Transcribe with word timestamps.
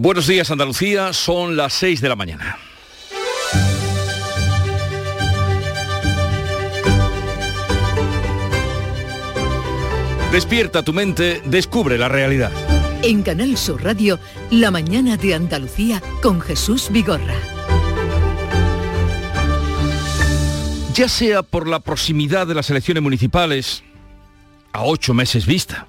Buenos 0.00 0.28
días 0.28 0.48
Andalucía, 0.52 1.12
son 1.12 1.56
las 1.56 1.72
6 1.72 2.00
de 2.00 2.08
la 2.08 2.14
mañana. 2.14 2.56
Despierta 10.30 10.84
tu 10.84 10.92
mente, 10.92 11.42
descubre 11.46 11.98
la 11.98 12.08
realidad. 12.08 12.52
En 13.02 13.24
Canal 13.24 13.56
Sur 13.56 13.82
Radio, 13.82 14.20
La 14.52 14.70
mañana 14.70 15.16
de 15.16 15.34
Andalucía 15.34 16.00
con 16.22 16.40
Jesús 16.40 16.90
Vigorra. 16.92 17.34
Ya 20.94 21.08
sea 21.08 21.42
por 21.42 21.66
la 21.66 21.80
proximidad 21.80 22.46
de 22.46 22.54
las 22.54 22.70
elecciones 22.70 23.02
municipales, 23.02 23.82
a 24.72 24.84
ocho 24.84 25.12
meses 25.12 25.44
vista, 25.44 25.88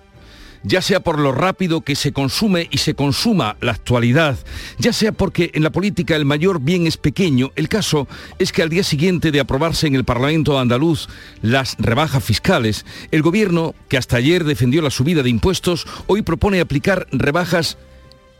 ya 0.63 0.81
sea 0.81 0.99
por 0.99 1.19
lo 1.19 1.31
rápido 1.31 1.81
que 1.81 1.95
se 1.95 2.11
consume 2.11 2.67
y 2.71 2.79
se 2.79 2.93
consuma 2.93 3.57
la 3.61 3.71
actualidad, 3.71 4.37
ya 4.77 4.93
sea 4.93 5.11
porque 5.11 5.51
en 5.53 5.63
la 5.63 5.71
política 5.71 6.15
el 6.15 6.25
mayor 6.25 6.61
bien 6.61 6.87
es 6.87 6.97
pequeño, 6.97 7.51
el 7.55 7.69
caso 7.69 8.07
es 8.39 8.51
que 8.51 8.61
al 8.61 8.69
día 8.69 8.83
siguiente 8.83 9.31
de 9.31 9.39
aprobarse 9.39 9.87
en 9.87 9.95
el 9.95 10.03
Parlamento 10.03 10.59
andaluz 10.59 11.07
las 11.41 11.75
rebajas 11.79 12.23
fiscales, 12.23 12.85
el 13.11 13.21
gobierno, 13.21 13.75
que 13.87 13.97
hasta 13.97 14.17
ayer 14.17 14.43
defendió 14.43 14.81
la 14.81 14.89
subida 14.89 15.23
de 15.23 15.29
impuestos, 15.29 15.87
hoy 16.07 16.21
propone 16.21 16.59
aplicar 16.59 17.07
rebajas 17.11 17.77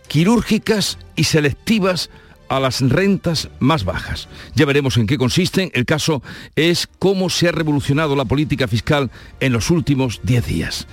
quirúrgicas 0.07 0.97
y 1.15 1.25
selectivas 1.25 2.09
a 2.49 2.59
las 2.59 2.81
rentas 2.81 3.49
más 3.59 3.85
bajas. 3.85 4.27
Ya 4.55 4.65
veremos 4.65 4.97
en 4.97 5.07
qué 5.07 5.17
consisten. 5.17 5.71
El 5.73 5.85
caso 5.85 6.21
es 6.55 6.87
cómo 6.99 7.29
se 7.29 7.47
ha 7.47 7.51
revolucionado 7.51 8.15
la 8.15 8.25
política 8.25 8.67
fiscal 8.67 9.09
en 9.39 9.53
los 9.53 9.69
últimos 9.69 10.19
10 10.23 10.45
días. 10.45 10.87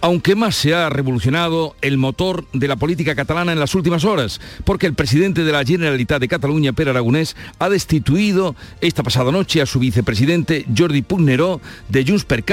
Aunque 0.00 0.34
más 0.34 0.56
se 0.56 0.74
ha 0.74 0.90
revolucionado 0.90 1.76
el 1.80 1.96
motor 1.96 2.46
de 2.52 2.68
la 2.68 2.76
política 2.76 3.14
catalana 3.14 3.52
en 3.52 3.60
las 3.60 3.74
últimas 3.74 4.04
horas, 4.04 4.40
porque 4.64 4.86
el 4.86 4.94
presidente 4.94 5.44
de 5.44 5.52
la 5.52 5.64
Generalitat 5.64 6.20
de 6.20 6.28
Cataluña, 6.28 6.72
Per 6.72 6.88
Aragonés, 6.88 7.36
ha 7.58 7.68
destituido 7.68 8.56
esta 8.80 9.02
pasada 9.02 9.32
noche 9.32 9.62
a 9.62 9.66
su 9.66 9.78
vicepresidente 9.78 10.66
Jordi 10.76 11.02
Pugneró 11.02 11.60
de 11.88 12.04
Junts 12.04 12.24
per 12.24 12.44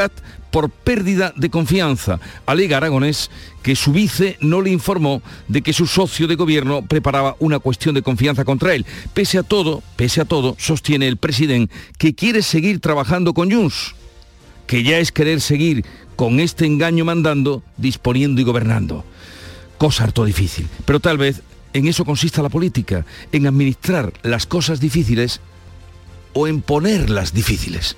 por 0.54 0.70
pérdida 0.70 1.34
de 1.36 1.50
confianza. 1.50 2.20
Alega 2.46 2.78
Aragonés 2.78 3.32
que 3.64 3.76
su 3.76 3.92
vice 3.92 4.38
no 4.40 4.62
le 4.62 4.70
informó 4.70 5.24
de 5.48 5.64
que 5.64 5.74
su 5.74 5.88
socio 5.88 6.28
de 6.28 6.36
gobierno 6.36 6.86
preparaba 6.86 7.36
una 7.40 7.58
cuestión 7.58 7.96
de 7.96 8.04
confianza 8.04 8.46
contra 8.46 8.76
él. 8.76 8.86
Pese 9.16 9.40
a 9.40 9.44
todo, 9.44 9.82
pese 9.96 10.22
a 10.22 10.26
todo, 10.26 10.56
sostiene 10.60 11.08
el 11.08 11.18
presidente 11.18 11.74
que 11.98 12.14
quiere 12.14 12.44
seguir 12.44 12.80
trabajando 12.82 13.34
con 13.34 13.52
Junts, 13.52 13.96
que 14.68 14.84
ya 14.84 15.00
es 15.00 15.12
querer 15.12 15.42
seguir 15.42 15.86
con 16.16 16.40
este 16.40 16.68
engaño 16.68 17.04
mandando, 17.04 17.64
disponiendo 17.78 18.40
y 18.40 18.44
gobernando. 18.44 19.04
Cosa 19.80 20.04
harto 20.04 20.24
difícil, 20.24 20.68
pero 20.86 21.00
tal 21.00 21.18
vez 21.18 21.42
en 21.74 21.88
eso 21.88 22.06
consista 22.06 22.44
la 22.44 22.50
política, 22.50 23.08
en 23.32 23.48
administrar 23.48 24.14
las 24.22 24.46
cosas 24.46 24.80
difíciles 24.80 25.42
o 26.34 26.48
en 26.48 26.62
ponerlas 26.62 27.34
difíciles. 27.34 27.98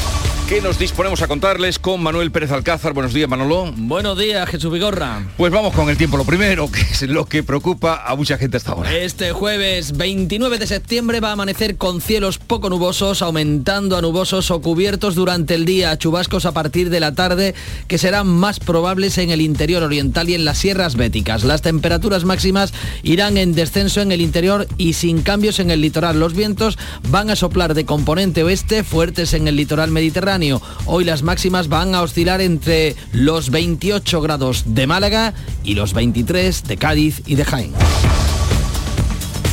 ¿Qué 0.51 0.59
nos 0.59 0.77
disponemos 0.77 1.21
a 1.21 1.29
contarles 1.29 1.79
con 1.79 2.03
Manuel 2.03 2.29
Pérez 2.29 2.51
Alcázar? 2.51 2.91
Buenos 2.91 3.13
días, 3.13 3.29
Manolo. 3.29 3.71
Buenos 3.73 4.19
días, 4.19 4.49
Jesús 4.49 4.69
Vigorra. 4.69 5.25
Pues 5.37 5.49
vamos 5.49 5.73
con 5.73 5.89
el 5.89 5.95
tiempo, 5.95 6.17
lo 6.17 6.25
primero, 6.25 6.69
que 6.69 6.81
es 6.81 7.03
lo 7.03 7.23
que 7.23 7.41
preocupa 7.41 8.03
a 8.05 8.17
mucha 8.17 8.37
gente 8.37 8.57
hasta 8.57 8.73
ahora. 8.73 8.93
Este 8.93 9.31
jueves 9.31 9.95
29 9.95 10.57
de 10.57 10.67
septiembre 10.67 11.21
va 11.21 11.29
a 11.29 11.31
amanecer 11.31 11.77
con 11.77 12.01
cielos 12.01 12.37
poco 12.37 12.69
nubosos, 12.69 13.21
aumentando 13.21 13.95
a 13.95 14.01
nubosos 14.01 14.51
o 14.51 14.59
cubiertos 14.61 15.15
durante 15.15 15.55
el 15.55 15.63
día, 15.63 15.97
chubascos 15.97 16.45
a 16.45 16.51
partir 16.51 16.89
de 16.89 16.99
la 16.99 17.15
tarde, 17.15 17.55
que 17.87 17.97
serán 17.97 18.27
más 18.27 18.59
probables 18.59 19.19
en 19.19 19.29
el 19.29 19.39
interior 19.39 19.83
oriental 19.83 20.27
y 20.27 20.33
en 20.33 20.43
las 20.43 20.57
sierras 20.57 20.97
béticas. 20.97 21.45
Las 21.45 21.61
temperaturas 21.61 22.25
máximas 22.25 22.73
irán 23.03 23.37
en 23.37 23.55
descenso 23.55 24.01
en 24.01 24.11
el 24.11 24.19
interior 24.19 24.67
y 24.77 24.93
sin 24.93 25.21
cambios 25.21 25.59
en 25.59 25.71
el 25.71 25.79
litoral. 25.79 26.19
Los 26.19 26.33
vientos 26.33 26.77
van 27.07 27.29
a 27.29 27.37
soplar 27.37 27.73
de 27.73 27.85
componente 27.85 28.43
oeste, 28.43 28.83
fuertes 28.83 29.33
en 29.33 29.47
el 29.47 29.55
litoral 29.55 29.91
mediterráneo 29.91 30.40
Hoy 30.85 31.03
las 31.03 31.21
máximas 31.21 31.67
van 31.67 31.93
a 31.93 32.01
oscilar 32.01 32.41
entre 32.41 32.95
los 33.11 33.51
28 33.51 34.21
grados 34.21 34.63
de 34.65 34.87
Málaga 34.87 35.35
y 35.63 35.75
los 35.75 35.93
23 35.93 36.63
de 36.63 36.77
Cádiz 36.77 37.21
y 37.27 37.35
de 37.35 37.45
Jaén. 37.45 37.73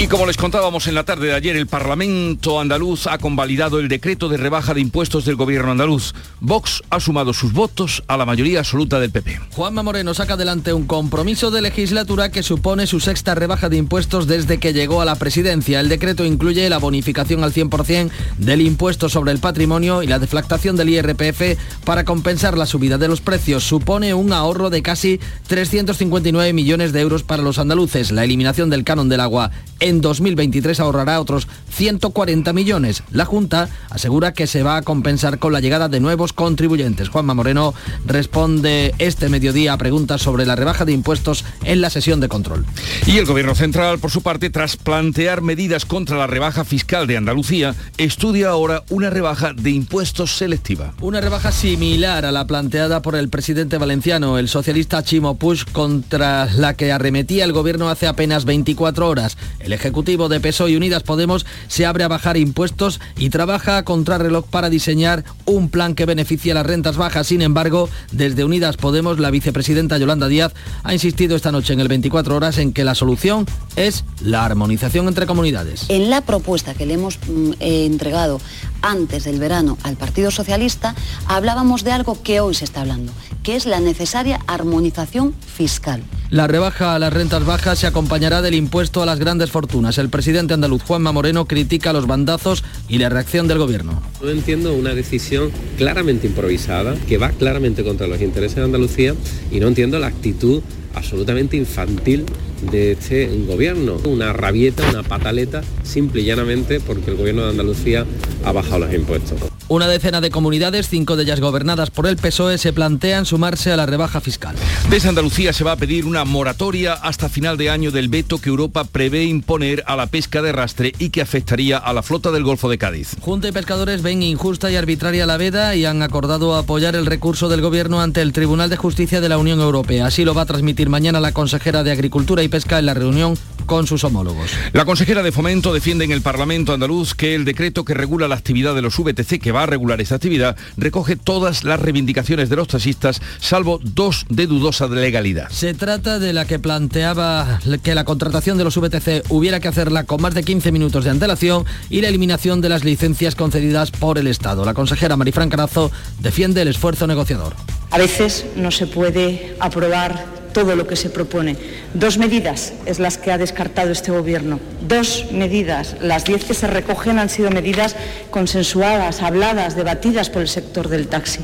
Y 0.00 0.06
como 0.06 0.26
les 0.26 0.36
contábamos 0.36 0.86
en 0.86 0.94
la 0.94 1.02
tarde 1.02 1.26
de 1.26 1.34
ayer, 1.34 1.56
el 1.56 1.66
Parlamento 1.66 2.60
andaluz 2.60 3.08
ha 3.08 3.18
convalidado 3.18 3.80
el 3.80 3.88
decreto 3.88 4.28
de 4.28 4.36
rebaja 4.36 4.72
de 4.72 4.80
impuestos 4.80 5.24
del 5.24 5.34
gobierno 5.34 5.72
andaluz. 5.72 6.14
Vox 6.40 6.84
ha 6.88 7.00
sumado 7.00 7.32
sus 7.32 7.52
votos 7.52 8.04
a 8.06 8.16
la 8.16 8.24
mayoría 8.24 8.60
absoluta 8.60 9.00
del 9.00 9.10
PP. 9.10 9.40
Juanma 9.50 9.82
Moreno 9.82 10.14
saca 10.14 10.34
adelante 10.34 10.72
un 10.72 10.86
compromiso 10.86 11.50
de 11.50 11.62
legislatura 11.62 12.30
que 12.30 12.44
supone 12.44 12.86
su 12.86 13.00
sexta 13.00 13.34
rebaja 13.34 13.68
de 13.68 13.76
impuestos 13.76 14.28
desde 14.28 14.58
que 14.58 14.72
llegó 14.72 15.00
a 15.00 15.04
la 15.04 15.16
presidencia. 15.16 15.80
El 15.80 15.88
decreto 15.88 16.24
incluye 16.24 16.70
la 16.70 16.78
bonificación 16.78 17.42
al 17.42 17.52
100% 17.52 18.12
del 18.38 18.60
impuesto 18.60 19.08
sobre 19.08 19.32
el 19.32 19.40
patrimonio 19.40 20.04
y 20.04 20.06
la 20.06 20.20
deflactación 20.20 20.76
del 20.76 20.90
IRPF 20.90 21.58
para 21.84 22.04
compensar 22.04 22.56
la 22.56 22.66
subida 22.66 22.98
de 22.98 23.08
los 23.08 23.20
precios. 23.20 23.64
Supone 23.64 24.14
un 24.14 24.32
ahorro 24.32 24.70
de 24.70 24.80
casi 24.80 25.18
359 25.48 26.52
millones 26.52 26.92
de 26.92 27.00
euros 27.00 27.24
para 27.24 27.42
los 27.42 27.58
andaluces. 27.58 28.12
La 28.12 28.22
eliminación 28.22 28.70
del 28.70 28.84
canon 28.84 29.08
del 29.08 29.18
agua 29.18 29.50
en 29.88 30.00
2023 30.00 30.80
ahorrará 30.80 31.20
otros 31.20 31.48
140 31.70 32.52
millones. 32.52 33.02
La 33.10 33.24
Junta 33.24 33.68
asegura 33.90 34.32
que 34.32 34.46
se 34.46 34.62
va 34.62 34.76
a 34.76 34.82
compensar 34.82 35.38
con 35.38 35.52
la 35.52 35.60
llegada 35.60 35.88
de 35.88 36.00
nuevos 36.00 36.32
contribuyentes. 36.32 37.08
Juanma 37.08 37.34
Moreno 37.34 37.74
responde 38.06 38.94
este 38.98 39.28
mediodía 39.28 39.72
a 39.72 39.78
preguntas 39.78 40.22
sobre 40.22 40.46
la 40.46 40.56
rebaja 40.56 40.84
de 40.84 40.92
impuestos 40.92 41.44
en 41.64 41.80
la 41.80 41.90
sesión 41.90 42.20
de 42.20 42.28
control. 42.28 42.66
Y 43.06 43.18
el 43.18 43.26
Gobierno 43.26 43.54
Central, 43.54 43.98
por 43.98 44.10
su 44.10 44.22
parte, 44.22 44.50
tras 44.50 44.76
plantear 44.76 45.42
medidas 45.42 45.84
contra 45.84 46.16
la 46.16 46.26
rebaja 46.26 46.64
fiscal 46.64 47.06
de 47.06 47.16
Andalucía, 47.16 47.74
estudia 47.96 48.50
ahora 48.50 48.82
una 48.90 49.10
rebaja 49.10 49.52
de 49.54 49.70
impuestos 49.70 50.36
selectiva. 50.36 50.92
Una 51.00 51.20
rebaja 51.20 51.52
similar 51.52 52.24
a 52.24 52.32
la 52.32 52.46
planteada 52.46 53.02
por 53.02 53.16
el 53.16 53.28
presidente 53.28 53.78
valenciano, 53.78 54.38
el 54.38 54.48
socialista 54.48 55.02
Chimo 55.02 55.36
Puig, 55.36 55.64
contra 55.72 56.46
la 56.46 56.74
que 56.74 56.92
arremetía 56.92 57.44
el 57.44 57.52
Gobierno 57.52 57.88
hace 57.88 58.06
apenas 58.06 58.44
24 58.44 59.08
horas. 59.08 59.38
El 59.58 59.72
Ejecutivo 59.78 60.28
de 60.28 60.40
PSOE 60.40 60.72
y 60.72 60.76
Unidas 60.76 61.04
Podemos 61.04 61.46
se 61.68 61.86
abre 61.86 62.02
a 62.02 62.08
bajar 62.08 62.36
impuestos 62.36 63.00
y 63.16 63.30
trabaja 63.30 63.78
a 63.78 63.84
contrarreloj 63.84 64.46
para 64.46 64.70
diseñar 64.70 65.24
un 65.44 65.68
plan 65.68 65.94
que 65.94 66.04
beneficie 66.04 66.50
a 66.50 66.56
las 66.56 66.66
rentas 66.66 66.96
bajas. 66.96 67.28
Sin 67.28 67.42
embargo, 67.42 67.88
desde 68.10 68.44
Unidas 68.44 68.76
Podemos, 68.76 69.20
la 69.20 69.30
vicepresidenta 69.30 69.96
Yolanda 69.96 70.26
Díaz 70.26 70.52
ha 70.82 70.92
insistido 70.92 71.36
esta 71.36 71.52
noche 71.52 71.74
en 71.74 71.80
el 71.80 71.86
24 71.86 72.34
horas 72.34 72.58
en 72.58 72.72
que 72.72 72.82
la 72.82 72.96
solución 72.96 73.46
es 73.76 74.04
la 74.20 74.44
armonización 74.44 75.06
entre 75.06 75.26
comunidades. 75.26 75.86
En 75.88 76.10
la 76.10 76.22
propuesta 76.22 76.74
que 76.74 76.84
le 76.84 76.94
hemos 76.94 77.20
mm, 77.28 77.52
eh, 77.60 77.86
entregado 77.86 78.40
antes 78.82 79.24
del 79.24 79.38
verano 79.38 79.78
al 79.84 79.96
Partido 79.96 80.32
Socialista, 80.32 80.96
hablábamos 81.26 81.84
de 81.84 81.92
algo 81.92 82.20
que 82.20 82.40
hoy 82.40 82.54
se 82.54 82.64
está 82.64 82.80
hablando, 82.80 83.12
que 83.44 83.54
es 83.54 83.64
la 83.64 83.78
necesaria 83.78 84.40
armonización 84.48 85.34
fiscal. 85.34 86.02
La 86.30 86.46
rebaja 86.46 86.94
a 86.94 86.98
las 86.98 87.10
rentas 87.10 87.46
bajas 87.46 87.78
se 87.78 87.86
acompañará 87.86 88.42
del 88.42 88.54
impuesto 88.54 89.02
a 89.02 89.06
las 89.06 89.18
grandes 89.18 89.50
fortunas. 89.50 89.96
El 89.96 90.10
presidente 90.10 90.52
andaluz 90.52 90.82
Juanma 90.82 91.10
Moreno 91.10 91.46
critica 91.46 91.94
los 91.94 92.06
bandazos 92.06 92.64
y 92.86 92.98
la 92.98 93.08
reacción 93.08 93.48
del 93.48 93.56
gobierno. 93.56 94.02
No 94.22 94.28
entiendo 94.28 94.74
una 94.74 94.92
decisión 94.92 95.50
claramente 95.78 96.26
improvisada, 96.26 96.96
que 97.08 97.16
va 97.16 97.30
claramente 97.30 97.82
contra 97.82 98.06
los 98.06 98.20
intereses 98.20 98.56
de 98.56 98.64
Andalucía 98.64 99.14
y 99.50 99.58
no 99.60 99.68
entiendo 99.68 99.98
la 99.98 100.08
actitud 100.08 100.60
absolutamente 100.94 101.56
infantil 101.56 102.26
de 102.70 102.92
este 102.92 103.26
gobierno. 103.46 103.96
Una 104.04 104.34
rabieta, 104.34 104.86
una 104.90 105.04
pataleta, 105.04 105.62
simple 105.82 106.20
y 106.20 106.24
llanamente 106.26 106.78
porque 106.78 107.10
el 107.10 107.16
gobierno 107.16 107.44
de 107.44 107.50
Andalucía 107.52 108.04
ha 108.44 108.52
bajado 108.52 108.80
los 108.80 108.92
impuestos. 108.92 109.40
Una 109.70 109.86
decena 109.86 110.22
de 110.22 110.30
comunidades, 110.30 110.88
cinco 110.88 111.14
de 111.14 111.24
ellas 111.24 111.40
gobernadas 111.40 111.90
por 111.90 112.06
el 112.06 112.16
PSOE, 112.16 112.56
se 112.56 112.72
plantean 112.72 113.26
sumarse 113.26 113.70
a 113.70 113.76
la 113.76 113.84
rebaja 113.84 114.18
fiscal. 114.22 114.56
Desde 114.88 115.10
Andalucía 115.10 115.52
se 115.52 115.62
va 115.62 115.72
a 115.72 115.76
pedir 115.76 116.06
una 116.06 116.24
moratoria 116.24 116.94
hasta 116.94 117.28
final 117.28 117.58
de 117.58 117.68
año 117.68 117.90
del 117.90 118.08
veto 118.08 118.38
que 118.38 118.48
Europa 118.48 118.84
prevé 118.84 119.24
imponer 119.24 119.84
a 119.86 119.94
la 119.94 120.06
pesca 120.06 120.40
de 120.40 120.52
rastre 120.52 120.94
y 120.98 121.10
que 121.10 121.20
afectaría 121.20 121.76
a 121.76 121.92
la 121.92 122.02
flota 122.02 122.30
del 122.30 122.44
Golfo 122.44 122.70
de 122.70 122.78
Cádiz. 122.78 123.16
Junta 123.20 123.48
y 123.48 123.52
pescadores 123.52 124.00
ven 124.00 124.22
injusta 124.22 124.70
y 124.70 124.76
arbitraria 124.76 125.26
la 125.26 125.36
veda 125.36 125.76
y 125.76 125.84
han 125.84 126.00
acordado 126.00 126.56
apoyar 126.56 126.96
el 126.96 127.04
recurso 127.04 127.50
del 127.50 127.60
Gobierno 127.60 128.00
ante 128.00 128.22
el 128.22 128.32
Tribunal 128.32 128.70
de 128.70 128.78
Justicia 128.78 129.20
de 129.20 129.28
la 129.28 129.36
Unión 129.36 129.60
Europea. 129.60 130.06
Así 130.06 130.24
lo 130.24 130.32
va 130.32 130.42
a 130.42 130.46
transmitir 130.46 130.88
mañana 130.88 131.20
la 131.20 131.32
consejera 131.32 131.82
de 131.82 131.92
Agricultura 131.92 132.42
y 132.42 132.48
Pesca 132.48 132.78
en 132.78 132.86
la 132.86 132.94
reunión 132.94 133.34
con 133.66 133.86
sus 133.86 134.02
homólogos. 134.02 134.50
La 134.72 134.86
consejera 134.86 135.22
de 135.22 135.30
Fomento 135.30 135.74
defiende 135.74 136.06
en 136.06 136.12
el 136.12 136.22
Parlamento 136.22 136.72
andaluz 136.72 137.14
que 137.14 137.34
el 137.34 137.44
decreto 137.44 137.84
que 137.84 137.92
regula 137.92 138.26
la 138.26 138.34
actividad 138.34 138.74
de 138.74 138.80
los 138.80 138.96
VTC 138.96 139.38
que 139.38 139.52
va 139.52 139.57
va 139.58 139.64
a 139.64 139.66
regular 139.66 140.00
esta 140.00 140.14
actividad 140.14 140.56
recoge 140.76 141.16
todas 141.16 141.64
las 141.64 141.80
reivindicaciones 141.80 142.48
de 142.48 142.56
los 142.56 142.68
taxistas, 142.68 143.20
salvo 143.40 143.80
dos 143.82 144.24
de 144.28 144.46
dudosa 144.46 144.86
legalidad. 144.86 145.48
Se 145.50 145.74
trata 145.74 146.18
de 146.18 146.32
la 146.32 146.46
que 146.46 146.58
planteaba 146.58 147.58
que 147.82 147.94
la 147.94 148.04
contratación 148.04 148.56
de 148.56 148.64
los 148.64 148.78
VTC 148.78 149.24
hubiera 149.30 149.58
que 149.58 149.68
hacerla 149.68 150.04
con 150.04 150.22
más 150.22 150.34
de 150.34 150.44
15 150.44 150.70
minutos 150.70 151.04
de 151.04 151.10
antelación 151.10 151.64
y 151.90 152.00
la 152.00 152.08
eliminación 152.08 152.60
de 152.60 152.68
las 152.68 152.84
licencias 152.84 153.34
concedidas 153.34 153.90
por 153.90 154.18
el 154.18 154.28
Estado. 154.28 154.64
La 154.64 154.74
consejera 154.74 155.16
Marifran 155.16 155.50
Carazo 155.50 155.90
defiende 156.20 156.62
el 156.62 156.68
esfuerzo 156.68 157.06
negociador. 157.06 157.54
A 157.90 157.98
veces 157.98 158.46
no 158.54 158.70
se 158.70 158.86
puede 158.86 159.56
aprobar 159.58 160.24
todo 160.58 160.74
lo 160.74 160.88
que 160.88 160.96
se 160.96 161.08
propone. 161.08 161.56
Dos 161.94 162.18
medidas 162.18 162.72
es 162.84 162.98
las 162.98 163.16
que 163.16 163.30
ha 163.30 163.38
descartado 163.38 163.92
este 163.92 164.10
Gobierno. 164.10 164.58
Dos 164.88 165.26
medidas. 165.30 165.94
Las 166.00 166.24
diez 166.24 166.44
que 166.44 166.52
se 166.52 166.66
recogen 166.66 167.20
han 167.20 167.28
sido 167.28 167.48
medidas 167.52 167.94
consensuadas, 168.32 169.22
habladas, 169.22 169.76
debatidas 169.76 170.30
por 170.30 170.42
el 170.42 170.48
sector 170.48 170.88
del 170.88 171.06
taxi. 171.06 171.42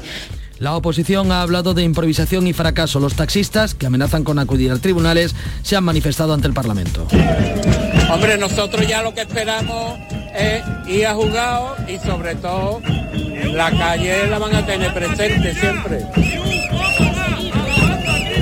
La 0.59 0.75
oposición 0.75 1.31
ha 1.31 1.43
hablado 1.43 1.75
de 1.75 1.85
improvisación 1.85 2.49
y 2.49 2.53
fracaso. 2.53 2.99
Los 2.99 3.15
taxistas, 3.15 3.77
que 3.77 3.87
amenazan 3.87 4.25
con 4.25 4.41
acudir 4.41 4.73
a 4.73 4.79
tribunales, 4.79 5.37
se 5.63 5.77
han 5.77 5.85
manifestado 5.85 6.35
ante 6.35 6.49
el 6.49 6.55
Parlamento. 6.55 7.07
Hombre, 8.11 8.37
nosotros 8.37 8.85
ya 8.89 9.01
lo 9.03 9.15
que 9.15 9.21
esperamos 9.21 9.97
es 10.35 10.65
ir 10.89 11.07
a 11.07 11.15
jugar 11.15 11.87
y 11.89 12.05
sobre 12.05 12.35
todo 12.35 12.81
la 13.53 13.71
calle 13.71 14.27
la 14.27 14.41
van 14.41 14.57
a 14.57 14.67
tener 14.67 14.93
presente 14.93 15.55
siempre. 15.55 16.05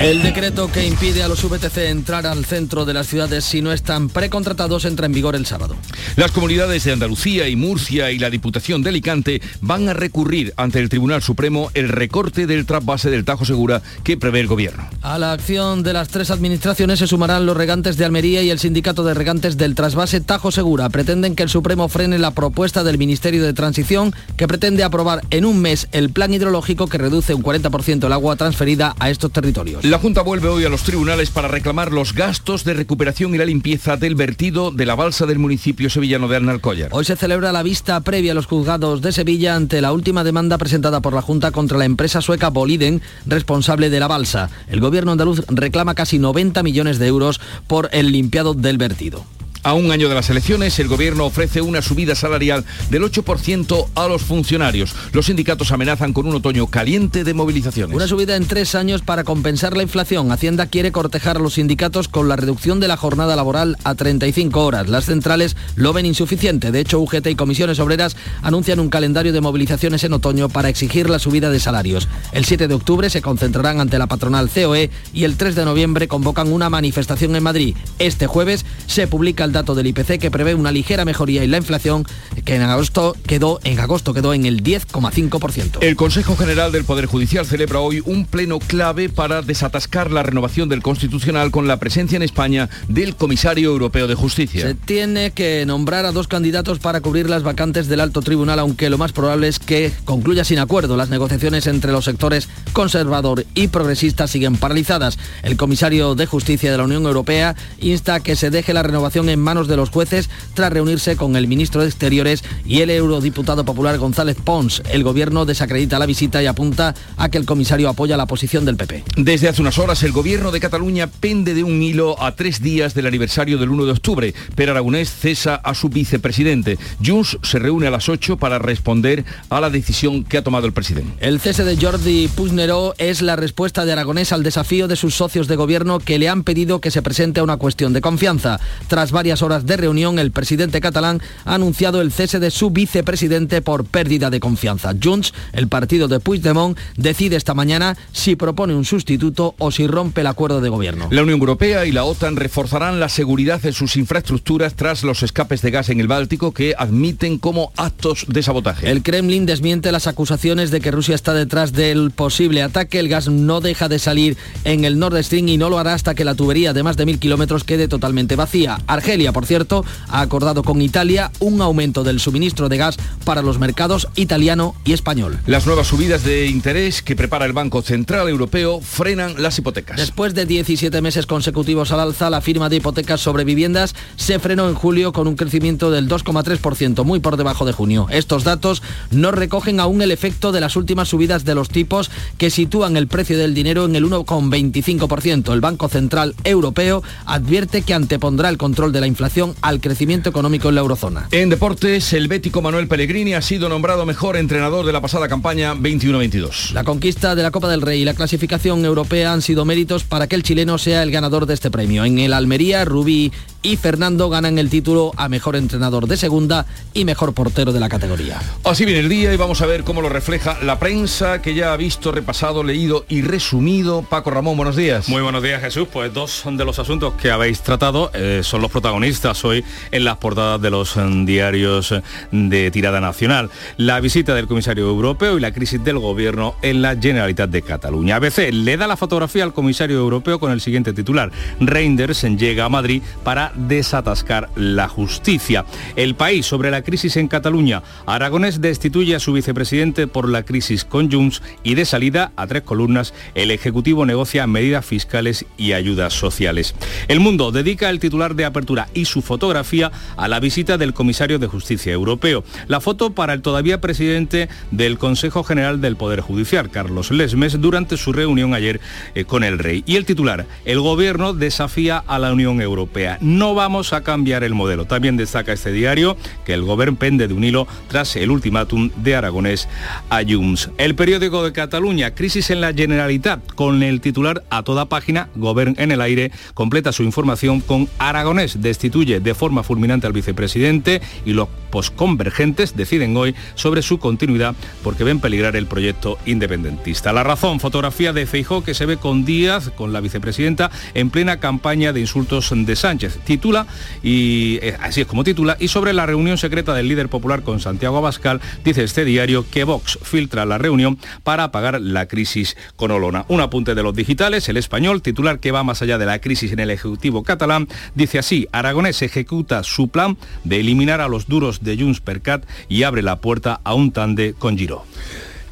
El 0.03 0.21
decreto 0.21 0.69
que 0.69 0.85
impide 0.85 1.23
a 1.23 1.29
los 1.29 1.41
VTC 1.41 1.77
entrar 1.77 2.27
al 2.27 2.43
centro 2.43 2.83
de 2.83 2.93
las 2.93 3.07
ciudades 3.07 3.45
si 3.45 3.61
no 3.61 3.71
están 3.71 4.09
precontratados 4.09 4.83
entra 4.83 5.05
en 5.05 5.13
vigor 5.13 5.33
el 5.33 5.45
sábado. 5.45 5.77
Las 6.17 6.31
comunidades 6.31 6.83
de 6.83 6.91
Andalucía 6.91 7.47
y 7.47 7.55
Murcia 7.55 8.11
y 8.11 8.19
la 8.19 8.29
Diputación 8.29 8.83
de 8.83 8.89
Alicante 8.89 9.41
van 9.61 9.87
a 9.87 9.93
recurrir 9.93 10.53
ante 10.57 10.79
el 10.79 10.89
Tribunal 10.89 11.21
Supremo 11.21 11.71
el 11.73 11.87
recorte 11.87 12.47
del 12.47 12.65
trasvase 12.65 13.09
del 13.09 13.23
Tajo 13.23 13.45
Segura 13.45 13.81
que 14.03 14.17
prevé 14.17 14.41
el 14.41 14.47
Gobierno. 14.47 14.89
A 15.03 15.17
la 15.17 15.31
acción 15.31 15.83
de 15.83 15.93
las 15.93 16.09
tres 16.09 16.31
administraciones 16.31 16.99
se 16.99 17.07
sumarán 17.07 17.45
los 17.45 17.55
regantes 17.55 17.95
de 17.95 18.03
Almería 18.03 18.43
y 18.43 18.49
el 18.49 18.59
Sindicato 18.59 19.05
de 19.05 19.13
Regantes 19.13 19.55
del 19.55 19.73
Trasvase 19.73 20.19
Tajo 20.19 20.51
Segura. 20.51 20.89
Pretenden 20.89 21.33
que 21.33 21.43
el 21.43 21.49
Supremo 21.49 21.87
frene 21.87 22.19
la 22.19 22.31
propuesta 22.31 22.83
del 22.83 22.97
Ministerio 22.97 23.41
de 23.41 23.53
Transición 23.53 24.13
que 24.35 24.49
pretende 24.49 24.83
aprobar 24.83 25.21
en 25.29 25.45
un 25.45 25.61
mes 25.61 25.87
el 25.93 26.09
plan 26.09 26.33
hidrológico 26.33 26.87
que 26.87 26.97
reduce 26.97 27.33
un 27.33 27.41
40% 27.41 28.05
el 28.05 28.11
agua 28.11 28.35
transferida 28.35 28.97
a 28.99 29.09
estos 29.09 29.31
territorios. 29.31 29.92
La 29.93 29.99
Junta 29.99 30.23
vuelve 30.23 30.47
hoy 30.47 30.65
a 30.65 30.69
los 30.69 30.81
tribunales 30.81 31.29
para 31.29 31.47
reclamar 31.47 31.91
los 31.91 32.15
gastos 32.15 32.63
de 32.63 32.73
recuperación 32.73 33.35
y 33.35 33.37
la 33.37 33.45
limpieza 33.45 33.95
del 33.95 34.15
vertido 34.15 34.71
de 34.71 34.87
la 34.87 34.95
balsa 34.95 35.27
del 35.27 35.37
municipio 35.37 35.87
sevillano 35.87 36.27
de 36.27 36.37
Alnalcollar. 36.37 36.89
Hoy 36.93 37.05
se 37.05 37.15
celebra 37.15 37.51
la 37.51 37.61
vista 37.61 38.01
previa 38.01 38.31
a 38.31 38.33
los 38.33 38.47
juzgados 38.47 39.03
de 39.03 39.11
Sevilla 39.11 39.55
ante 39.55 39.81
la 39.81 39.93
última 39.93 40.23
demanda 40.23 40.57
presentada 40.57 40.99
por 40.99 41.13
la 41.13 41.21
Junta 41.21 41.51
contra 41.51 41.77
la 41.77 41.85
empresa 41.85 42.21
sueca 42.23 42.49
Boliden, 42.49 43.03
responsable 43.27 43.91
de 43.91 43.99
la 43.99 44.07
balsa. 44.07 44.49
El 44.67 44.79
gobierno 44.79 45.11
andaluz 45.11 45.43
reclama 45.47 45.93
casi 45.93 46.17
90 46.17 46.63
millones 46.63 46.97
de 46.97 47.05
euros 47.05 47.39
por 47.67 47.89
el 47.91 48.11
limpiado 48.11 48.55
del 48.55 48.79
vertido. 48.79 49.23
A 49.65 49.75
un 49.75 49.91
año 49.91 50.09
de 50.09 50.15
las 50.15 50.29
elecciones, 50.29 50.77
el 50.79 50.89
gobierno 50.89 51.25
ofrece 51.25 51.61
una 51.61 51.81
subida 51.81 52.15
salarial 52.15 52.65
del 52.89 53.03
8% 53.03 53.87
a 53.95 54.07
los 54.09 54.21
funcionarios. 54.21 54.93
Los 55.13 55.27
sindicatos 55.27 55.71
amenazan 55.71 56.11
con 56.11 56.27
un 56.27 56.35
otoño 56.35 56.67
caliente 56.67 57.23
de 57.23 57.33
movilizaciones. 57.33 57.95
Una 57.95 58.09
subida 58.09 58.35
en 58.35 58.45
tres 58.45 58.75
años 58.75 59.03
para 59.03 59.23
compensar 59.23 59.77
la 59.77 59.83
inflación. 59.83 60.33
Hacienda 60.33 60.65
quiere 60.65 60.91
cortejar 60.91 61.37
a 61.37 61.39
los 61.39 61.53
sindicatos 61.53 62.09
con 62.09 62.27
la 62.27 62.35
reducción 62.35 62.81
de 62.81 62.89
la 62.89 62.97
jornada 62.97 63.37
laboral 63.37 63.77
a 63.85 63.95
35 63.95 64.65
horas. 64.65 64.89
Las 64.89 65.05
centrales 65.05 65.55
lo 65.77 65.93
ven 65.93 66.07
insuficiente. 66.07 66.73
De 66.73 66.81
hecho, 66.81 66.99
UGT 66.99 67.27
y 67.27 67.35
comisiones 67.35 67.79
obreras 67.79 68.17
anuncian 68.41 68.81
un 68.81 68.89
calendario 68.89 69.31
de 69.31 69.39
movilizaciones 69.39 70.03
en 70.03 70.11
otoño 70.11 70.49
para 70.49 70.67
exigir 70.67 71.09
la 71.09 71.19
subida 71.19 71.49
de 71.49 71.61
salarios. 71.61 72.09
El 72.33 72.43
7 72.43 72.67
de 72.67 72.73
octubre 72.73 73.09
se 73.09 73.21
concentrarán 73.21 73.79
ante 73.79 73.97
la 73.97 74.07
patronal 74.07 74.49
COE 74.49 74.89
y 75.13 75.23
el 75.23 75.37
3 75.37 75.55
de 75.55 75.63
noviembre 75.63 76.09
convocan 76.09 76.51
una 76.51 76.69
manifestación 76.69 77.33
en 77.37 77.43
Madrid. 77.43 77.77
Este 77.97 78.27
jueves 78.27 78.65
se 78.87 79.07
publica 79.07 79.45
el 79.45 79.52
dato 79.53 79.75
del 79.75 79.87
IPC 79.87 80.19
que 80.19 80.31
prevé 80.31 80.55
una 80.55 80.71
ligera 80.71 81.05
mejoría 81.05 81.43
en 81.43 81.51
la 81.51 81.57
inflación 81.57 82.05
que 82.43 82.55
en 82.55 82.63
agosto 82.63 83.15
quedó 83.25 83.59
en 83.63 83.79
agosto 83.79 84.13
quedó 84.13 84.33
en 84.33 84.45
el 84.45 84.63
10,5%. 84.63 85.77
El 85.81 85.95
Consejo 85.95 86.35
General 86.35 86.71
del 86.71 86.83
Poder 86.83 87.05
Judicial 87.05 87.45
celebra 87.45 87.79
hoy 87.79 88.01
un 88.05 88.25
pleno 88.25 88.59
clave 88.59 89.09
para 89.09 89.41
desatascar 89.41 90.11
la 90.11 90.23
renovación 90.23 90.69
del 90.69 90.81
Constitucional 90.81 91.51
con 91.51 91.67
la 91.67 91.77
presencia 91.77 92.15
en 92.15 92.23
España 92.23 92.69
del 92.87 93.15
Comisario 93.15 93.69
Europeo 93.69 94.07
de 94.07 94.15
Justicia. 94.15 94.61
Se 94.61 94.75
tiene 94.75 95.31
que 95.31 95.65
nombrar 95.65 96.05
a 96.05 96.11
dos 96.11 96.27
candidatos 96.27 96.79
para 96.79 97.01
cubrir 97.01 97.29
las 97.29 97.43
vacantes 97.43 97.87
del 97.87 97.99
alto 97.99 98.21
tribunal, 98.21 98.59
aunque 98.59 98.89
lo 98.89 98.97
más 98.97 99.11
probable 99.11 99.47
es 99.47 99.59
que 99.59 99.91
concluya 100.05 100.43
sin 100.43 100.59
acuerdo. 100.59 100.97
Las 100.97 101.09
negociaciones 101.09 101.67
entre 101.67 101.91
los 101.91 102.05
sectores 102.05 102.49
conservador 102.73 103.45
y 103.53 103.67
progresista 103.67 104.27
siguen 104.27 104.57
paralizadas. 104.57 105.17
El 105.43 105.57
comisario 105.57 106.15
de 106.15 106.25
Justicia 106.25 106.71
de 106.71 106.77
la 106.77 106.83
Unión 106.83 107.05
Europea 107.05 107.55
insta 107.79 108.15
a 108.15 108.19
que 108.19 108.35
se 108.35 108.49
deje 108.49 108.73
la 108.73 108.83
renovación 108.83 109.29
en 109.29 109.39
manos 109.43 109.67
de 109.67 109.77
los 109.77 109.89
jueces 109.89 110.29
tras 110.53 110.73
reunirse 110.73 111.15
con 111.15 111.35
el 111.35 111.47
ministro 111.47 111.81
de 111.81 111.87
Exteriores 111.87 112.43
y 112.65 112.81
el 112.81 112.89
eurodiputado 112.89 113.65
popular 113.65 113.97
González 113.97 114.37
Pons. 114.43 114.81
El 114.91 115.03
gobierno 115.03 115.45
desacredita 115.45 115.99
la 115.99 116.05
visita 116.05 116.41
y 116.41 116.47
apunta 116.47 116.95
a 117.17 117.29
que 117.29 117.37
el 117.37 117.45
comisario 117.45 117.89
apoya 117.89 118.17
la 118.17 118.25
posición 118.25 118.65
del 118.65 118.77
PP. 118.77 119.03
Desde 119.17 119.49
hace 119.49 119.61
unas 119.61 119.77
horas 119.77 120.01
el 120.03 120.11
gobierno 120.11 120.51
de 120.51 120.59
Cataluña 120.59 121.07
pende 121.07 121.53
de 121.53 121.63
un 121.63 121.81
hilo 121.81 122.21
a 122.21 122.35
tres 122.35 122.61
días 122.61 122.93
del 122.93 123.05
aniversario 123.05 123.57
del 123.57 123.69
1 123.69 123.85
de 123.85 123.91
octubre. 123.91 124.33
Per 124.55 124.69
Aragonés 124.69 125.11
cesa 125.11 125.55
a 125.55 125.75
su 125.75 125.89
vicepresidente. 125.89 126.77
Junts 127.03 127.37
se 127.43 127.59
reúne 127.59 127.87
a 127.87 127.91
las 127.91 128.09
8 128.09 128.37
para 128.37 128.59
responder 128.59 129.25
a 129.49 129.59
la 129.59 129.69
decisión 129.69 130.23
que 130.23 130.37
ha 130.37 130.43
tomado 130.43 130.67
el 130.67 130.73
presidente. 130.73 131.13
El 131.19 131.39
cese 131.39 131.63
de 131.63 131.77
Jordi 131.77 132.27
Puigneró 132.29 132.93
es 132.97 133.21
la 133.21 133.35
respuesta 133.35 133.85
de 133.85 133.91
Aragonés 133.91 134.31
al 134.31 134.43
desafío 134.43 134.87
de 134.87 134.95
sus 134.95 135.15
socios 135.15 135.47
de 135.47 135.55
gobierno 135.55 135.99
que 135.99 136.19
le 136.19 136.29
han 136.29 136.43
pedido 136.43 136.81
que 136.81 136.91
se 136.91 137.01
presente 137.01 137.39
a 137.39 137.43
una 137.43 137.57
cuestión 137.57 137.93
de 137.93 138.01
confianza. 138.01 138.59
Tras 138.87 139.11
varias 139.11 139.32
horas 139.41 139.65
de 139.65 139.77
reunión, 139.77 140.19
el 140.19 140.31
presidente 140.31 140.81
catalán 140.81 141.21
ha 141.45 141.55
anunciado 141.55 142.01
el 142.01 142.11
cese 142.11 142.39
de 142.39 142.51
su 142.51 142.69
vicepresidente 142.69 143.61
por 143.61 143.85
pérdida 143.85 144.29
de 144.29 144.39
confianza. 144.39 144.93
Junts, 145.01 145.33
el 145.53 145.67
partido 145.67 146.07
de 146.07 146.19
Puigdemont, 146.19 146.77
decide 146.97 147.35
esta 147.35 147.53
mañana 147.53 147.97
si 148.11 148.35
propone 148.35 148.75
un 148.75 148.85
sustituto 148.85 149.55
o 149.57 149.71
si 149.71 149.87
rompe 149.87 150.21
el 150.21 150.27
acuerdo 150.27 150.61
de 150.61 150.69
gobierno. 150.69 151.07
La 151.11 151.23
Unión 151.23 151.39
Europea 151.39 151.85
y 151.85 151.91
la 151.91 152.03
OTAN 152.03 152.35
reforzarán 152.35 152.99
la 152.99 153.09
seguridad 153.09 153.65
en 153.65 153.73
sus 153.73 153.97
infraestructuras 153.97 154.75
tras 154.75 155.03
los 155.03 155.23
escapes 155.23 155.61
de 155.61 155.71
gas 155.71 155.89
en 155.89 155.99
el 155.99 156.07
Báltico 156.07 156.53
que 156.53 156.75
admiten 156.77 157.37
como 157.37 157.71
actos 157.77 158.25
de 158.27 158.43
sabotaje. 158.43 158.89
El 158.89 159.03
Kremlin 159.03 159.45
desmiente 159.45 159.91
las 159.91 160.07
acusaciones 160.07 160.71
de 160.71 160.81
que 160.81 160.91
Rusia 160.91 161.15
está 161.15 161.33
detrás 161.33 161.73
del 161.73 162.11
posible 162.11 162.61
ataque. 162.61 162.99
El 162.99 163.09
gas 163.09 163.27
no 163.29 163.61
deja 163.61 163.89
de 163.89 163.99
salir 163.99 164.37
en 164.63 164.85
el 164.85 164.99
Nord 164.99 165.23
Stream 165.23 165.47
y 165.47 165.57
no 165.57 165.69
lo 165.69 165.79
hará 165.79 165.93
hasta 165.93 166.15
que 166.15 166.25
la 166.25 166.35
tubería 166.35 166.73
de 166.73 166.83
más 166.83 166.97
de 166.97 167.05
mil 167.05 167.19
kilómetros 167.19 167.63
quede 167.63 167.87
totalmente 167.87 168.35
vacía. 168.35 168.79
Argelia, 168.87 169.22
por 169.31 169.45
cierto, 169.45 169.85
ha 170.09 170.21
acordado 170.21 170.63
con 170.63 170.81
Italia 170.81 171.31
un 171.39 171.61
aumento 171.61 172.03
del 172.03 172.19
suministro 172.19 172.69
de 172.69 172.77
gas 172.77 172.97
para 173.23 173.41
los 173.41 173.59
mercados 173.59 174.07
italiano 174.15 174.75
y 174.83 174.93
español. 174.93 175.39
Las 175.45 175.65
nuevas 175.65 175.87
subidas 175.87 176.23
de 176.23 176.47
interés 176.47 177.01
que 177.01 177.15
prepara 177.15 177.45
el 177.45 177.53
Banco 177.53 177.81
Central 177.81 178.27
Europeo 178.27 178.81
frenan 178.81 179.41
las 179.41 179.57
hipotecas. 179.57 179.97
Después 179.97 180.33
de 180.33 180.45
17 180.45 181.01
meses 181.01 181.25
consecutivos 181.25 181.91
al 181.91 181.99
alza, 181.99 182.29
la 182.29 182.41
firma 182.41 182.69
de 182.69 182.77
hipotecas 182.77 183.21
sobre 183.21 183.43
viviendas 183.43 183.95
se 184.15 184.39
frenó 184.39 184.67
en 184.67 184.75
julio 184.75 185.13
con 185.13 185.27
un 185.27 185.35
crecimiento 185.35 185.91
del 185.91 186.09
2,3%, 186.09 187.03
muy 187.03 187.19
por 187.19 187.37
debajo 187.37 187.65
de 187.65 187.73
junio. 187.73 188.07
Estos 188.09 188.43
datos 188.43 188.81
no 189.11 189.31
recogen 189.31 189.79
aún 189.79 190.01
el 190.01 190.11
efecto 190.11 190.51
de 190.51 190.61
las 190.61 190.75
últimas 190.75 191.09
subidas 191.09 191.45
de 191.45 191.55
los 191.55 191.69
tipos 191.69 192.11
que 192.37 192.49
sitúan 192.49 192.97
el 192.97 193.07
precio 193.07 193.37
del 193.37 193.53
dinero 193.53 193.85
en 193.85 193.95
el 193.95 194.05
1,25%. 194.05 195.53
El 195.53 195.61
Banco 195.61 195.87
Central 195.89 196.35
Europeo 196.43 197.03
advierte 197.25 197.81
que 197.81 197.93
antepondrá 197.93 198.49
el 198.49 198.57
control 198.57 198.91
de 198.91 199.01
la 199.01 199.07
inflación 199.13 199.55
al 199.61 199.79
crecimiento 199.79 200.29
económico 200.29 200.69
en 200.69 200.75
la 200.75 200.81
eurozona. 200.81 201.27
En 201.31 201.49
deportes, 201.49 202.11
el 202.13 202.27
bético 202.27 202.61
Manuel 202.61 202.87
Pellegrini 202.87 203.33
ha 203.35 203.41
sido 203.41 203.69
nombrado 203.69 204.05
mejor 204.05 204.37
entrenador 204.37 204.85
de 204.85 204.91
la 204.91 205.01
pasada 205.01 205.27
campaña 205.27 205.75
21-22. 205.75 206.71
La 206.73 206.83
conquista 206.83 207.35
de 207.35 207.43
la 207.43 207.51
Copa 207.51 207.69
del 207.69 207.81
Rey 207.81 208.01
y 208.01 208.05
la 208.05 208.15
clasificación 208.15 208.83
europea 208.85 209.31
han 209.31 209.41
sido 209.41 209.65
méritos 209.65 210.03
para 210.03 210.27
que 210.27 210.35
el 210.35 210.43
chileno 210.43 210.77
sea 210.77 211.03
el 211.03 211.11
ganador 211.11 211.45
de 211.45 211.53
este 211.53 211.71
premio. 211.71 212.03
En 212.05 212.19
el 212.19 212.33
Almería, 212.33 212.85
Rubí 212.85 213.31
y 213.63 213.77
Fernando 213.77 214.29
ganan 214.29 214.59
el 214.59 214.69
título 214.69 215.13
a 215.15 215.29
mejor 215.29 215.55
entrenador 215.55 216.07
de 216.07 216.17
segunda 216.17 216.65
y 216.93 217.05
mejor 217.05 217.33
portero 217.33 217.71
de 217.71 217.79
la 217.79 217.89
categoría. 217.89 218.39
Así 218.65 218.85
viene 218.85 218.99
el 218.99 219.09
día 219.09 219.33
y 219.33 219.37
vamos 219.37 219.61
a 219.61 219.65
ver 219.65 219.83
cómo 219.83 220.01
lo 220.01 220.09
refleja 220.09 220.57
la 220.61 220.77
prensa 220.79 221.41
que 221.41 221.55
ya 221.55 221.73
ha 221.73 221.77
visto, 221.77 222.11
repasado, 222.11 222.63
leído 222.63 223.05
y 223.07 223.21
resumido. 223.21 224.03
Paco 224.03 224.31
Ramón, 224.31 224.57
buenos 224.57 224.75
días. 224.75 225.07
Muy 225.07 225.21
buenos 225.21 225.41
días 225.41 225.61
Jesús. 225.61 225.87
Pues 225.91 226.13
dos 226.13 226.43
de 226.45 226.65
los 226.65 226.77
asuntos 226.77 227.13
que 227.13 227.31
habéis 227.31 227.61
tratado 227.61 228.11
eh, 228.13 228.41
son 228.43 228.61
los 228.61 228.69
protagonistas 228.69 229.43
hoy 229.45 229.63
en 229.91 230.03
las 230.03 230.17
portadas 230.17 230.61
de 230.61 230.69
los 230.69 230.97
mm, 230.97 231.25
diarios 231.25 231.95
de 232.31 232.69
tirada 232.69 232.99
nacional. 232.99 233.49
La 233.77 234.01
visita 234.01 234.35
del 234.35 234.47
comisario 234.47 234.87
europeo 234.89 235.37
y 235.37 235.41
la 235.41 235.53
crisis 235.53 235.81
del 235.81 235.99
gobierno 235.99 236.55
en 236.61 236.81
la 236.81 236.97
Generalitat 236.97 237.49
de 237.49 237.61
Cataluña. 237.61 238.17
ABC 238.17 238.51
le 238.51 238.75
da 238.75 238.87
la 238.87 238.97
fotografía 238.97 239.45
al 239.45 239.53
comisario 239.53 239.97
europeo 239.97 240.39
con 240.39 240.51
el 240.51 240.59
siguiente 240.59 240.91
titular. 240.91 241.31
Reinders 241.61 242.23
llega 242.23 242.65
a 242.65 242.69
Madrid 242.69 243.01
para 243.23 243.52
desatascar 243.55 244.49
la 244.55 244.87
justicia. 244.87 245.65
El 245.95 246.15
país 246.15 246.45
sobre 246.45 246.71
la 246.71 246.81
crisis 246.81 247.17
en 247.17 247.27
Cataluña. 247.27 247.83
Aragonés 248.05 248.61
destituye 248.61 249.15
a 249.15 249.19
su 249.19 249.33
vicepresidente 249.33 250.07
por 250.07 250.29
la 250.29 250.43
crisis 250.43 250.85
con 250.85 251.11
Junts 251.11 251.41
y 251.63 251.75
de 251.75 251.85
salida 251.85 252.31
a 252.35 252.47
tres 252.47 252.63
columnas 252.63 253.13
el 253.35 253.51
Ejecutivo 253.51 254.05
negocia 254.05 254.47
medidas 254.47 254.85
fiscales 254.85 255.45
y 255.57 255.73
ayudas 255.73 256.13
sociales. 256.13 256.75
El 257.07 257.19
mundo 257.19 257.51
dedica 257.51 257.89
el 257.89 257.99
titular 257.99 258.35
de 258.35 258.45
apertura 258.45 258.87
y 258.93 259.05
su 259.05 259.21
fotografía 259.21 259.91
a 260.17 260.27
la 260.27 260.39
visita 260.39 260.77
del 260.77 260.93
comisario 260.93 261.39
de 261.39 261.47
Justicia 261.47 261.93
Europeo. 261.93 262.43
La 262.67 262.81
foto 262.81 263.13
para 263.13 263.33
el 263.33 263.41
todavía 263.41 263.81
presidente 263.81 264.49
del 264.71 264.97
Consejo 264.97 265.43
General 265.43 265.81
del 265.81 265.95
Poder 265.95 266.21
Judicial, 266.21 266.69
Carlos 266.69 267.11
Lesmes, 267.11 267.59
durante 267.61 267.97
su 267.97 268.13
reunión 268.13 268.53
ayer 268.53 268.79
eh, 269.15 269.25
con 269.25 269.43
el 269.43 269.59
rey. 269.59 269.83
Y 269.85 269.95
el 269.95 270.05
titular, 270.05 270.45
el 270.65 270.79
gobierno 270.79 271.33
desafía 271.33 271.97
a 271.97 272.19
la 272.19 272.33
Unión 272.33 272.61
Europea. 272.61 273.17
Vamos 273.51 273.91
a 273.91 274.03
cambiar 274.03 274.43
el 274.43 274.53
modelo. 274.53 274.85
También 274.85 275.17
destaca 275.17 275.51
este 275.51 275.73
diario 275.73 276.15
que 276.45 276.53
el 276.53 276.63
gobierno 276.63 276.97
pende 276.97 277.27
de 277.27 277.33
un 277.33 277.43
hilo 277.43 277.67
tras 277.89 278.15
el 278.15 278.31
ultimátum 278.31 278.89
de 278.95 279.15
Aragonés 279.15 279.67
a 280.09 280.21
Junts. 280.23 280.69
El 280.77 280.95
periódico 280.95 281.43
de 281.43 281.51
Cataluña, 281.51 282.15
crisis 282.15 282.49
en 282.49 282.61
la 282.61 282.73
Generalitat, 282.73 283.45
con 283.53 283.83
el 283.83 283.99
titular 284.01 284.43
a 284.49 284.63
toda 284.63 284.85
página, 284.85 285.29
Gobierno 285.35 285.75
en 285.77 285.91
el 285.91 286.01
aire, 286.01 286.31
completa 286.53 286.91
su 286.91 287.03
información 287.03 287.59
con 287.59 287.89
Aragonés, 287.97 288.61
destituye 288.61 289.19
de 289.19 289.35
forma 289.35 289.63
fulminante 289.63 290.07
al 290.07 290.13
vicepresidente 290.13 291.01
y 291.25 291.33
los 291.33 291.49
posconvergentes 291.71 292.75
deciden 292.75 293.17
hoy 293.17 293.35
sobre 293.55 293.81
su 293.81 293.97
continuidad 293.97 294.55
porque 294.83 295.03
ven 295.03 295.19
peligrar 295.19 295.55
el 295.55 295.65
proyecto 295.65 296.19
independentista. 296.25 297.11
La 297.13 297.23
razón, 297.23 297.59
fotografía 297.59 298.13
de 298.13 298.27
Feijó 298.27 298.63
que 298.63 298.75
se 298.75 298.85
ve 298.85 298.97
con 298.97 299.25
Díaz, 299.25 299.71
con 299.75 299.91
la 299.91 300.01
vicepresidenta, 300.01 300.69
en 300.93 301.09
plena 301.09 301.39
campaña 301.39 301.91
de 301.91 302.01
insultos 302.01 302.53
de 302.53 302.75
Sánchez. 302.75 303.19
Titula, 303.33 303.65
y 304.03 304.59
eh, 304.61 304.77
así 304.79 305.01
es 305.01 305.07
como 305.07 305.23
titula, 305.23 305.57
y 305.59 305.67
sobre 305.67 305.91
la 305.91 306.05
reunión 306.05 306.37
secreta 306.37 306.75
del 306.75 306.87
líder 306.87 307.09
popular 307.09 307.41
con 307.41 307.59
Santiago 307.59 307.97
Abascal, 307.97 308.41
dice 308.63 308.83
este 308.83 309.05
diario 309.05 309.43
que 309.49 309.63
Vox 309.63 309.97
filtra 310.03 310.45
la 310.45 310.59
reunión 310.59 310.99
para 311.23 311.45
apagar 311.45 311.81
la 311.81 312.05
crisis 312.05 312.55
con 312.75 312.91
Olona. 312.91 313.25
Un 313.29 313.41
apunte 313.41 313.73
de 313.73 313.81
los 313.81 313.95
digitales, 313.95 314.47
el 314.49 314.57
español, 314.57 315.01
titular 315.01 315.39
que 315.39 315.51
va 315.51 315.63
más 315.63 315.81
allá 315.81 315.97
de 315.97 316.05
la 316.05 316.19
crisis 316.19 316.51
en 316.51 316.59
el 316.59 316.69
Ejecutivo 316.69 317.23
catalán, 317.23 317.67
dice 317.95 318.19
así, 318.19 318.47
Aragonés 318.51 319.01
ejecuta 319.01 319.63
su 319.63 319.87
plan 319.87 320.15
de 320.43 320.59
eliminar 320.59 321.01
a 321.01 321.07
los 321.07 321.27
duros 321.27 321.63
de 321.63 321.75
Junts 321.75 322.01
per 322.01 322.21
y 322.69 322.83
abre 322.83 323.01
la 323.01 323.15
puerta 323.15 323.61
a 323.63 323.73
un 323.73 323.91
tande 323.91 324.35
con 324.37 324.59
Giro. 324.59 324.85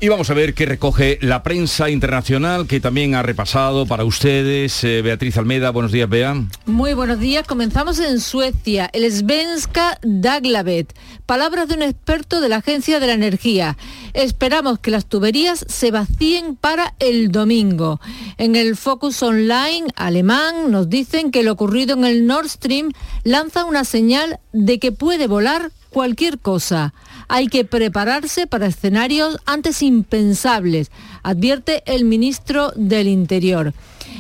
Y 0.04 0.10
vamos 0.10 0.32
a 0.32 0.34
ver 0.34 0.56
qué 0.56 0.66
recoge 0.66 1.20
la 1.22 1.44
prensa 1.44 1.92
internacional 1.92 2.66
que 2.66 2.80
también 2.80 3.14
ha 3.14 3.22
repasado 3.22 3.86
para 3.86 4.04
ustedes. 4.04 4.84
Eh, 4.84 5.04
Beatriz 5.04 5.38
Almeda, 5.38 5.70
buenos 5.70 5.92
días, 5.92 6.10
Bea. 6.10 6.44
Muy 6.66 6.96
buenos 6.96 7.20
días. 7.20 7.46
Comenzamos 7.46 8.00
en 8.00 8.20
Suecia. 8.20 8.90
El 8.94 9.12
Svenska 9.12 10.00
Dagbladet. 10.02 10.92
Palabras 11.28 11.68
de 11.68 11.76
un 11.76 11.84
experto 11.84 12.42
de 12.42 12.50
la 12.50 12.56
Agencia 12.56 13.00
de 13.00 13.06
la 13.06 13.14
Energía. 13.14 13.78
Esperamos 14.14 14.80
que 14.80 14.90
las 14.90 15.06
tuberías 15.06 15.64
se 15.70 15.92
vacíen 15.92 16.56
para 16.56 16.96
el 16.98 17.32
domingo. 17.32 18.02
En 18.40 18.56
el 18.56 18.78
Focus 18.78 19.22
Online 19.22 19.86
alemán 19.96 20.72
nos 20.72 20.90
dicen 20.90 21.30
que 21.30 21.44
lo 21.44 21.52
ocurrido 21.52 21.94
en 21.94 22.06
el 22.06 22.26
Nord 22.26 22.50
Stream 22.50 22.92
lanza 23.24 23.66
una 23.66 23.84
señal 23.84 24.40
de 24.52 24.80
que 24.80 24.92
puede 24.92 25.28
volar 25.28 25.72
cualquier 25.92 26.40
cosa. 26.40 26.96
Hay 27.34 27.48
que 27.48 27.64
prepararse 27.64 28.46
para 28.46 28.66
escenarios 28.66 29.38
antes 29.46 29.82
impensables, 29.84 30.92
advierte 31.24 31.82
el 31.86 32.04
ministro 32.04 32.74
del 32.76 33.08
Interior. 33.08 33.74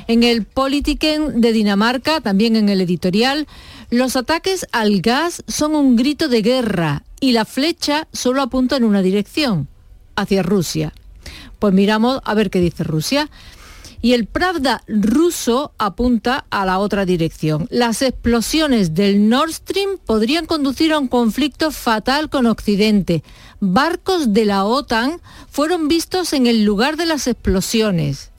En 0.07 0.23
el 0.23 0.45
Politiken 0.45 1.41
de 1.41 1.51
Dinamarca, 1.51 2.21
también 2.21 2.55
en 2.55 2.69
el 2.69 2.79
editorial, 2.79 3.49
los 3.89 4.15
ataques 4.15 4.65
al 4.71 5.01
gas 5.01 5.43
son 5.49 5.75
un 5.75 5.97
grito 5.97 6.29
de 6.29 6.41
guerra 6.41 7.03
y 7.19 7.33
la 7.33 7.43
flecha 7.43 8.07
solo 8.13 8.41
apunta 8.41 8.77
en 8.77 8.85
una 8.85 9.01
dirección, 9.01 9.67
hacia 10.15 10.41
Rusia. 10.41 10.93
Pues 11.59 11.73
miramos 11.73 12.21
a 12.23 12.33
ver 12.33 12.49
qué 12.49 12.61
dice 12.61 12.85
Rusia 12.85 13.29
y 14.01 14.13
el 14.13 14.25
Pravda 14.25 14.83
ruso 14.87 15.73
apunta 15.77 16.45
a 16.49 16.65
la 16.65 16.79
otra 16.79 17.05
dirección. 17.05 17.67
Las 17.69 18.01
explosiones 18.01 18.93
del 18.93 19.29
Nord 19.29 19.53
Stream 19.53 19.97
podrían 20.05 20.45
conducir 20.45 20.93
a 20.93 20.99
un 20.99 21.07
conflicto 21.07 21.71
fatal 21.71 22.29
con 22.29 22.45
Occidente. 22.45 23.23
Barcos 23.59 24.33
de 24.33 24.45
la 24.45 24.65
OTAN 24.65 25.21
fueron 25.49 25.87
vistos 25.87 26.33
en 26.33 26.47
el 26.47 26.63
lugar 26.63 26.97
de 26.97 27.05
las 27.05 27.27
explosiones. 27.27 28.30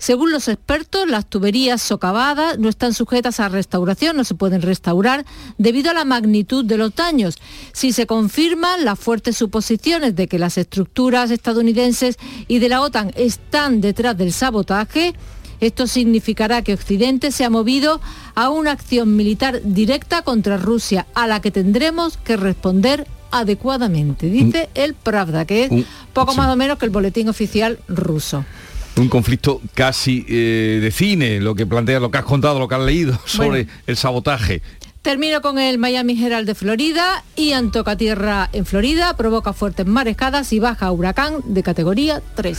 Según 0.00 0.32
los 0.32 0.48
expertos, 0.48 1.06
las 1.06 1.26
tuberías 1.26 1.82
socavadas 1.82 2.58
no 2.58 2.70
están 2.70 2.94
sujetas 2.94 3.38
a 3.38 3.50
restauración, 3.50 4.16
no 4.16 4.24
se 4.24 4.34
pueden 4.34 4.62
restaurar 4.62 5.26
debido 5.58 5.90
a 5.90 5.94
la 5.94 6.06
magnitud 6.06 6.64
de 6.64 6.78
los 6.78 6.94
daños. 6.94 7.36
Si 7.72 7.92
se 7.92 8.06
confirman 8.06 8.86
las 8.86 8.98
fuertes 8.98 9.36
suposiciones 9.36 10.16
de 10.16 10.26
que 10.26 10.38
las 10.38 10.56
estructuras 10.56 11.30
estadounidenses 11.30 12.16
y 12.48 12.60
de 12.60 12.70
la 12.70 12.80
OTAN 12.80 13.12
están 13.14 13.82
detrás 13.82 14.16
del 14.16 14.32
sabotaje, 14.32 15.12
esto 15.60 15.86
significará 15.86 16.62
que 16.62 16.72
Occidente 16.72 17.30
se 17.30 17.44
ha 17.44 17.50
movido 17.50 18.00
a 18.34 18.48
una 18.48 18.72
acción 18.72 19.16
militar 19.16 19.60
directa 19.62 20.22
contra 20.22 20.56
Rusia, 20.56 21.08
a 21.12 21.26
la 21.26 21.42
que 21.42 21.50
tendremos 21.50 22.16
que 22.16 22.38
responder 22.38 23.06
adecuadamente, 23.32 24.30
dice 24.30 24.70
el 24.72 24.94
Pravda, 24.94 25.44
que 25.44 25.64
es 25.64 25.84
poco 26.14 26.34
más 26.34 26.50
o 26.50 26.56
menos 26.56 26.78
que 26.78 26.86
el 26.86 26.90
boletín 26.90 27.28
oficial 27.28 27.78
ruso 27.86 28.46
un 28.96 29.08
conflicto 29.08 29.60
casi 29.74 30.24
eh, 30.28 30.80
de 30.82 30.90
cine, 30.90 31.40
lo 31.40 31.54
que 31.54 31.66
plantea, 31.66 32.00
lo 32.00 32.10
que 32.10 32.18
has 32.18 32.24
contado, 32.24 32.58
lo 32.58 32.68
que 32.68 32.74
has 32.74 32.82
leído 32.82 33.18
sobre 33.26 33.66
el 33.86 33.96
sabotaje. 33.96 34.62
Termino 35.02 35.40
con 35.40 35.58
el 35.58 35.78
Miami 35.78 36.22
Herald 36.22 36.46
de 36.46 36.54
Florida. 36.54 37.24
y 37.34 37.54
toca 37.72 37.96
tierra 37.96 38.50
en 38.52 38.66
Florida, 38.66 39.16
provoca 39.16 39.54
fuertes 39.54 39.86
marejadas 39.86 40.52
y 40.52 40.58
baja 40.58 40.92
huracán 40.92 41.36
de 41.46 41.62
categoría 41.62 42.20
3. 42.34 42.58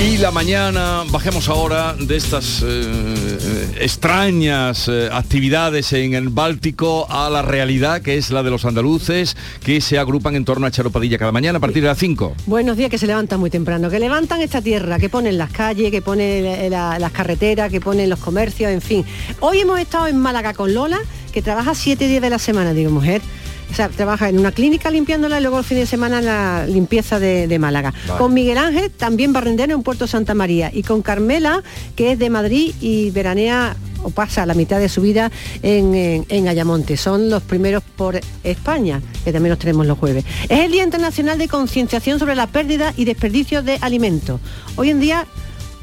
Y 0.00 0.18
la 0.18 0.30
mañana, 0.30 1.02
bajemos 1.10 1.48
ahora 1.48 1.94
de 1.98 2.16
estas 2.16 2.62
eh, 2.64 3.74
extrañas 3.80 4.86
eh, 4.86 5.08
actividades 5.10 5.92
en 5.92 6.14
el 6.14 6.28
Báltico 6.28 7.06
a 7.10 7.28
la 7.28 7.42
realidad 7.42 8.02
que 8.02 8.18
es 8.18 8.30
la 8.30 8.44
de 8.44 8.50
los 8.50 8.64
andaluces 8.64 9.36
que 9.64 9.80
se 9.80 9.98
agrupan 9.98 10.36
en 10.36 10.44
torno 10.44 10.66
a 10.66 10.70
Charopadilla 10.70 11.18
cada 11.18 11.32
mañana 11.32 11.58
a 11.58 11.60
partir 11.60 11.82
de 11.82 11.88
las 11.88 11.98
5. 11.98 12.34
Buenos 12.46 12.76
días, 12.76 12.88
que 12.88 12.98
se 12.98 13.08
levantan 13.08 13.40
muy 13.40 13.50
temprano, 13.50 13.90
que 13.90 13.98
levantan 13.98 14.40
esta 14.40 14.62
tierra, 14.62 15.00
que 15.00 15.08
ponen 15.08 15.38
las 15.38 15.50
calles, 15.50 15.90
que 15.90 16.02
ponen 16.02 16.70
las 16.70 17.12
carreteras, 17.12 17.68
que 17.68 17.80
ponen 17.80 18.08
los 18.08 18.20
comercios, 18.20 18.70
en 18.70 18.80
fin. 18.80 19.04
Hoy 19.40 19.58
hemos 19.58 19.80
estado 19.80 20.06
en 20.06 20.18
Málaga 20.18 20.54
con 20.54 20.72
Lola 20.72 21.00
que 21.34 21.42
trabaja 21.42 21.74
siete 21.74 22.06
días 22.06 22.22
de 22.22 22.30
la 22.30 22.38
semana, 22.38 22.72
digo, 22.72 22.92
mujer. 22.92 23.20
O 23.68 23.74
sea, 23.74 23.88
trabaja 23.88 24.28
en 24.28 24.38
una 24.38 24.52
clínica 24.52 24.88
limpiándola 24.88 25.40
y 25.40 25.42
luego 25.42 25.58
el 25.58 25.64
fin 25.64 25.78
de 25.78 25.86
semana 25.86 26.20
la 26.20 26.64
limpieza 26.64 27.18
de, 27.18 27.58
Málaga. 27.58 27.92
Con 28.18 28.32
Miguel 28.32 28.56
Ángel, 28.56 28.88
también 28.92 29.32
barrendero 29.32 29.74
en 29.74 29.82
Puerto 29.82 30.06
Santa 30.06 30.32
María. 30.34 30.70
Y 30.72 30.84
con 30.84 31.02
Carmela, 31.02 31.64
que 31.96 32.12
es 32.12 32.20
de 32.20 32.30
Madrid 32.30 32.72
y 32.80 33.10
veranea 33.10 33.74
o 34.04 34.10
pasa 34.10 34.46
la 34.46 34.54
mitad 34.54 34.78
de 34.78 34.88
su 34.88 35.00
vida 35.00 35.32
en, 35.62 36.24
en, 36.28 36.46
Ayamonte. 36.46 36.96
Son 36.96 37.28
los 37.28 37.42
primeros 37.42 37.82
por 37.82 38.20
España, 38.44 39.02
que 39.24 39.32
también 39.32 39.50
los 39.50 39.58
tenemos 39.58 39.88
los 39.88 39.98
jueves. 39.98 40.24
Es 40.48 40.60
el 40.60 40.70
Día 40.70 40.84
Internacional 40.84 41.36
de 41.36 41.48
Concienciación 41.48 42.20
sobre 42.20 42.36
la 42.36 42.46
pérdida 42.46 42.94
y 42.96 43.06
desperdicio 43.06 43.64
de 43.64 43.78
alimentos. 43.80 44.40
Hoy 44.76 44.90
en 44.90 45.00
día 45.00 45.26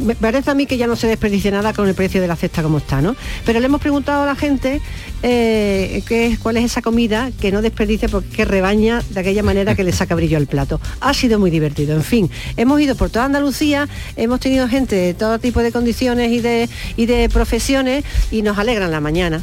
me 0.02 0.16
parece 0.16 0.52
a 0.52 0.56
mí 0.56 0.66
que 0.66 0.78
ya 0.78 0.88
no 0.88 0.96
se 0.96 1.08
desperdicia 1.08 1.52
nada 1.52 1.74
con 1.74 1.88
el 1.88 1.96
precio 1.96 2.22
de 2.22 2.28
la 2.28 2.36
cesta 2.36 2.64
como 2.64 2.80
está, 2.80 3.02
¿no? 3.02 3.16
Pero 3.46 3.60
le 3.60 3.66
hemos 3.66 3.82
preguntado 3.82 4.24
a 4.24 4.26
la 4.26 4.36
gente 4.36 4.82
eh, 5.24 6.04
qué, 6.08 6.38
cuál 6.42 6.58
es 6.58 6.66
esa 6.66 6.82
comida 6.82 7.32
que 7.40 7.52
no 7.52 7.62
desperdicia 7.62 8.10
porque 8.10 8.46
rebaña 8.46 9.02
de 9.10 9.20
aquella 9.20 9.44
manera 9.44 9.76
que 9.76 9.84
le 9.84 9.92
saca 9.92 10.16
brillo 10.16 10.38
al 10.38 10.48
plato. 10.48 10.80
Ha 11.00 11.14
sido 11.14 11.40
muy 11.40 11.52
divertido. 11.52 11.96
En 11.96 12.04
fin, 12.04 12.30
hemos 12.58 12.82
ido 12.82 12.96
por 12.96 13.10
toda 13.10 13.26
Andalucía, 13.26 13.88
hemos 14.16 14.40
tenido 14.40 14.68
gente 14.68 14.96
de 14.96 15.14
todo 15.14 15.40
tipo 15.40 15.62
de 15.62 15.72
condiciones 15.72 16.32
y 16.32 16.40
de, 16.40 16.70
y 16.98 17.06
de 17.06 17.30
profesiones 17.30 18.04
y 18.32 18.42
nos 18.42 18.58
alegran 18.58 18.92
la 18.92 19.00
mañana 19.00 19.42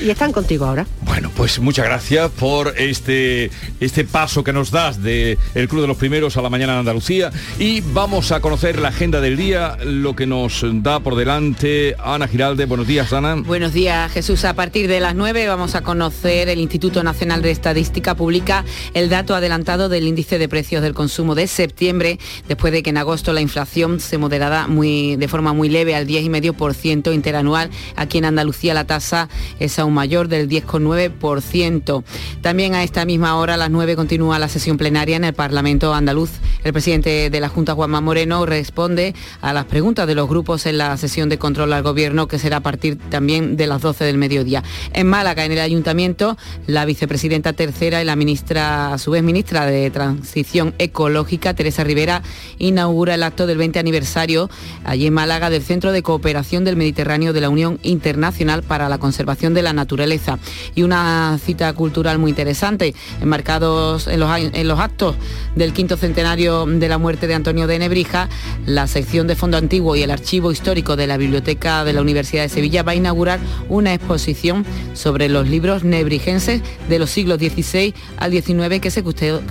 y 0.00 0.10
están 0.10 0.32
contigo 0.32 0.64
ahora. 0.64 0.86
Bueno, 1.02 1.30
pues 1.36 1.58
muchas 1.58 1.84
gracias 1.84 2.30
por 2.30 2.74
este, 2.78 3.50
este 3.80 4.04
paso 4.04 4.44
que 4.44 4.52
nos 4.52 4.70
das 4.70 5.02
del 5.02 5.38
el 5.54 5.68
Club 5.68 5.82
de 5.82 5.88
los 5.88 5.96
Primeros 5.96 6.36
a 6.36 6.42
la 6.42 6.50
mañana 6.50 6.72
en 6.74 6.80
Andalucía 6.80 7.30
y 7.58 7.80
vamos 7.80 8.32
a 8.32 8.40
conocer 8.40 8.78
la 8.78 8.88
agenda 8.88 9.20
del 9.20 9.36
día, 9.36 9.76
lo 9.84 10.14
que 10.16 10.26
nos 10.26 10.64
da 10.82 11.00
por 11.00 11.16
delante 11.16 11.96
Ana 11.98 12.28
Giralde. 12.28 12.64
Buenos 12.64 12.86
días, 12.86 13.12
Ana. 13.12 13.36
Buenos 13.36 13.72
días, 13.72 14.10
Jesús. 14.12 14.44
A 14.44 14.54
partir 14.54 14.88
de 14.88 15.00
las 15.00 15.14
9 15.14 15.46
vamos 15.46 15.74
a 15.74 15.82
conocer 15.82 16.48
el 16.48 16.60
Instituto 16.60 17.02
Nacional 17.02 17.42
de 17.42 17.50
Estadística 17.50 18.14
publica 18.14 18.64
el 18.94 19.08
dato 19.08 19.34
adelantado 19.34 19.88
del 19.88 20.06
índice 20.06 20.38
de 20.38 20.48
precios 20.48 20.82
del 20.82 20.94
consumo 20.94 21.34
de 21.34 21.46
septiembre, 21.46 22.18
después 22.48 22.72
de 22.72 22.82
que 22.82 22.90
en 22.90 22.96
agosto 22.96 23.32
la 23.32 23.40
inflación 23.40 24.00
se 24.00 24.18
moderara 24.18 24.66
muy, 24.66 25.16
de 25.16 25.28
forma 25.28 25.52
muy 25.52 25.68
leve 25.68 25.94
al 25.94 26.06
10,5% 26.06 27.14
interanual. 27.14 27.70
Aquí 27.96 28.18
en 28.18 28.24
Andalucía 28.24 28.74
la 28.74 28.86
tasa 28.86 29.28
es 29.58 29.78
aún 29.78 29.89
mayor 29.90 30.28
del 30.28 30.48
10,9%. 30.48 32.04
También 32.40 32.74
a 32.74 32.82
esta 32.82 33.04
misma 33.04 33.36
hora, 33.36 33.54
a 33.54 33.56
las 33.56 33.70
9, 33.70 33.96
continúa 33.96 34.38
la 34.38 34.48
sesión 34.48 34.76
plenaria 34.76 35.16
en 35.16 35.24
el 35.24 35.34
Parlamento 35.34 35.92
andaluz. 35.94 36.30
El 36.64 36.72
presidente 36.72 37.30
de 37.30 37.40
la 37.40 37.48
Junta, 37.48 37.74
Juanma 37.74 38.00
Moreno, 38.00 38.44
responde 38.46 39.14
a 39.40 39.52
las 39.52 39.64
preguntas 39.64 40.06
de 40.06 40.14
los 40.14 40.28
grupos 40.28 40.66
en 40.66 40.78
la 40.78 40.96
sesión 40.96 41.28
de 41.28 41.38
control 41.38 41.72
al 41.72 41.82
Gobierno, 41.82 42.28
que 42.28 42.38
será 42.38 42.58
a 42.58 42.60
partir 42.60 42.98
también 43.10 43.56
de 43.56 43.66
las 43.66 43.80
12 43.80 44.04
del 44.04 44.18
mediodía. 44.18 44.62
En 44.92 45.06
Málaga, 45.06 45.44
en 45.44 45.52
el 45.52 45.60
Ayuntamiento, 45.60 46.36
la 46.66 46.84
vicepresidenta 46.84 47.52
tercera 47.52 48.02
y 48.02 48.04
la 48.04 48.16
ministra, 48.16 48.94
a 48.94 48.98
su 48.98 49.10
vez 49.10 49.22
ministra 49.22 49.66
de 49.66 49.90
Transición 49.90 50.74
Ecológica, 50.78 51.54
Teresa 51.54 51.84
Rivera, 51.84 52.22
inaugura 52.58 53.14
el 53.14 53.22
acto 53.22 53.46
del 53.46 53.58
20 53.58 53.78
aniversario 53.78 54.50
allí 54.84 55.06
en 55.06 55.14
Málaga 55.14 55.50
del 55.50 55.62
Centro 55.62 55.92
de 55.92 56.02
Cooperación 56.02 56.64
del 56.64 56.76
Mediterráneo 56.76 57.32
de 57.32 57.40
la 57.40 57.48
Unión 57.48 57.78
Internacional 57.82 58.62
para 58.62 58.88
la 58.88 58.98
Conservación 58.98 59.54
de 59.54 59.62
la 59.62 59.72
Naturaleza. 59.80 60.38
Y 60.74 60.82
una 60.82 61.38
cita 61.44 61.72
cultural 61.72 62.18
muy 62.18 62.30
interesante, 62.30 62.94
enmarcados 63.20 64.06
en 64.06 64.20
los, 64.20 64.30
en 64.38 64.68
los 64.68 64.78
actos 64.78 65.16
del 65.56 65.72
quinto 65.72 65.96
centenario 65.96 66.66
de 66.66 66.88
la 66.88 66.98
muerte 66.98 67.26
de 67.26 67.34
Antonio 67.34 67.66
de 67.66 67.78
Nebrija, 67.78 68.28
la 68.66 68.86
sección 68.86 69.26
de 69.26 69.36
Fondo 69.36 69.56
Antiguo 69.56 69.96
y 69.96 70.02
el 70.02 70.10
Archivo 70.10 70.52
Histórico 70.52 70.96
de 70.96 71.06
la 71.06 71.16
Biblioteca 71.16 71.84
de 71.84 71.92
la 71.92 72.00
Universidad 72.00 72.42
de 72.42 72.48
Sevilla 72.48 72.82
va 72.82 72.92
a 72.92 72.94
inaugurar 72.94 73.40
una 73.68 73.94
exposición 73.94 74.64
sobre 74.94 75.28
los 75.28 75.48
libros 75.48 75.84
nebrigenses 75.84 76.62
de 76.88 76.98
los 76.98 77.10
siglos 77.10 77.38
XVI 77.38 77.94
al 78.16 78.30
XIX 78.32 78.80
que 78.80 78.90
se, 78.90 79.02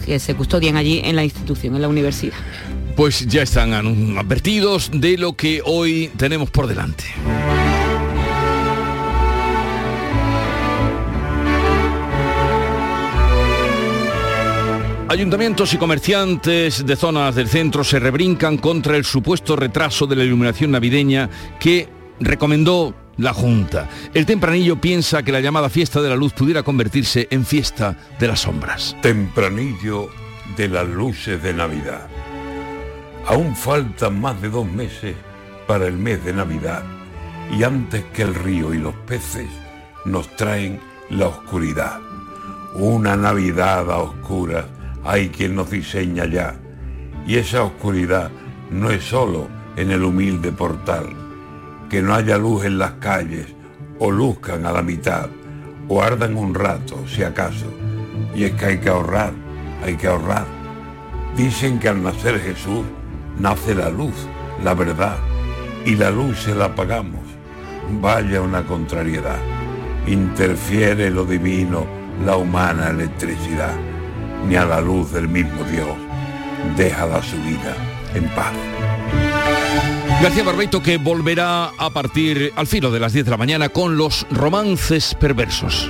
que 0.05 0.19
se 0.19 0.35
custodian 0.35 0.77
allí 0.77 1.01
en 1.03 1.15
la 1.15 1.23
institución, 1.23 1.75
en 1.75 1.81
la 1.81 1.87
universidad. 1.87 2.37
Pues 2.95 3.25
ya 3.27 3.43
están 3.43 3.73
advertidos 3.73 4.91
de 4.93 5.17
lo 5.17 5.33
que 5.33 5.61
hoy 5.63 6.11
tenemos 6.17 6.49
por 6.49 6.67
delante. 6.67 7.05
Ayuntamientos 15.09 15.73
y 15.73 15.77
comerciantes 15.77 16.85
de 16.85 16.95
zonas 16.95 17.33
del 17.33 17.47
centro 17.47 17.83
se 17.83 17.97
rebrincan 17.97 18.57
contra 18.57 18.95
el 18.95 19.03
supuesto 19.03 19.55
retraso 19.55 20.05
de 20.05 20.15
la 20.15 20.23
iluminación 20.23 20.69
navideña 20.69 21.31
que 21.59 21.89
recomendó 22.19 22.93
la 23.17 23.33
Junta. 23.33 23.89
El 24.13 24.27
tempranillo 24.27 24.79
piensa 24.79 25.23
que 25.23 25.31
la 25.31 25.39
llamada 25.39 25.67
fiesta 25.67 25.99
de 25.99 26.09
la 26.09 26.15
luz 26.15 26.33
pudiera 26.33 26.61
convertirse 26.61 27.27
en 27.31 27.43
fiesta 27.43 27.97
de 28.19 28.27
las 28.27 28.41
sombras. 28.41 28.95
Tempranillo 29.01 30.09
de 30.55 30.67
las 30.67 30.87
luces 30.87 31.41
de 31.41 31.55
Navidad. 31.55 32.07
Aún 33.25 33.55
faltan 33.55 34.21
más 34.21 34.39
de 34.43 34.49
dos 34.51 34.71
meses 34.71 35.15
para 35.65 35.87
el 35.87 35.97
mes 35.97 36.23
de 36.23 36.33
Navidad 36.33 36.83
y 37.57 37.63
antes 37.63 38.05
que 38.13 38.21
el 38.21 38.35
río 38.35 38.75
y 38.75 38.77
los 38.77 38.93
peces 39.07 39.49
nos 40.05 40.35
traen 40.35 40.79
la 41.09 41.29
oscuridad. 41.29 41.99
Una 42.75 43.15
Navidad 43.15 43.89
a 43.89 43.97
oscuras 43.97 44.65
hay 45.03 45.29
quien 45.29 45.55
nos 45.55 45.69
diseña 45.69 46.25
ya. 46.25 46.55
Y 47.25 47.37
esa 47.37 47.63
oscuridad 47.63 48.31
no 48.69 48.89
es 48.89 49.03
solo 49.03 49.47
en 49.75 49.91
el 49.91 50.03
humilde 50.03 50.51
portal. 50.51 51.07
Que 51.89 52.01
no 52.01 52.13
haya 52.13 52.37
luz 52.37 52.65
en 52.65 52.77
las 52.77 52.93
calles, 52.93 53.47
o 53.97 54.11
luzcan 54.11 54.65
a 54.65 54.71
la 54.71 54.81
mitad, 54.81 55.29
o 55.87 56.01
ardan 56.01 56.37
un 56.37 56.53
rato, 56.53 57.03
si 57.07 57.23
acaso. 57.23 57.65
Y 58.35 58.43
es 58.43 58.53
que 58.53 58.65
hay 58.65 58.77
que 58.77 58.89
ahorrar, 58.89 59.33
hay 59.83 59.95
que 59.95 60.07
ahorrar. 60.07 60.45
Dicen 61.35 61.79
que 61.79 61.89
al 61.89 62.03
nacer 62.03 62.39
Jesús 62.39 62.85
nace 63.39 63.73
la 63.73 63.89
luz, 63.89 64.27
la 64.63 64.73
verdad, 64.73 65.17
y 65.85 65.95
la 65.95 66.11
luz 66.11 66.39
se 66.43 66.53
la 66.53 66.65
apagamos. 66.65 67.21
Vaya 68.01 68.41
una 68.41 68.65
contrariedad. 68.65 69.39
Interfiere 70.05 71.09
lo 71.09 71.25
divino, 71.25 71.85
la 72.23 72.37
humana 72.37 72.89
electricidad 72.89 73.88
ni 74.47 74.55
a 74.55 74.65
la 74.65 74.81
luz 74.81 75.11
del 75.11 75.27
mismo 75.27 75.63
Dios, 75.63 75.89
déjala 76.77 77.21
su 77.21 77.37
vida 77.37 77.75
en 78.13 78.27
paz. 78.29 78.53
García 80.21 80.43
Barbeito 80.43 80.83
que 80.83 80.97
volverá 80.97 81.71
a 81.77 81.89
partir 81.91 82.51
al 82.57 82.67
filo 82.67 82.91
de 82.91 82.99
las 82.99 83.13
10 83.13 83.25
de 83.25 83.31
la 83.31 83.37
mañana 83.37 83.69
con 83.69 83.95
los 83.95 84.27
romances 84.29 85.15
perversos. 85.15 85.89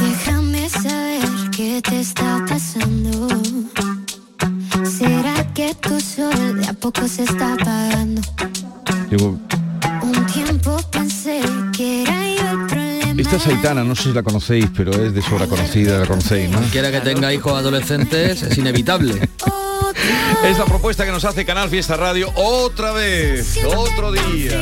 Déjame 0.00 0.68
saber 0.68 1.50
qué 1.56 1.80
te 1.82 2.00
está 2.00 2.44
pasando. 2.48 3.41
Poco 6.82 7.06
se 7.06 7.22
está 7.22 7.52
apagando? 7.52 8.20
Un 10.02 10.26
tiempo 10.26 10.76
pensé 10.90 11.40
que 11.76 12.02
era 12.02 12.34
yo 12.34 12.50
el 12.50 12.66
problema. 12.66 13.22
Esta 13.22 13.36
es 13.36 13.46
Aitana, 13.46 13.84
no 13.84 13.94
sé 13.94 14.02
si 14.02 14.12
la 14.12 14.24
conocéis, 14.24 14.66
pero 14.76 14.90
es 14.90 15.14
de 15.14 15.22
sobra 15.22 15.46
conocida, 15.46 16.00
la 16.00 16.06
conocéis, 16.06 16.50
¿no? 16.50 16.60
Quiera 16.72 16.90
que 16.90 17.00
tenga 17.00 17.32
hijos 17.32 17.52
adolescentes 17.52 18.42
es 18.42 18.58
inevitable. 18.58 19.28
Es 20.44 20.58
la 20.58 20.64
propuesta 20.64 21.04
que 21.04 21.12
nos 21.12 21.24
hace 21.24 21.44
Canal 21.44 21.68
Fiesta 21.68 21.96
Radio 21.96 22.32
otra 22.34 22.90
vez, 22.90 23.60
otro 23.64 24.10
día, 24.10 24.58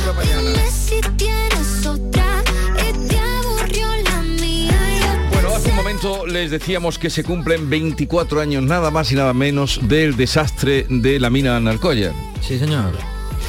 otra 0.00 0.12
mañana. 0.14 0.79
Les 6.32 6.50
decíamos 6.50 6.98
que 6.98 7.10
se 7.10 7.24
cumplen 7.24 7.68
24 7.70 8.40
años 8.40 8.62
nada 8.62 8.90
más 8.90 9.10
y 9.12 9.14
nada 9.14 9.32
menos 9.34 9.80
del 9.82 10.16
desastre 10.16 10.86
de 10.88 11.18
la 11.20 11.30
mina 11.30 11.58
Narcoya. 11.60 12.12
Sí, 12.40 12.58
señor. 12.58 12.92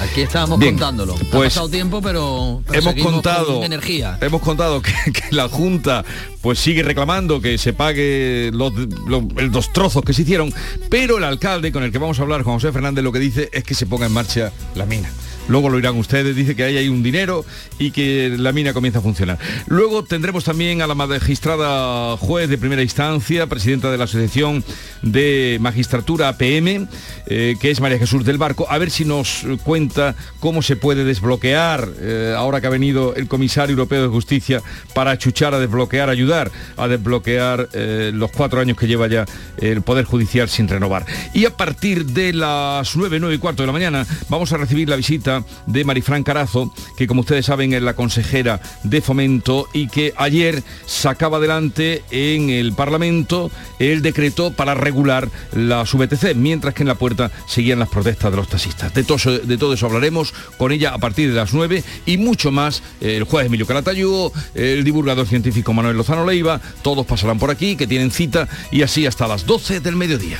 Aquí 0.02 0.22
estábamos 0.22 0.58
Bien, 0.58 0.74
contándolo. 0.74 1.14
ha 1.14 1.18
pues, 1.32 1.54
pasado 1.54 1.70
tiempo, 1.70 2.02
pero, 2.02 2.64
pero 2.68 2.80
hemos 2.80 2.96
contado 2.96 3.56
con 3.56 3.64
energía. 3.66 4.18
hemos 4.22 4.42
contado 4.42 4.82
que, 4.82 4.92
que 5.14 5.24
la 5.36 5.48
junta 5.48 6.04
pues 6.42 6.58
sigue 6.58 6.82
reclamando 6.82 7.40
que 7.40 7.58
se 7.60 7.74
pague 7.74 8.50
los, 8.52 8.74
los- 9.08 9.24
los 9.52 9.74
trozos 9.74 10.04
que 10.04 10.14
se 10.14 10.24
hicieron 10.24 10.52
pero 10.90 11.20
el 11.20 11.24
alcalde 11.24 11.72
con 11.72 11.84
el 11.84 11.92
que 11.92 12.00
vamos 12.00 12.18
a 12.18 12.24
hablar 12.24 12.42
Juan 12.42 12.56
José 12.56 12.72
Fernández 12.72 13.04
lo 13.04 13.12
que 13.12 13.20
dice 13.20 13.50
es 13.54 13.64
que 13.64 13.76
se 13.76 13.86
ponga 13.86 14.08
en 14.08 14.14
marcha 14.14 14.52
la 14.74 14.88
mina 14.88 15.12
Luego 15.48 15.70
lo 15.70 15.80
irán 15.80 15.98
ustedes, 15.98 16.36
dice 16.36 16.56
que 16.56 16.64
ahí 16.64 16.78
hay 16.78 16.88
un 16.88 17.04
dinero 17.04 17.46
y 17.80 17.92
que 17.92 18.36
la 18.38 18.52
mina 18.52 18.74
comienza 18.74 19.00
a 19.00 19.02
funcionar. 19.02 19.38
Luego 19.68 20.04
tendremos 20.04 20.44
también 20.44 20.82
a 20.82 20.88
la 20.88 20.96
magistrada 20.96 22.18
juez 22.18 22.50
de 22.50 22.58
primera 22.58 22.82
instancia, 22.82 23.48
presidenta 23.48 23.92
de 23.92 23.98
la 23.98 24.06
Asociación 24.06 24.64
de 25.02 25.58
Magistratura 25.60 26.30
APM, 26.30 26.88
eh, 27.28 27.56
que 27.60 27.72
es 27.72 27.82
María 27.82 27.98
Jesús 27.98 28.24
del 28.24 28.38
Barco, 28.38 28.68
a 28.70 28.78
ver 28.78 28.92
si 28.92 29.06
nos 29.06 29.46
cuenta 29.64 30.16
cómo 30.40 30.62
se 30.62 30.76
puede 30.76 31.04
desbloquear, 31.04 31.90
eh, 32.00 32.34
ahora 32.38 32.62
que 32.62 32.68
ha 32.68 32.72
venido 32.72 33.16
el 33.16 33.28
comisario 33.28 33.74
europeo 33.74 34.04
de 34.04 34.08
justicia 34.10 34.62
para 34.94 35.12
achuchar 35.12 35.54
a 35.54 35.60
desbloquear, 35.60 36.10
ayudar 36.10 36.52
a 36.78 36.88
desbloquear 36.88 37.70
eh, 37.74 38.12
los 38.14 38.32
cuatro 38.32 38.60
años 38.60 38.78
que 38.78 38.88
lleva 38.88 39.08
ya 39.08 39.26
el 39.58 39.82
Poder 39.82 40.06
Judicial 40.06 40.50
sin 40.50 40.68
renovar. 40.68 41.06
Y 41.34 41.46
a 41.46 41.56
partir 41.56 42.06
de 42.06 42.34
las 42.34 42.96
9, 42.96 43.20
9 43.20 43.36
y 43.36 43.38
cuarto 43.38 43.64
de 43.64 43.68
la 43.68 43.74
mañana 43.74 44.06
vamos 44.30 44.52
a 44.54 44.58
recibir 44.58 44.90
la 44.90 44.96
visita 44.96 45.31
de 45.66 45.84
Marifran 45.84 46.24
Carazo, 46.24 46.74
que 46.98 47.08
como 47.08 47.22
ustedes 47.22 47.46
saben 47.46 47.74
es 47.74 47.82
la 47.82 47.94
consejera 47.96 48.62
de 48.84 49.02
fomento 49.02 49.68
y 49.74 49.88
que 49.88 50.14
ayer 50.18 50.64
sacaba 50.86 51.38
adelante 51.38 52.04
en 52.12 52.50
el 52.50 52.74
Parlamento 52.74 53.50
el 53.80 54.02
decreto 54.02 54.52
para 54.52 54.74
regular 54.74 55.30
la 55.54 55.84
VTC, 55.84 56.36
mientras 56.36 56.74
que 56.74 56.84
en 56.84 56.88
la 56.88 56.96
puerta 56.96 57.32
seguían 57.48 57.80
las 57.80 57.90
protestas 57.90 58.32
de 58.32 58.38
los 58.38 58.48
taxistas. 58.50 58.94
De 58.94 59.04
todo, 59.04 59.18
eso- 59.18 59.40
de 59.40 59.58
todo 59.58 59.74
eso 59.74 59.86
hablaremos 59.86 60.34
con 60.58 60.72
ella 60.72 60.94
a 60.94 60.98
partir 60.98 61.30
de 61.30 61.36
las 61.36 61.54
9 61.54 61.84
y 62.06 62.18
mucho 62.18 62.52
más 62.52 62.84
el 63.02 63.24
juez 63.24 63.46
Emilio 63.48 63.66
Calatayud, 63.66 64.32
el 64.56 64.84
divulgador 64.84 65.28
científico 65.28 65.74
Manuel 65.74 65.98
Lozano 65.98 66.26
Leiva, 66.26 66.60
todos 66.82 67.06
pasarán 67.06 67.40
por 67.40 67.52
aquí, 67.52 67.76
que 67.76 67.88
tienen 67.88 68.12
cita 68.12 68.48
y 68.72 68.82
así 68.82 69.06
hasta 69.06 69.28
las 69.28 69.46
12 69.46 69.80
del 69.80 69.96
mediodía. 69.96 70.38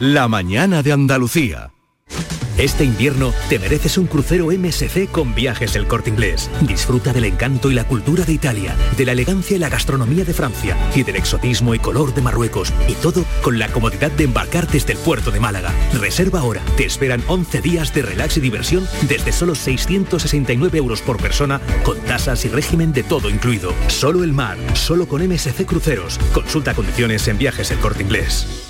La 0.00 0.28
mañana 0.28 0.82
de 0.82 0.92
Andalucía. 0.92 1.72
Este 2.56 2.84
invierno 2.84 3.34
te 3.50 3.58
mereces 3.58 3.98
un 3.98 4.06
crucero 4.06 4.46
MSC 4.46 5.10
con 5.10 5.34
viajes 5.34 5.74
del 5.74 5.86
corte 5.86 6.08
inglés. 6.08 6.50
Disfruta 6.62 7.12
del 7.12 7.26
encanto 7.26 7.70
y 7.70 7.74
la 7.74 7.84
cultura 7.84 8.24
de 8.24 8.32
Italia, 8.32 8.74
de 8.96 9.04
la 9.04 9.12
elegancia 9.12 9.56
y 9.56 9.58
la 9.58 9.68
gastronomía 9.68 10.24
de 10.24 10.32
Francia 10.32 10.74
y 10.94 11.02
del 11.02 11.16
exotismo 11.16 11.74
y 11.74 11.80
color 11.80 12.14
de 12.14 12.22
Marruecos. 12.22 12.72
Y 12.88 12.94
todo 12.94 13.26
con 13.42 13.58
la 13.58 13.68
comodidad 13.68 14.10
de 14.10 14.24
embarcar 14.24 14.66
desde 14.68 14.94
el 14.94 14.98
puerto 14.98 15.30
de 15.30 15.40
Málaga. 15.40 15.70
Reserva 15.92 16.40
ahora. 16.40 16.62
Te 16.78 16.86
esperan 16.86 17.22
11 17.26 17.60
días 17.60 17.92
de 17.92 18.00
relax 18.00 18.38
y 18.38 18.40
diversión 18.40 18.88
desde 19.06 19.32
solo 19.32 19.54
669 19.54 20.78
euros 20.78 21.02
por 21.02 21.18
persona 21.18 21.60
con 21.84 21.98
tasas 21.98 22.46
y 22.46 22.48
régimen 22.48 22.94
de 22.94 23.02
todo 23.02 23.28
incluido. 23.28 23.74
Solo 23.88 24.24
el 24.24 24.32
mar, 24.32 24.56
solo 24.72 25.06
con 25.06 25.20
MSC 25.28 25.66
Cruceros. 25.66 26.18
Consulta 26.32 26.72
condiciones 26.72 27.28
en 27.28 27.36
viajes 27.36 27.70
el 27.70 27.78
corte 27.80 28.02
inglés. 28.02 28.69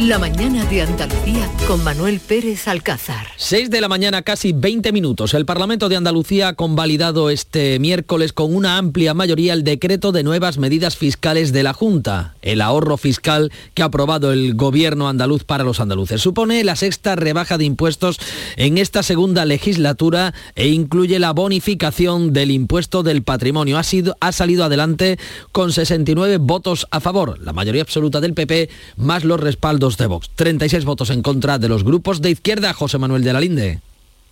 La 0.00 0.16
mañana 0.20 0.64
de 0.66 0.82
Andalucía 0.82 1.50
con 1.66 1.82
Manuel 1.82 2.20
Pérez 2.20 2.68
Alcázar. 2.68 3.26
6 3.36 3.68
de 3.68 3.80
la 3.80 3.88
mañana, 3.88 4.22
casi 4.22 4.52
20 4.52 4.92
minutos. 4.92 5.34
El 5.34 5.44
Parlamento 5.44 5.88
de 5.88 5.96
Andalucía 5.96 6.48
ha 6.48 6.52
convalidado 6.52 7.30
este 7.30 7.80
miércoles 7.80 8.32
con 8.32 8.54
una 8.54 8.78
amplia 8.78 9.12
mayoría 9.12 9.54
el 9.54 9.64
decreto 9.64 10.12
de 10.12 10.22
nuevas 10.22 10.56
medidas 10.56 10.96
fiscales 10.96 11.52
de 11.52 11.64
la 11.64 11.72
Junta. 11.72 12.36
El 12.42 12.60
ahorro 12.60 12.96
fiscal 12.96 13.50
que 13.74 13.82
ha 13.82 13.86
aprobado 13.86 14.32
el 14.32 14.54
gobierno 14.54 15.08
andaluz 15.08 15.42
para 15.42 15.64
los 15.64 15.80
andaluces. 15.80 16.22
Supone 16.22 16.62
la 16.62 16.76
sexta 16.76 17.16
rebaja 17.16 17.58
de 17.58 17.64
impuestos 17.64 18.20
en 18.54 18.78
esta 18.78 19.02
segunda 19.02 19.46
legislatura 19.46 20.32
e 20.54 20.68
incluye 20.68 21.18
la 21.18 21.32
bonificación 21.32 22.32
del 22.32 22.52
impuesto 22.52 23.02
del 23.02 23.24
patrimonio. 23.24 23.76
Ha, 23.78 23.82
sido, 23.82 24.16
ha 24.20 24.30
salido 24.30 24.62
adelante 24.62 25.18
con 25.50 25.72
69 25.72 26.36
votos 26.36 26.86
a 26.92 27.00
favor, 27.00 27.40
la 27.40 27.52
mayoría 27.52 27.82
absoluta 27.82 28.20
del 28.20 28.34
PP, 28.34 28.70
más 28.96 29.24
los 29.24 29.40
respaldos 29.40 29.87
de 29.96 30.06
Vox. 30.06 30.28
36 30.34 30.84
votos 30.84 31.10
en 31.10 31.22
contra 31.22 31.58
de 31.58 31.68
los 31.68 31.84
grupos 31.84 32.20
de 32.20 32.30
izquierda. 32.30 32.74
José 32.74 32.98
Manuel 32.98 33.24
de 33.24 33.32
la 33.32 33.40
Linde. 33.40 33.80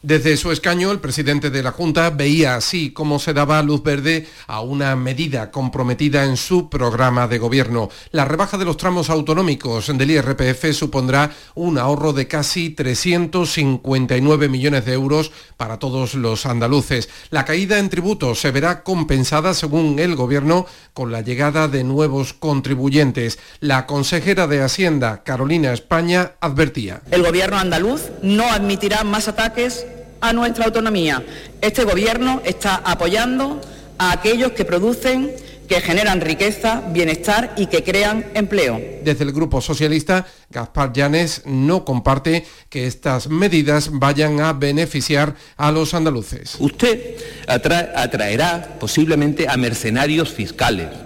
Desde 0.06 0.36
su 0.36 0.52
escaño, 0.52 0.92
el 0.92 1.00
presidente 1.00 1.50
de 1.50 1.64
la 1.64 1.72
Junta 1.72 2.10
veía 2.10 2.54
así 2.54 2.92
cómo 2.92 3.18
se 3.18 3.34
daba 3.34 3.60
luz 3.64 3.82
verde 3.82 4.28
a 4.46 4.60
una 4.60 4.94
medida 4.94 5.50
comprometida 5.50 6.26
en 6.26 6.36
su 6.36 6.70
programa 6.70 7.26
de 7.26 7.38
gobierno. 7.38 7.88
La 8.12 8.24
rebaja 8.24 8.56
de 8.56 8.64
los 8.64 8.76
tramos 8.76 9.10
autonómicos 9.10 9.88
del 9.88 10.12
IRPF 10.12 10.72
supondrá 10.74 11.32
un 11.56 11.76
ahorro 11.76 12.12
de 12.12 12.28
casi 12.28 12.70
359 12.70 14.48
millones 14.48 14.84
de 14.84 14.92
euros 14.92 15.32
para 15.56 15.80
todos 15.80 16.14
los 16.14 16.46
andaluces. 16.46 17.08
La 17.30 17.44
caída 17.44 17.80
en 17.80 17.88
tributos 17.88 18.38
se 18.38 18.52
verá 18.52 18.84
compensada, 18.84 19.54
según 19.54 19.98
el 19.98 20.14
gobierno, 20.14 20.66
con 20.94 21.10
la 21.10 21.22
llegada 21.22 21.66
de 21.66 21.82
nuevos 21.82 22.32
contribuyentes. 22.32 23.40
La 23.58 23.86
consejera 23.86 24.46
de 24.46 24.62
Hacienda, 24.62 25.24
Carolina 25.24 25.72
España, 25.72 26.34
advertía. 26.38 27.02
El 27.10 27.24
gobierno 27.24 27.58
andaluz 27.58 28.02
no 28.22 28.48
admitirá 28.52 29.02
más 29.02 29.26
ataques 29.26 29.84
a 30.20 30.32
nuestra 30.32 30.66
autonomía. 30.66 31.22
Este 31.60 31.84
Gobierno 31.84 32.42
está 32.44 32.76
apoyando 32.84 33.60
a 33.98 34.12
aquellos 34.12 34.52
que 34.52 34.64
producen, 34.64 35.32
que 35.68 35.80
generan 35.80 36.20
riqueza, 36.20 36.82
bienestar 36.90 37.54
y 37.56 37.66
que 37.66 37.82
crean 37.82 38.26
empleo. 38.34 38.80
Desde 39.02 39.24
el 39.24 39.32
Grupo 39.32 39.60
Socialista, 39.60 40.26
Gaspar 40.50 40.92
Llanes 40.92 41.42
no 41.44 41.84
comparte 41.84 42.46
que 42.68 42.86
estas 42.86 43.28
medidas 43.28 43.90
vayan 43.92 44.40
a 44.40 44.52
beneficiar 44.52 45.34
a 45.56 45.72
los 45.72 45.94
andaluces. 45.94 46.56
Usted 46.58 47.16
atraerá 47.48 48.76
posiblemente 48.78 49.48
a 49.48 49.56
mercenarios 49.56 50.32
fiscales 50.32 51.05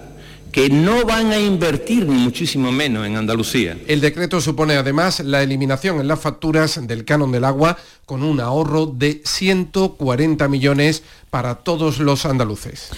que 0.52 0.68
no 0.68 1.04
van 1.04 1.30
a 1.30 1.38
invertir 1.38 2.06
ni 2.06 2.16
muchísimo 2.16 2.72
menos 2.72 3.06
en 3.06 3.16
Andalucía. 3.16 3.76
El 3.86 4.00
decreto 4.00 4.40
supone 4.40 4.74
además 4.74 5.20
la 5.20 5.42
eliminación 5.42 6.00
en 6.00 6.08
las 6.08 6.20
facturas 6.20 6.86
del 6.86 7.04
canon 7.04 7.32
del 7.32 7.44
agua 7.44 7.76
con 8.06 8.22
un 8.22 8.40
ahorro 8.40 8.86
de 8.86 9.22
140 9.24 10.48
millones 10.48 11.02
para 11.30 11.56
todos 11.56 11.98
los 11.98 12.26
andaluces. 12.26 12.90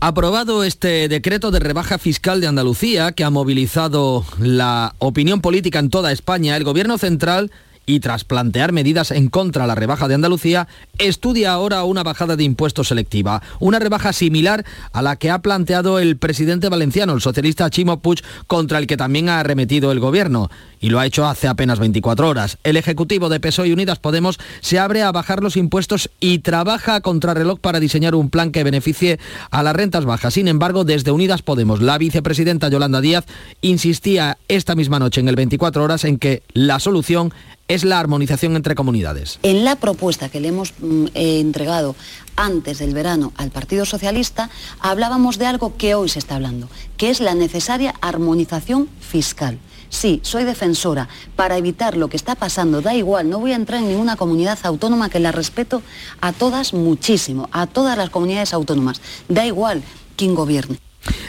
Aprobado 0.00 0.64
este 0.64 1.08
decreto 1.08 1.50
de 1.50 1.60
rebaja 1.60 1.98
fiscal 1.98 2.40
de 2.40 2.46
Andalucía 2.46 3.12
que 3.12 3.24
ha 3.24 3.30
movilizado 3.30 4.24
la 4.38 4.94
opinión 4.98 5.40
política 5.40 5.78
en 5.78 5.90
toda 5.90 6.12
España, 6.12 6.56
el 6.56 6.64
Gobierno 6.64 6.98
central 6.98 7.50
y 7.86 8.00
tras 8.00 8.24
plantear 8.24 8.72
medidas 8.72 9.10
en 9.10 9.28
contra 9.28 9.62
de 9.62 9.68
la 9.68 9.74
rebaja 9.74 10.08
de 10.08 10.14
Andalucía, 10.14 10.68
estudia 10.98 11.52
ahora 11.52 11.84
una 11.84 12.02
bajada 12.02 12.36
de 12.36 12.44
impuestos 12.44 12.88
selectiva, 12.88 13.42
una 13.60 13.78
rebaja 13.78 14.12
similar 14.12 14.64
a 14.92 15.02
la 15.02 15.16
que 15.16 15.30
ha 15.30 15.40
planteado 15.40 15.98
el 15.98 16.16
presidente 16.16 16.68
valenciano, 16.68 17.12
el 17.12 17.20
socialista 17.20 17.70
Chimo 17.70 18.00
Puig, 18.00 18.22
contra 18.46 18.78
el 18.78 18.86
que 18.86 18.96
también 18.96 19.28
ha 19.28 19.40
arremetido 19.40 19.92
el 19.92 20.00
gobierno 20.00 20.50
y 20.84 20.90
lo 20.90 21.00
ha 21.00 21.06
hecho 21.06 21.24
hace 21.24 21.48
apenas 21.48 21.78
24 21.78 22.28
horas. 22.28 22.58
El 22.62 22.76
Ejecutivo 22.76 23.30
de 23.30 23.40
PSOE 23.40 23.68
y 23.68 23.72
Unidas 23.72 23.98
Podemos 23.98 24.38
se 24.60 24.78
abre 24.78 25.00
a 25.00 25.12
bajar 25.12 25.42
los 25.42 25.56
impuestos 25.56 26.10
y 26.20 26.40
trabaja 26.40 26.96
a 26.96 27.00
contrarreloj 27.00 27.58
para 27.58 27.80
diseñar 27.80 28.14
un 28.14 28.28
plan 28.28 28.52
que 28.52 28.64
beneficie 28.64 29.18
a 29.50 29.62
las 29.62 29.74
rentas 29.74 30.04
bajas. 30.04 30.34
Sin 30.34 30.46
embargo, 30.46 30.84
desde 30.84 31.10
Unidas 31.10 31.40
Podemos, 31.40 31.80
la 31.80 31.96
vicepresidenta 31.96 32.68
Yolanda 32.68 33.00
Díaz 33.00 33.24
insistía 33.62 34.36
esta 34.48 34.74
misma 34.74 34.98
noche 34.98 35.22
en 35.22 35.28
el 35.28 35.36
24 35.36 35.82
horas 35.82 36.04
en 36.04 36.18
que 36.18 36.42
la 36.52 36.78
solución 36.80 37.32
es 37.66 37.82
la 37.82 37.98
armonización 37.98 38.54
entre 38.54 38.74
comunidades. 38.74 39.38
En 39.42 39.64
la 39.64 39.76
propuesta 39.76 40.28
que 40.28 40.40
le 40.40 40.48
hemos 40.48 40.74
mm, 40.80 41.06
eh, 41.14 41.40
entregado 41.40 41.96
antes 42.36 42.80
del 42.80 42.92
verano 42.92 43.32
al 43.38 43.50
Partido 43.50 43.86
Socialista, 43.86 44.50
hablábamos 44.80 45.38
de 45.38 45.46
algo 45.46 45.78
que 45.78 45.94
hoy 45.94 46.10
se 46.10 46.18
está 46.18 46.34
hablando, 46.34 46.68
que 46.98 47.08
es 47.08 47.20
la 47.20 47.34
necesaria 47.34 47.94
armonización 48.02 48.86
fiscal. 49.00 49.58
Sí, 49.94 50.18
soy 50.24 50.42
defensora 50.42 51.08
para 51.36 51.56
evitar 51.56 51.96
lo 51.96 52.08
que 52.08 52.16
está 52.16 52.34
pasando. 52.34 52.82
Da 52.82 52.96
igual, 52.96 53.30
no 53.30 53.38
voy 53.38 53.52
a 53.52 53.54
entrar 53.54 53.80
en 53.80 53.86
ninguna 53.86 54.16
comunidad 54.16 54.58
autónoma 54.64 55.08
que 55.08 55.20
la 55.20 55.30
respeto 55.30 55.82
a 56.20 56.32
todas 56.32 56.74
muchísimo, 56.74 57.48
a 57.52 57.68
todas 57.68 57.96
las 57.96 58.10
comunidades 58.10 58.52
autónomas. 58.52 59.00
Da 59.28 59.46
igual 59.46 59.84
quién 60.16 60.34
gobierne. 60.34 60.78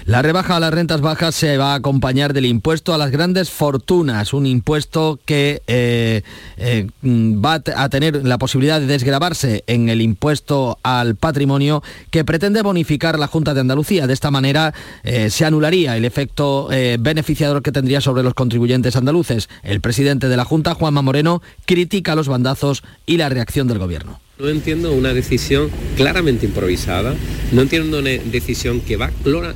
La 0.06 0.22
rebaja 0.22 0.56
a 0.56 0.60
las 0.60 0.74
rentas 0.74 1.02
bajas 1.02 1.34
se 1.34 1.58
va 1.58 1.74
a 1.74 1.76
acompañar 1.76 2.34
del 2.34 2.46
impuesto 2.46 2.94
a 2.94 2.98
las 2.98 3.10
grandes 3.10 3.50
fortunas, 3.50 4.34
un 4.34 4.46
impuesto 4.46 5.20
que 5.26 5.64
eh, 5.66 6.22
eh, 6.58 6.88
va 7.04 7.62
a 7.76 7.90
tener 7.90 8.24
la 8.26 8.38
posibilidad 8.38 8.80
de 8.80 8.86
desgravarse 8.86 9.64
en 9.66 9.90
el 9.90 10.02
impuesto 10.02 10.78
al 10.84 11.16
patrimonio 11.16 11.82
que 12.12 12.24
pretende 12.24 12.62
bonificar 12.62 13.18
la 13.18 13.28
Junta 13.28 13.54
de 13.54 13.62
Andalucía. 13.62 14.06
De 14.06 14.14
esta 14.14 14.30
manera 14.30 14.74
eh, 15.04 15.32
se 15.32 15.46
anularía 15.46 15.98
el 15.98 16.06
efecto 16.06 16.70
beneficiador 17.00 17.64
que 17.64 17.72
tendría 17.72 18.02
sobre 18.02 18.24
los 18.24 18.34
contribuyentes 18.34 18.96
andaluces. 18.96 19.50
El 19.64 19.82
presidente 19.82 20.30
de 20.30 20.38
la 20.38 20.46
Junta, 20.46 20.76
Juanma 20.76 21.02
Moreno, 21.02 21.42
critica 21.66 22.16
los 22.16 22.28
bandazos 22.28 22.84
y 23.06 23.18
la 23.18 23.30
reacción 23.30 23.68
del 23.68 23.80
gobierno. 23.80 24.20
No 24.38 24.50
entiendo 24.50 24.92
una 24.92 25.14
decisión 25.14 25.70
claramente 25.96 26.46
improvisada, 26.46 27.16
no 27.54 27.62
entiendo 27.62 28.00
una 28.00 28.10
decisión 28.10 28.82
que 28.82 28.98
va 28.98 29.10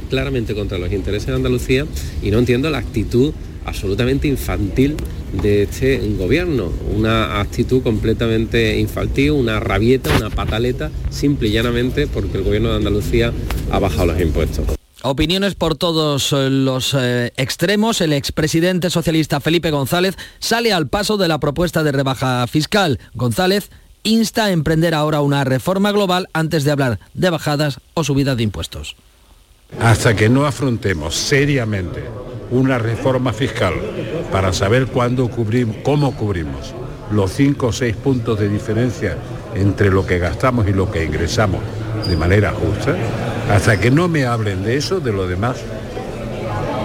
claramente 0.10 0.56
contra 0.56 0.78
los 0.78 0.94
intereses 0.94 1.28
de 1.28 1.36
Andalucía 1.36 1.86
y 2.22 2.32
no 2.32 2.40
entiendo 2.40 2.70
la 2.70 2.78
actitud 2.78 3.34
absolutamente 3.66 4.30
infantil 4.30 4.96
de 5.42 5.64
este 5.64 5.98
gobierno, 6.18 6.72
una 6.96 7.42
actitud 7.42 7.84
completamente 7.84 8.80
infantil, 8.80 9.32
una 9.32 9.60
rabieta, 9.60 10.16
una 10.16 10.30
pataleta, 10.30 10.92
simple 11.10 11.50
y 11.50 11.52
llanamente 11.52 12.08
porque 12.08 12.38
el 12.38 12.46
gobierno 12.46 12.70
de 12.70 12.78
Andalucía 12.78 13.34
ha 13.72 13.80
bajado 13.80 14.14
los 14.14 14.22
impuestos. 14.22 14.66
Opiniones 15.02 15.56
por 15.56 15.76
todos 15.76 16.32
eh, 16.32 16.50
los 16.50 16.94
eh, 16.98 17.34
extremos. 17.36 18.00
El 18.00 18.14
expresidente 18.14 18.90
socialista 18.90 19.42
Felipe 19.42 19.72
González 19.72 20.16
sale 20.40 20.72
al 20.72 20.88
paso 20.88 21.18
de 21.18 21.28
la 21.28 21.40
propuesta 21.40 21.84
de 21.84 21.92
rebaja 21.92 22.48
fiscal. 22.48 23.00
González 23.14 23.70
insta 24.04 24.46
a 24.46 24.52
emprender 24.52 24.94
ahora 24.94 25.22
una 25.22 25.44
reforma 25.44 25.92
global 25.92 26.30
antes 26.34 26.64
de 26.64 26.72
hablar 26.72 27.00
de 27.14 27.30
bajadas 27.30 27.80
o 27.94 28.04
subidas 28.04 28.38
de 28.38 28.44
impuestos. 28.44 28.96
Hasta 29.80 30.16
que 30.16 30.30
no 30.30 30.46
afrontemos 30.46 31.16
seriamente 31.16 32.04
una 32.52 32.80
reforma 32.80 33.34
fiscal 33.34 33.76
para 34.32 34.54
saber 34.54 34.88
cuándo 34.88 35.30
cubrimos, 35.30 35.78
cómo 35.84 36.16
cubrimos 36.16 36.74
los 37.12 37.32
cinco 37.32 37.68
o 37.68 37.72
seis 37.72 37.96
puntos 37.96 38.40
de 38.40 38.50
diferencia 38.50 39.18
entre 39.56 39.90
lo 39.90 40.06
que 40.06 40.20
gastamos 40.20 40.68
y 40.68 40.74
lo 40.74 40.92
que 40.92 41.04
ingresamos 41.04 41.62
de 42.08 42.16
manera 42.16 42.52
justa, 42.52 42.96
hasta 43.52 43.80
que 43.80 43.92
no 43.92 44.08
me 44.08 44.26
hablen 44.26 44.64
de 44.64 44.78
eso, 44.78 45.00
de 45.00 45.12
lo 45.12 45.28
demás, 45.28 45.58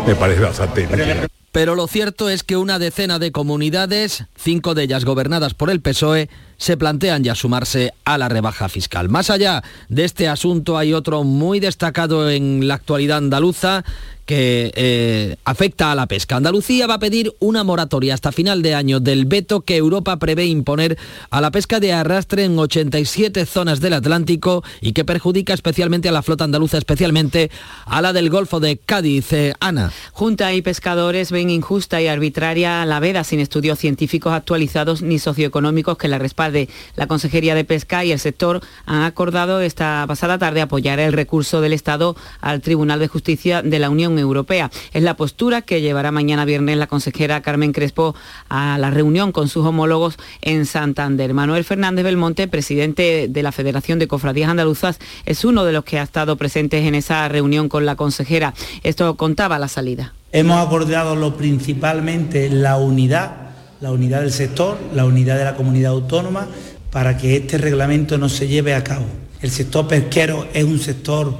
me 0.07 0.14
parece 0.14 0.40
bastante 0.40 0.83
inútil. 0.83 1.29
Pero 1.53 1.77
lo 1.77 1.87
cierto 1.87 2.29
es 2.31 2.42
que 2.42 2.57
una 2.57 2.79
decena 2.79 3.18
de 3.20 3.31
comunidades, 3.31 4.24
cinco 4.37 4.74
de 4.74 4.83
ellas 4.83 5.05
gobernadas 5.05 5.55
por 5.55 5.70
el 5.70 5.81
PSOE, 5.81 6.29
se 6.57 6.77
plantean 6.77 7.25
ya 7.25 7.35
sumarse 7.35 7.93
a 8.05 8.19
la 8.19 8.29
rebaja 8.29 8.69
fiscal. 8.69 9.09
Más 9.09 9.31
allá 9.31 9.62
de 9.88 10.05
este 10.05 10.29
asunto 10.29 10.79
hay 10.79 10.93
otro 10.93 11.25
muy 11.25 11.61
destacado 11.61 12.31
en 12.31 12.69
la 12.69 12.75
actualidad 12.75 13.19
andaluza 13.19 13.85
que 14.27 14.73
eh, 14.75 15.37
afecta 15.45 15.93
a 15.93 15.95
la 15.95 16.07
pesca. 16.07 16.37
Andalucía 16.37 16.87
va 16.87 16.95
a 16.95 16.99
pedir 16.99 17.35
una 17.40 17.64
moratoria 17.64 18.14
hasta 18.14 18.33
final 18.33 18.62
de 18.62 18.75
año 18.75 19.01
del 19.01 19.27
veto 19.27 19.62
que 19.62 19.77
Europa 19.77 20.19
prevé 20.19 20.47
imponer 20.47 20.99
a 21.31 21.40
la 21.40 21.51
pesca 21.51 21.81
de 21.81 21.93
arrastre 21.93 22.45
en 22.45 22.59
87 22.59 23.45
zonas 23.47 23.81
del 23.81 23.93
Atlántico 23.93 24.64
y 24.81 24.93
que 24.93 25.05
perjudica 25.05 25.53
especialmente 25.53 26.09
a 26.09 26.12
la 26.12 26.23
flota 26.23 26.45
andaluza, 26.45 26.79
especialmente 26.79 27.51
a 27.85 28.01
la 28.01 28.12
del 28.12 28.31
Golfo 28.31 28.61
de 28.61 28.79
Cádiz. 28.79 29.33
Eh, 29.33 29.55
Ana. 29.61 29.93
Junta 30.12 30.55
y 30.55 30.62
pescadores 30.62 31.31
ven 31.31 31.51
injusta 31.51 32.01
y 32.01 32.07
arbitraria 32.07 32.85
la 32.87 33.01
veda 33.01 33.25
sin 33.25 33.40
estudios 33.40 33.79
científicos 33.79 34.33
actualizados 34.33 35.03
ni 35.03 35.19
socioeconómicos 35.19 35.99
que 35.99 36.09
la 36.09 36.19
respalde. 36.45 36.69
La 36.97 37.07
Consejería 37.07 37.55
de 37.55 37.65
Pesca 37.65 38.05
y 38.05 38.13
el 38.13 38.19
sector 38.19 38.61
han 38.87 39.03
acordado 39.03 39.61
esta 39.61 40.05
pasada 40.07 40.39
tarde 40.39 40.61
apoyar 40.61 41.01
el 41.01 41.13
recurso 41.13 41.61
del 41.61 41.73
Estado 41.73 42.17
al 42.41 42.61
Tribunal 42.61 42.99
de 43.01 43.09
Justicia 43.09 43.63
de 43.63 43.79
la 43.79 43.91
Unión 43.91 44.19
Europea. 44.19 44.71
Es 44.93 45.03
la 45.03 45.17
postura 45.17 45.63
que 45.63 45.81
llevará 45.81 46.11
mañana 46.11 46.45
viernes 46.45 46.77
la 46.77 46.87
consejera 46.87 47.43
Carmen 47.43 47.73
Crespo 47.73 48.15
a 48.49 48.79
la 48.79 48.91
reunión 48.91 49.33
con 49.33 49.49
sus 49.49 49.65
homólogos 49.65 50.17
en 50.43 50.67
Santander. 50.67 51.35
Manuel 51.35 51.65
Fernández 51.65 52.05
Belmonte, 52.05 52.49
presidente 52.49 53.27
de 53.29 53.43
la 53.43 53.53
Federación 53.53 53.99
de 53.99 54.09
Cofradías 54.09 54.51
Andaluzas, 54.51 54.99
es 55.25 55.45
uno 55.45 55.65
de 55.65 55.73
los 55.73 55.85
que 55.85 55.99
ha 55.99 56.03
estado 56.03 56.37
presentes 56.37 56.87
en 56.87 56.95
esa 56.95 57.29
reunión 57.29 57.69
con 57.69 57.87
la 57.87 57.97
consejera. 57.97 58.55
Esto 58.83 59.17
contaba 59.17 59.59
la 59.59 59.69
salida. 59.69 60.13
Hemos 60.33 60.67
acordado 60.67 61.15
lo 61.15 61.37
principalmente 61.37 62.51
la 62.51 62.77
unidad, 62.77 63.44
la 63.81 63.93
unidad 63.93 64.21
del 64.21 64.33
sector, 64.33 64.79
la 64.95 65.05
unidad 65.05 65.39
de 65.39 65.45
la 65.45 65.55
comunidad 65.55 65.93
autónoma, 65.93 66.49
para 66.91 67.17
que 67.17 67.37
este 67.37 67.59
reglamento 67.59 68.19
no 68.19 68.29
se 68.29 68.47
lleve 68.47 68.75
a 68.75 68.85
cabo. 68.85 69.05
El 69.41 69.51
sector 69.51 69.87
pesquero 69.87 70.47
es 70.55 70.65
un 70.65 70.79
sector 70.79 71.35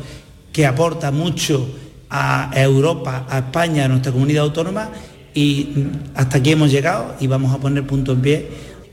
que 0.53 0.67
aporta 0.67 1.11
mucho 1.11 1.67
a 2.11 2.51
Europa, 2.55 3.27
a 3.29 3.39
España, 3.39 3.85
a 3.85 3.89
nuestra 3.89 4.13
comunidad 4.13 4.45
autónoma 4.45 4.91
y 5.35 5.87
hasta 6.15 6.39
aquí 6.39 6.53
hemos 6.53 6.71
llegado 6.71 7.17
y 7.19 7.27
vamos 7.27 7.53
a 7.53 7.59
poner 7.59 7.87
punto 7.87 8.13
en 8.13 8.21
pie 8.21 8.49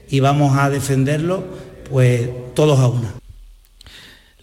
y 0.10 0.20
vamos 0.20 0.58
a 0.58 0.70
defenderlo 0.70 1.44
pues 1.90 2.30
todos 2.56 2.80
a 2.80 2.88
una. 2.88 3.21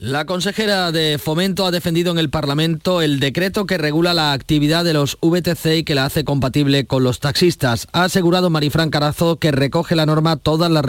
La 0.01 0.27
consejera 0.27 0.93
de 0.93 1.19
Fomento 1.19 1.67
ha 1.67 1.73
defendido 1.73 2.13
en 2.13 2.19
el 2.19 2.31
Parlamento 2.31 3.03
el 3.03 3.19
decreto 3.19 3.67
que 3.67 3.79
regula 3.79 4.15
la 4.15 4.33
actividad 4.33 4.85
de 4.85 4.93
los 4.93 5.19
VTC 5.21 5.79
y 5.79 5.83
que 5.83 5.97
la 5.97 6.05
hace 6.05 6.23
compatible 6.23 6.87
con 6.87 7.03
los 7.03 7.19
taxistas. 7.19 7.89
Ha 7.91 8.05
asegurado 8.05 8.49
Marifran 8.49 8.91
Carazo 8.91 9.41
que 9.41 9.51
recoge 9.51 9.97
la 9.97 10.07
norma 10.07 10.37
todas 10.37 10.71
las 10.71 10.85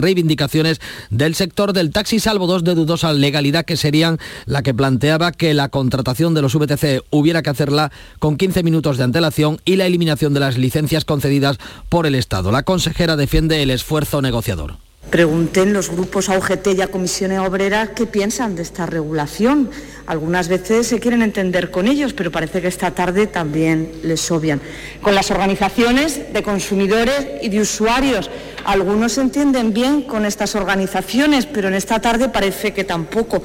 reivindicaciones 0.00 0.80
del 1.10 1.34
sector 1.34 1.74
del 1.74 1.90
taxi, 1.90 2.18
salvo 2.18 2.46
dos 2.46 2.64
de 2.64 2.74
dudosa 2.74 3.12
legalidad 3.12 3.66
que 3.66 3.76
serían 3.76 4.16
la 4.46 4.62
que 4.62 4.72
planteaba 4.72 5.32
que 5.32 5.52
la 5.52 5.68
contratación 5.68 6.32
de 6.32 6.40
los 6.40 6.54
VTC 6.54 7.04
hubiera 7.10 7.42
que 7.42 7.50
hacerla 7.50 7.92
con 8.20 8.38
15 8.38 8.62
minutos 8.62 8.96
de 8.96 9.04
antelación 9.04 9.58
y 9.66 9.76
la 9.76 9.84
eliminación 9.84 10.32
de 10.32 10.40
las 10.40 10.56
licencias 10.56 11.04
concedidas 11.04 11.58
por 11.90 12.06
el 12.06 12.14
Estado. 12.14 12.52
La 12.52 12.62
consejera 12.62 13.16
defiende 13.16 13.62
el 13.62 13.68
esfuerzo 13.68 14.22
negociador. 14.22 14.78
Pregunten 15.10 15.72
los 15.72 15.90
grupos 15.90 16.28
a 16.28 16.38
y 16.38 16.80
a 16.80 16.86
comisiones 16.86 17.40
obreras 17.40 17.90
qué 17.96 18.06
piensan 18.06 18.54
de 18.54 18.62
esta 18.62 18.86
regulación. 18.86 19.68
Algunas 20.06 20.46
veces 20.46 20.86
se 20.86 21.00
quieren 21.00 21.22
entender 21.22 21.72
con 21.72 21.88
ellos, 21.88 22.12
pero 22.12 22.30
parece 22.30 22.62
que 22.62 22.68
esta 22.68 22.92
tarde 22.92 23.26
también 23.26 23.90
les 24.04 24.30
obvian. 24.30 24.60
Con 25.02 25.16
las 25.16 25.32
organizaciones 25.32 26.32
de 26.32 26.42
consumidores 26.44 27.26
y 27.42 27.48
de 27.48 27.60
usuarios. 27.60 28.30
Algunos 28.64 29.12
se 29.12 29.22
entienden 29.22 29.72
bien 29.72 30.02
con 30.02 30.24
estas 30.24 30.54
organizaciones, 30.54 31.44
pero 31.44 31.66
en 31.66 31.74
esta 31.74 32.00
tarde 32.00 32.28
parece 32.28 32.72
que 32.72 32.84
tampoco. 32.84 33.42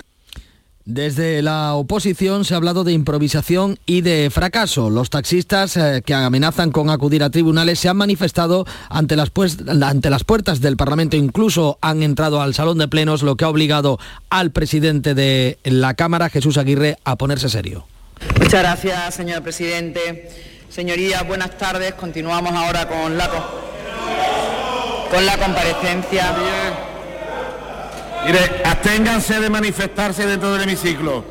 Desde 0.85 1.41
la 1.41 1.73
oposición 1.73 2.45
se 2.45 2.53
ha 2.53 2.57
hablado 2.57 2.83
de 2.83 2.93
improvisación 2.93 3.79
y 3.87 4.01
de 4.01 4.29
fracaso. 4.29 4.91
Los 4.91 5.09
taxistas 5.09 5.75
eh, 5.77 6.03
que 6.05 6.13
amenazan 6.13 6.69
con 6.69 6.91
acudir 6.91 7.23
a 7.23 7.31
tribunales 7.31 7.79
se 7.79 7.89
han 7.89 7.97
manifestado 7.97 8.67
ante 8.87 9.15
las, 9.15 9.31
pues, 9.31 9.57
ante 9.67 10.11
las 10.11 10.23
puertas 10.23 10.61
del 10.61 10.77
Parlamento, 10.77 11.17
incluso 11.17 11.79
han 11.81 12.03
entrado 12.03 12.39
al 12.39 12.53
salón 12.53 12.77
de 12.77 12.87
plenos, 12.87 13.23
lo 13.23 13.35
que 13.35 13.45
ha 13.45 13.49
obligado 13.49 13.97
al 14.29 14.51
presidente 14.51 15.15
de 15.15 15.57
la 15.63 15.95
Cámara, 15.95 16.29
Jesús 16.29 16.55
Aguirre, 16.59 16.99
a 17.03 17.15
ponerse 17.15 17.49
serio. 17.49 17.87
Muchas 18.39 18.61
gracias, 18.61 19.15
señor 19.15 19.41
presidente. 19.41 20.29
Señorías, 20.69 21.25
buenas 21.27 21.57
tardes. 21.57 21.95
Continuamos 21.95 22.53
ahora 22.53 22.87
con 22.87 23.17
la, 23.17 23.27
con 25.09 25.25
la 25.25 25.35
comparecencia. 25.35 26.94
Mire, 28.25 28.63
absténganse 28.65 29.39
de 29.39 29.49
manifestarse 29.49 30.25
dentro 30.25 30.51
del 30.53 30.63
hemiciclo. 30.63 31.23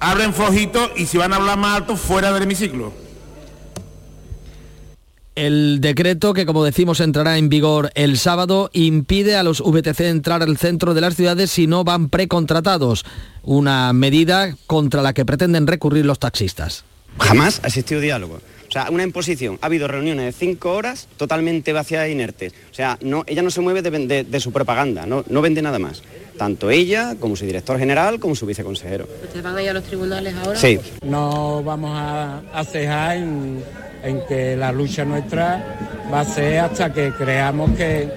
Abren 0.00 0.34
fojito 0.34 0.90
y 0.96 1.06
si 1.06 1.16
van 1.16 1.32
a 1.32 1.36
hablar 1.36 1.58
más 1.58 1.76
alto, 1.78 1.96
fuera 1.96 2.32
del 2.32 2.42
hemiciclo. 2.42 2.92
El 5.34 5.80
decreto, 5.80 6.34
que 6.34 6.44
como 6.44 6.62
decimos 6.62 7.00
entrará 7.00 7.38
en 7.38 7.48
vigor 7.48 7.90
el 7.94 8.18
sábado, 8.18 8.68
impide 8.74 9.36
a 9.36 9.42
los 9.42 9.62
VTC 9.62 10.00
entrar 10.00 10.42
al 10.42 10.58
centro 10.58 10.92
de 10.92 11.00
las 11.00 11.16
ciudades 11.16 11.50
si 11.50 11.66
no 11.66 11.84
van 11.84 12.10
precontratados, 12.10 13.06
una 13.42 13.94
medida 13.94 14.54
contra 14.66 15.00
la 15.00 15.14
que 15.14 15.24
pretenden 15.24 15.66
recurrir 15.66 16.04
los 16.04 16.18
taxistas. 16.18 16.84
Jamás 17.18 17.60
ha 17.64 17.68
existido 17.68 18.02
diálogo. 18.02 18.40
O 18.72 18.74
sea, 18.74 18.88
una 18.90 19.02
imposición. 19.02 19.58
Ha 19.60 19.66
habido 19.66 19.86
reuniones 19.86 20.24
de 20.24 20.32
cinco 20.32 20.72
horas 20.72 21.06
totalmente 21.18 21.74
vacías 21.74 22.06
e 22.06 22.10
inertes. 22.12 22.54
O 22.70 22.74
sea, 22.74 22.96
no, 23.02 23.22
ella 23.26 23.42
no 23.42 23.50
se 23.50 23.60
mueve 23.60 23.82
de, 23.82 23.90
de- 24.06 24.24
de 24.24 24.40
su 24.40 24.50
propaganda, 24.50 25.04
no, 25.04 25.22
no 25.28 25.42
vende 25.42 25.60
nada 25.60 25.78
más. 25.78 26.02
Tanto 26.38 26.70
ella, 26.70 27.14
como 27.20 27.36
su 27.36 27.44
director 27.44 27.78
general, 27.78 28.18
como 28.18 28.34
su 28.34 28.46
viceconsejero. 28.46 29.06
¿Ustedes 29.24 29.42
van 29.44 29.58
a 29.58 29.62
ir 29.62 29.68
a 29.68 29.74
los 29.74 29.84
tribunales 29.84 30.34
ahora? 30.42 30.58
Sí. 30.58 30.78
No 31.04 31.62
vamos 31.62 31.90
a, 31.94 32.38
a 32.54 32.64
cejar 32.64 33.18
en, 33.18 33.62
en 34.04 34.22
que 34.26 34.56
la 34.56 34.72
lucha 34.72 35.04
nuestra 35.04 36.00
va 36.10 36.20
a 36.20 36.24
ser 36.24 36.60
hasta 36.60 36.90
que 36.94 37.12
creamos 37.12 37.72
que, 37.76 38.08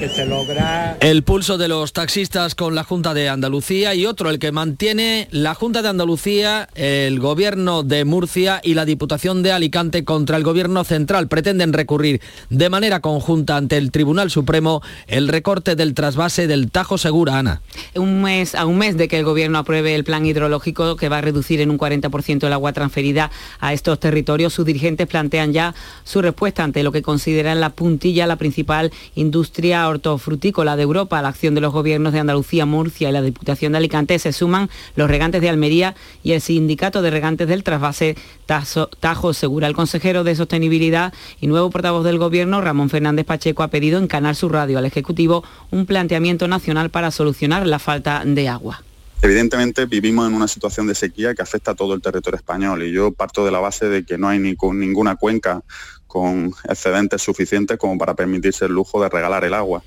que 0.00 0.08
se 0.08 0.24
logra 0.24 0.96
El 1.00 1.22
pulso 1.24 1.58
de 1.58 1.68
los 1.68 1.92
taxistas 1.92 2.54
con 2.54 2.74
la 2.74 2.84
Junta 2.84 3.12
de 3.12 3.28
Andalucía 3.28 3.94
y 3.94 4.06
otro, 4.06 4.30
el 4.30 4.38
que 4.38 4.50
mantiene 4.50 5.28
la 5.30 5.54
Junta 5.54 5.82
de 5.82 5.90
Andalucía, 5.90 6.70
el 6.74 7.20
Gobierno 7.20 7.82
de 7.82 8.06
Murcia 8.06 8.62
y 8.64 8.72
la 8.72 8.86
Diputación 8.86 9.42
de 9.42 9.52
Alicante 9.52 10.02
contra 10.04 10.38
el 10.38 10.42
Gobierno 10.42 10.84
Central. 10.84 11.28
Pretenden 11.28 11.74
recurrir 11.74 12.22
de 12.48 12.70
manera 12.70 13.00
conjunta 13.00 13.58
ante 13.58 13.76
el 13.76 13.90
Tribunal 13.90 14.30
Supremo 14.30 14.80
el 15.06 15.28
recorte 15.28 15.76
del 15.76 15.92
trasvase 15.92 16.46
del 16.46 16.70
Tajo 16.70 16.96
Segura, 16.96 17.38
Ana. 17.38 17.60
Un 17.94 18.22
mes, 18.22 18.54
a 18.54 18.64
un 18.64 18.78
mes 18.78 18.96
de 18.96 19.06
que 19.06 19.18
el 19.18 19.24
Gobierno 19.24 19.58
apruebe 19.58 19.94
el 19.94 20.04
plan 20.04 20.24
hidrológico 20.24 20.96
que 20.96 21.10
va 21.10 21.18
a 21.18 21.20
reducir 21.20 21.60
en 21.60 21.70
un 21.70 21.78
40% 21.78 22.46
el 22.46 22.52
agua 22.54 22.72
transferida 22.72 23.30
a 23.58 23.74
estos 23.74 24.00
territorios, 24.00 24.54
sus 24.54 24.64
dirigentes 24.64 25.06
plantean 25.06 25.52
ya 25.52 25.74
su 26.04 26.22
respuesta 26.22 26.64
ante 26.64 26.82
lo 26.82 26.90
que 26.90 27.02
consideran 27.02 27.60
la 27.60 27.68
puntilla, 27.68 28.26
la 28.26 28.36
principal 28.36 28.90
industria 29.14 29.89
hortofrutícola 29.90 30.76
de 30.76 30.82
Europa. 30.82 31.20
La 31.22 31.28
acción 31.28 31.54
de 31.54 31.60
los 31.60 31.72
gobiernos 31.72 32.12
de 32.12 32.20
Andalucía, 32.20 32.66
Murcia 32.66 33.08
y 33.08 33.12
la 33.12 33.22
Diputación 33.22 33.72
de 33.72 33.78
Alicante 33.78 34.18
se 34.18 34.32
suman 34.32 34.70
los 34.96 35.10
regantes 35.10 35.40
de 35.40 35.48
Almería 35.48 35.94
y 36.22 36.32
el 36.32 36.40
Sindicato 36.40 37.02
de 37.02 37.10
Regantes 37.10 37.48
del 37.48 37.62
Trasvase 37.62 38.16
Tajo, 38.46 39.34
Segura. 39.34 39.66
El 39.66 39.74
consejero 39.74 40.24
de 40.24 40.34
Sostenibilidad 40.34 41.12
y 41.40 41.46
nuevo 41.46 41.70
portavoz 41.70 42.04
del 42.04 42.18
Gobierno, 42.18 42.60
Ramón 42.60 42.90
Fernández 42.90 43.26
Pacheco, 43.26 43.62
ha 43.62 43.68
pedido 43.68 43.98
en 43.98 44.08
Sur 44.34 44.52
Radio 44.52 44.78
al 44.78 44.86
Ejecutivo 44.86 45.44
un 45.70 45.86
planteamiento 45.86 46.48
nacional 46.48 46.90
para 46.90 47.10
solucionar 47.10 47.66
la 47.66 47.78
falta 47.78 48.22
de 48.24 48.48
agua. 48.48 48.82
Evidentemente 49.22 49.84
vivimos 49.84 50.26
en 50.26 50.34
una 50.34 50.48
situación 50.48 50.86
de 50.86 50.94
sequía 50.94 51.34
que 51.34 51.42
afecta 51.42 51.72
a 51.72 51.74
todo 51.74 51.92
el 51.92 52.00
territorio 52.00 52.38
español 52.38 52.82
y 52.82 52.90
yo 52.90 53.12
parto 53.12 53.44
de 53.44 53.50
la 53.50 53.60
base 53.60 53.86
de 53.88 54.04
que 54.04 54.16
no 54.16 54.28
hay 54.28 54.38
ninguna 54.38 55.16
cuenca 55.16 55.62
con 56.10 56.52
excedentes 56.68 57.22
suficientes 57.22 57.78
como 57.78 57.96
para 57.96 58.14
permitirse 58.14 58.64
el 58.64 58.72
lujo 58.72 59.00
de 59.00 59.08
regalar 59.08 59.44
el 59.44 59.54
agua. 59.54 59.82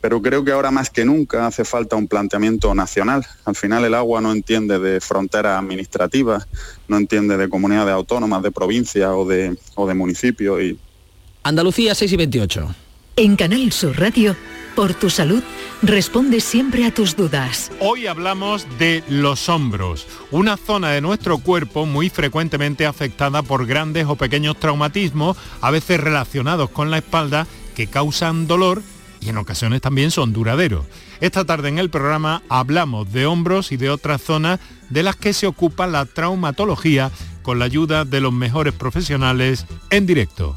Pero 0.00 0.22
creo 0.22 0.42
que 0.42 0.52
ahora 0.52 0.70
más 0.70 0.88
que 0.88 1.04
nunca 1.04 1.46
hace 1.46 1.66
falta 1.66 1.96
un 1.96 2.08
planteamiento 2.08 2.74
nacional. 2.74 3.26
Al 3.44 3.54
final 3.54 3.84
el 3.84 3.92
agua 3.92 4.22
no 4.22 4.32
entiende 4.32 4.78
de 4.78 5.02
fronteras 5.02 5.58
administrativas, 5.58 6.48
no 6.88 6.96
entiende 6.96 7.36
de 7.36 7.50
comunidades 7.50 7.92
autónomas, 7.92 8.42
de 8.42 8.50
provincias 8.50 9.10
o 9.14 9.26
de, 9.26 9.54
o 9.74 9.86
de 9.86 9.92
municipios. 9.92 10.62
Y 10.62 10.78
Andalucía 11.42 11.94
6 11.94 12.12
y 12.12 12.16
28. 12.16 12.74
En 13.16 13.36
Canal 13.36 13.70
Sur 13.72 14.00
Radio, 14.00 14.34
por 14.80 14.94
tu 14.94 15.10
salud, 15.10 15.42
responde 15.82 16.40
siempre 16.40 16.86
a 16.86 16.94
tus 16.94 17.14
dudas. 17.14 17.70
Hoy 17.80 18.06
hablamos 18.06 18.66
de 18.78 19.04
los 19.10 19.50
hombros, 19.50 20.06
una 20.30 20.56
zona 20.56 20.88
de 20.88 21.02
nuestro 21.02 21.36
cuerpo 21.36 21.84
muy 21.84 22.08
frecuentemente 22.08 22.86
afectada 22.86 23.42
por 23.42 23.66
grandes 23.66 24.06
o 24.06 24.16
pequeños 24.16 24.58
traumatismos, 24.58 25.36
a 25.60 25.70
veces 25.70 26.00
relacionados 26.00 26.70
con 26.70 26.90
la 26.90 26.96
espalda, 26.96 27.46
que 27.74 27.88
causan 27.88 28.46
dolor 28.46 28.82
y 29.20 29.28
en 29.28 29.36
ocasiones 29.36 29.82
también 29.82 30.10
son 30.10 30.32
duraderos. 30.32 30.86
Esta 31.20 31.44
tarde 31.44 31.68
en 31.68 31.78
el 31.78 31.90
programa 31.90 32.42
hablamos 32.48 33.12
de 33.12 33.26
hombros 33.26 33.72
y 33.72 33.76
de 33.76 33.90
otras 33.90 34.22
zonas 34.22 34.60
de 34.88 35.02
las 35.02 35.14
que 35.14 35.34
se 35.34 35.46
ocupa 35.46 35.88
la 35.88 36.06
traumatología 36.06 37.10
con 37.42 37.58
la 37.58 37.66
ayuda 37.66 38.06
de 38.06 38.22
los 38.22 38.32
mejores 38.32 38.72
profesionales 38.72 39.66
en 39.90 40.06
directo. 40.06 40.56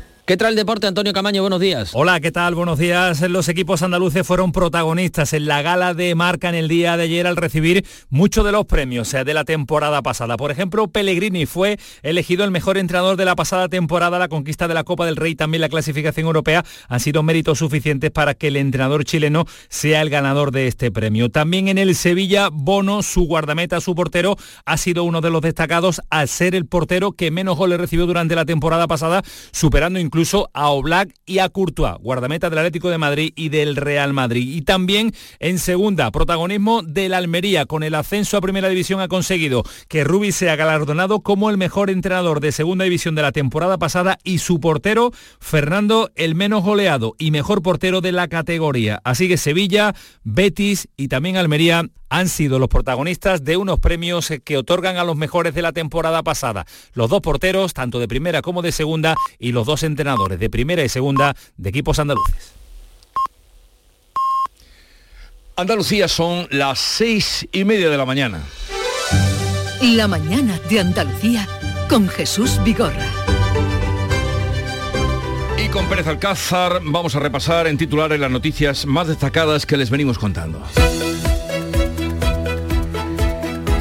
¿Qué 0.31 0.37
trae 0.37 0.51
el 0.51 0.55
deporte, 0.55 0.87
Antonio 0.87 1.11
Camaño? 1.11 1.41
Buenos 1.41 1.59
días. 1.59 1.91
Hola, 1.91 2.21
¿qué 2.21 2.31
tal? 2.31 2.55
Buenos 2.55 2.79
días. 2.79 3.19
Los 3.29 3.49
equipos 3.49 3.81
andaluces 3.81 4.25
fueron 4.25 4.53
protagonistas 4.53 5.33
en 5.33 5.45
la 5.45 5.61
gala 5.61 5.93
de 5.93 6.15
marca 6.15 6.47
en 6.47 6.55
el 6.55 6.69
día 6.69 6.95
de 6.95 7.03
ayer 7.03 7.27
al 7.27 7.35
recibir 7.35 7.85
muchos 8.09 8.45
de 8.45 8.53
los 8.53 8.65
premios 8.65 9.13
eh, 9.13 9.25
de 9.25 9.33
la 9.33 9.43
temporada 9.43 10.01
pasada. 10.01 10.37
Por 10.37 10.49
ejemplo, 10.49 10.87
Pellegrini 10.87 11.45
fue 11.45 11.77
elegido 12.01 12.45
el 12.45 12.51
mejor 12.51 12.77
entrenador 12.77 13.17
de 13.17 13.25
la 13.25 13.35
pasada 13.35 13.67
temporada. 13.67 14.19
La 14.19 14.29
conquista 14.29 14.69
de 14.69 14.73
la 14.73 14.85
Copa 14.85 15.05
del 15.05 15.17
Rey, 15.17 15.35
también 15.35 15.59
la 15.59 15.67
clasificación 15.67 16.27
europea, 16.27 16.63
han 16.87 17.01
sido 17.01 17.23
méritos 17.23 17.59
suficientes 17.59 18.09
para 18.09 18.33
que 18.33 18.47
el 18.47 18.55
entrenador 18.55 19.03
chileno 19.03 19.43
sea 19.67 20.01
el 20.01 20.09
ganador 20.09 20.53
de 20.53 20.67
este 20.67 20.91
premio. 20.91 21.29
También 21.29 21.67
en 21.67 21.77
el 21.77 21.93
Sevilla, 21.93 22.47
Bono, 22.53 23.03
su 23.03 23.25
guardameta, 23.25 23.81
su 23.81 23.95
portero, 23.95 24.37
ha 24.63 24.77
sido 24.77 25.03
uno 25.03 25.19
de 25.19 25.29
los 25.29 25.41
destacados 25.41 26.01
al 26.09 26.29
ser 26.29 26.55
el 26.55 26.67
portero 26.67 27.11
que 27.11 27.31
menos 27.31 27.57
goles 27.57 27.81
recibió 27.81 28.05
durante 28.05 28.33
la 28.33 28.45
temporada 28.45 28.87
pasada, 28.87 29.23
superando 29.51 29.99
incluso 29.99 30.20
a 30.53 30.69
Oblak 30.69 31.13
y 31.25 31.39
a 31.39 31.49
Courtois, 31.49 31.95
guardameta 31.99 32.49
del 32.49 32.59
Atlético 32.59 32.89
de 32.89 32.97
Madrid 32.97 33.33
y 33.35 33.49
del 33.49 33.75
Real 33.75 34.13
Madrid. 34.13 34.55
Y 34.55 34.61
también 34.61 35.13
en 35.39 35.57
segunda, 35.57 36.11
protagonismo 36.11 36.83
del 36.83 37.13
Almería, 37.13 37.65
con 37.65 37.83
el 37.83 37.95
ascenso 37.95 38.37
a 38.37 38.41
Primera 38.41 38.69
División 38.69 39.01
ha 39.01 39.07
conseguido 39.07 39.63
que 39.87 40.03
Rubi 40.03 40.31
sea 40.31 40.55
galardonado 40.55 41.21
como 41.21 41.49
el 41.49 41.57
mejor 41.57 41.89
entrenador 41.89 42.39
de 42.39 42.51
Segunda 42.51 42.85
División 42.85 43.15
de 43.15 43.23
la 43.23 43.31
temporada 43.31 43.77
pasada 43.77 44.19
y 44.23 44.37
su 44.37 44.59
portero, 44.59 45.11
Fernando, 45.39 46.11
el 46.15 46.35
menos 46.35 46.63
goleado 46.63 47.15
y 47.17 47.31
mejor 47.31 47.61
portero 47.61 48.01
de 48.01 48.11
la 48.11 48.27
categoría. 48.27 49.01
Así 49.03 49.27
que 49.27 49.37
Sevilla, 49.37 49.95
Betis 50.23 50.87
y 50.97 51.07
también 51.07 51.37
Almería 51.37 51.85
han 52.11 52.27
sido 52.27 52.59
los 52.59 52.67
protagonistas 52.67 53.45
de 53.45 53.55
unos 53.55 53.79
premios 53.79 54.33
que 54.43 54.57
otorgan 54.57 54.97
a 54.97 55.05
los 55.05 55.15
mejores 55.15 55.55
de 55.55 55.61
la 55.61 55.71
temporada 55.71 56.21
pasada. 56.23 56.65
Los 56.93 57.09
dos 57.09 57.21
porteros, 57.21 57.73
tanto 57.73 57.99
de 57.99 58.09
primera 58.09 58.41
como 58.41 58.61
de 58.61 58.73
segunda, 58.73 59.15
y 59.39 59.53
los 59.53 59.65
dos 59.65 59.83
entrenadores 59.83 60.10
de 60.17 60.49
primera 60.49 60.83
y 60.83 60.89
segunda 60.89 61.35
de 61.57 61.69
equipos 61.69 61.99
andaluces. 61.99 62.53
Andalucía 65.55 66.07
son 66.07 66.47
las 66.49 66.79
seis 66.79 67.47
y 67.51 67.63
media 67.63 67.89
de 67.89 67.97
la 67.97 68.05
mañana. 68.05 68.41
La 69.81 70.07
mañana 70.07 70.59
de 70.69 70.79
Andalucía 70.79 71.47
con 71.89 72.07
Jesús 72.07 72.59
Vigorra. 72.63 73.05
Y 75.63 75.67
con 75.69 75.87
Pérez 75.87 76.07
Alcázar 76.07 76.81
vamos 76.83 77.15
a 77.15 77.19
repasar 77.19 77.67
en 77.67 77.77
titulares 77.77 78.19
las 78.19 78.31
noticias 78.31 78.85
más 78.85 79.07
destacadas 79.07 79.65
que 79.65 79.77
les 79.77 79.89
venimos 79.89 80.17
contando. 80.17 80.63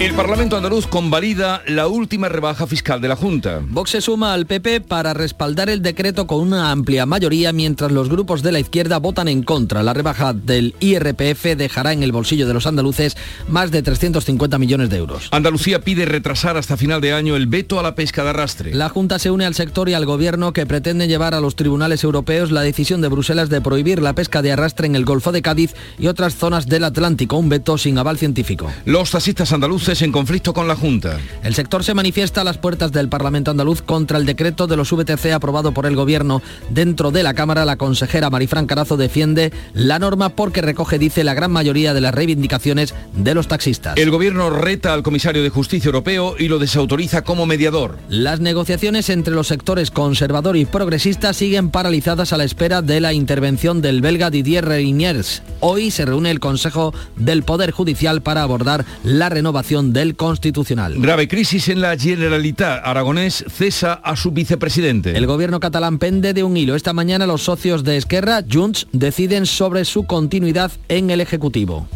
El 0.00 0.14
Parlamento 0.14 0.56
andaluz 0.56 0.86
convalida 0.86 1.62
la 1.66 1.86
última 1.86 2.30
rebaja 2.30 2.66
fiscal 2.66 3.02
de 3.02 3.08
la 3.08 3.16
Junta. 3.16 3.60
Vox 3.68 3.90
se 3.90 4.00
suma 4.00 4.32
al 4.32 4.46
PP 4.46 4.80
para 4.80 5.12
respaldar 5.12 5.68
el 5.68 5.82
decreto 5.82 6.26
con 6.26 6.40
una 6.40 6.70
amplia 6.70 7.04
mayoría 7.04 7.52
mientras 7.52 7.92
los 7.92 8.08
grupos 8.08 8.42
de 8.42 8.50
la 8.50 8.60
izquierda 8.60 8.96
votan 8.96 9.28
en 9.28 9.42
contra. 9.42 9.82
La 9.82 9.92
rebaja 9.92 10.32
del 10.32 10.74
IRPF 10.80 11.54
dejará 11.54 11.92
en 11.92 12.02
el 12.02 12.12
bolsillo 12.12 12.48
de 12.48 12.54
los 12.54 12.66
andaluces 12.66 13.18
más 13.46 13.70
de 13.72 13.82
350 13.82 14.58
millones 14.58 14.88
de 14.88 14.96
euros. 14.96 15.28
Andalucía 15.32 15.82
pide 15.82 16.06
retrasar 16.06 16.56
hasta 16.56 16.78
final 16.78 17.02
de 17.02 17.12
año 17.12 17.36
el 17.36 17.46
veto 17.46 17.78
a 17.78 17.82
la 17.82 17.94
pesca 17.94 18.24
de 18.24 18.30
arrastre. 18.30 18.74
La 18.74 18.88
Junta 18.88 19.18
se 19.18 19.30
une 19.30 19.44
al 19.44 19.54
sector 19.54 19.90
y 19.90 19.92
al 19.92 20.06
gobierno 20.06 20.54
que 20.54 20.64
pretende 20.64 21.08
llevar 21.08 21.34
a 21.34 21.40
los 21.40 21.56
tribunales 21.56 22.04
europeos 22.04 22.50
la 22.52 22.62
decisión 22.62 23.02
de 23.02 23.08
Bruselas 23.08 23.50
de 23.50 23.60
prohibir 23.60 24.00
la 24.00 24.14
pesca 24.14 24.40
de 24.40 24.52
arrastre 24.52 24.86
en 24.86 24.96
el 24.96 25.04
Golfo 25.04 25.30
de 25.30 25.42
Cádiz 25.42 25.74
y 25.98 26.06
otras 26.06 26.36
zonas 26.36 26.68
del 26.68 26.84
Atlántico, 26.84 27.36
un 27.36 27.50
veto 27.50 27.76
sin 27.76 27.98
aval 27.98 28.16
científico. 28.16 28.72
Los 28.86 29.10
taxistas 29.10 29.52
andaluces 29.52 29.89
en 29.90 30.12
conflicto 30.12 30.54
con 30.54 30.68
la 30.68 30.76
Junta. 30.76 31.18
El 31.42 31.56
sector 31.56 31.82
se 31.82 31.94
manifiesta 31.94 32.42
a 32.42 32.44
las 32.44 32.58
puertas 32.58 32.92
del 32.92 33.08
Parlamento 33.08 33.50
andaluz 33.50 33.82
contra 33.82 34.18
el 34.18 34.24
decreto 34.24 34.68
de 34.68 34.76
los 34.76 34.92
VTC 34.92 35.32
aprobado 35.32 35.72
por 35.72 35.84
el 35.84 35.96
Gobierno. 35.96 36.42
Dentro 36.70 37.10
de 37.10 37.24
la 37.24 37.34
Cámara, 37.34 37.64
la 37.64 37.74
consejera 37.76 38.30
Marifran 38.30 38.66
Carazo 38.66 38.96
defiende 38.96 39.52
la 39.74 39.98
norma 39.98 40.28
porque 40.28 40.62
recoge, 40.62 41.00
dice, 41.00 41.24
la 41.24 41.34
gran 41.34 41.50
mayoría 41.50 41.92
de 41.92 42.00
las 42.00 42.14
reivindicaciones 42.14 42.94
de 43.16 43.34
los 43.34 43.48
taxistas. 43.48 43.96
El 43.96 44.12
Gobierno 44.12 44.48
reta 44.50 44.94
al 44.94 45.02
comisario 45.02 45.42
de 45.42 45.50
Justicia 45.50 45.88
Europeo 45.88 46.36
y 46.38 46.46
lo 46.46 46.60
desautoriza 46.60 47.22
como 47.22 47.44
mediador. 47.44 47.98
Las 48.08 48.38
negociaciones 48.38 49.10
entre 49.10 49.34
los 49.34 49.48
sectores 49.48 49.90
conservador 49.90 50.56
y 50.56 50.66
progresista 50.66 51.32
siguen 51.32 51.70
paralizadas 51.70 52.32
a 52.32 52.36
la 52.36 52.44
espera 52.44 52.80
de 52.80 53.00
la 53.00 53.12
intervención 53.12 53.82
del 53.82 54.02
belga 54.02 54.30
Didier 54.30 54.64
Reyniers. 54.66 55.42
Hoy 55.58 55.90
se 55.90 56.04
reúne 56.04 56.30
el 56.30 56.38
Consejo 56.38 56.94
del 57.16 57.42
Poder 57.42 57.72
Judicial 57.72 58.22
para 58.22 58.44
abordar 58.44 58.84
la 59.02 59.28
renovación 59.30 59.79
del 59.82 60.14
Constitucional. 60.16 60.94
Grave 60.98 61.26
crisis 61.26 61.68
en 61.68 61.80
la 61.80 61.96
Generalitat. 61.96 62.82
Aragonés 62.84 63.44
cesa 63.48 63.94
a 63.94 64.14
su 64.16 64.30
vicepresidente. 64.30 65.16
El 65.16 65.26
gobierno 65.26 65.60
catalán 65.60 65.98
pende 65.98 66.34
de 66.34 66.44
un 66.44 66.56
hilo. 66.56 66.74
Esta 66.74 66.92
mañana 66.92 67.26
los 67.26 67.42
socios 67.42 67.82
de 67.82 67.96
Esquerra, 67.96 68.44
Junts, 68.50 68.86
deciden 68.92 69.46
sobre 69.46 69.84
su 69.84 70.04
continuidad 70.04 70.70
en 70.88 71.10
el 71.10 71.20
Ejecutivo. 71.20 71.88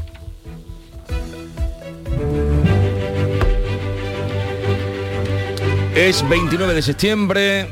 Es 5.95 6.29
29 6.29 6.75
de 6.75 6.83
septiembre. 6.83 7.69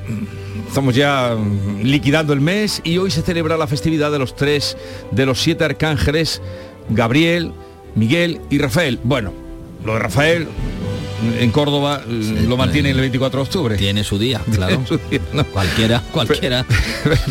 Estamos 0.69 0.95
ya 0.95 1.37
liquidando 1.83 2.33
el 2.33 2.41
mes 2.41 2.81
y 2.85 2.97
hoy 2.99 3.11
se 3.11 3.21
celebra 3.21 3.57
la 3.57 3.67
festividad 3.67 4.13
de 4.13 4.19
los 4.19 4.37
tres, 4.37 4.77
de 5.11 5.27
los 5.27 5.43
siete 5.43 5.65
arcángeles, 5.65 6.41
Gabriel, 6.89 7.53
Miguel 7.95 8.41
y 8.49 8.59
Rafael. 8.59 8.99
Bueno, 9.03 9.33
lo 9.85 9.95
de 9.95 9.99
Rafael 9.99 10.49
en 11.39 11.51
Córdoba 11.51 12.03
lo 12.07 12.57
mantiene 12.57 12.91
el 12.91 13.01
24 13.01 13.39
de 13.39 13.43
octubre. 13.43 13.77
Tiene 13.77 14.05
su 14.05 14.19
día, 14.19 14.41
claro. 14.53 14.85
Su 14.87 14.99
día, 15.11 15.21
¿no? 15.33 15.45
Cualquiera, 15.45 16.03
cualquiera. 16.13 16.67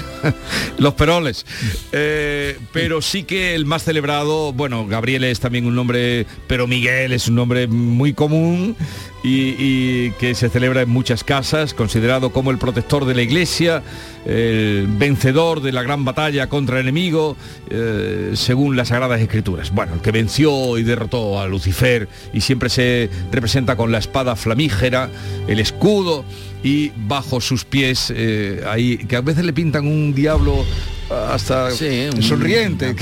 Los 0.77 0.93
peroles. 0.93 1.45
Eh, 1.91 2.57
pero 2.71 3.01
sí 3.01 3.23
que 3.23 3.55
el 3.55 3.65
más 3.65 3.83
celebrado, 3.83 4.53
bueno, 4.53 4.87
Gabriel 4.87 5.23
es 5.23 5.39
también 5.39 5.65
un 5.65 5.75
nombre, 5.75 6.25
pero 6.47 6.67
Miguel 6.67 7.11
es 7.11 7.27
un 7.27 7.35
nombre 7.35 7.67
muy 7.67 8.13
común 8.13 8.75
y, 9.23 9.55
y 9.57 10.12
que 10.19 10.34
se 10.36 10.49
celebra 10.49 10.81
en 10.81 10.89
muchas 10.89 11.23
casas, 11.23 11.73
considerado 11.73 12.31
como 12.31 12.49
el 12.51 12.57
protector 12.57 13.05
de 13.05 13.13
la 13.15 13.21
iglesia, 13.21 13.84
el 14.25 14.88
vencedor 14.88 15.62
de 15.62 15.71
la 15.71 15.84
gran 15.84 16.03
batalla 16.05 16.47
contra 16.49 16.77
el 16.79 16.84
enemigo, 16.88 17.38
eh, 17.69 18.31
según 18.34 18.75
las 18.75 18.88
Sagradas 18.89 19.21
Escrituras. 19.21 19.71
Bueno, 19.71 19.93
el 19.95 20.01
que 20.01 20.12
venció 20.12 20.77
y 20.77 20.84
derrotó 20.84 21.39
a 21.39 21.47
Lucifer 21.47 22.07
y 22.34 22.41
siempre 22.41 22.69
se 22.69 23.10
representa 23.31 23.75
con 23.75 23.91
la 23.91 23.99
espada 23.99 24.36
flamígera, 24.36 25.10
el 25.47 25.60
escudo 25.60 26.25
y 26.63 26.91
bajo 26.95 27.41
sus 27.41 27.63
pies, 27.65 28.12
eh, 28.15 28.63
ahí, 28.67 28.97
que 28.97 29.15
a 29.15 29.21
veces 29.21 29.45
le 29.45 29.53
pintan 29.53 29.86
un 29.88 30.13
diablo 30.13 30.63
hasta 31.10 31.71
Sí, 31.71 32.07
un- 32.13 32.21
sonriente. 32.23 32.95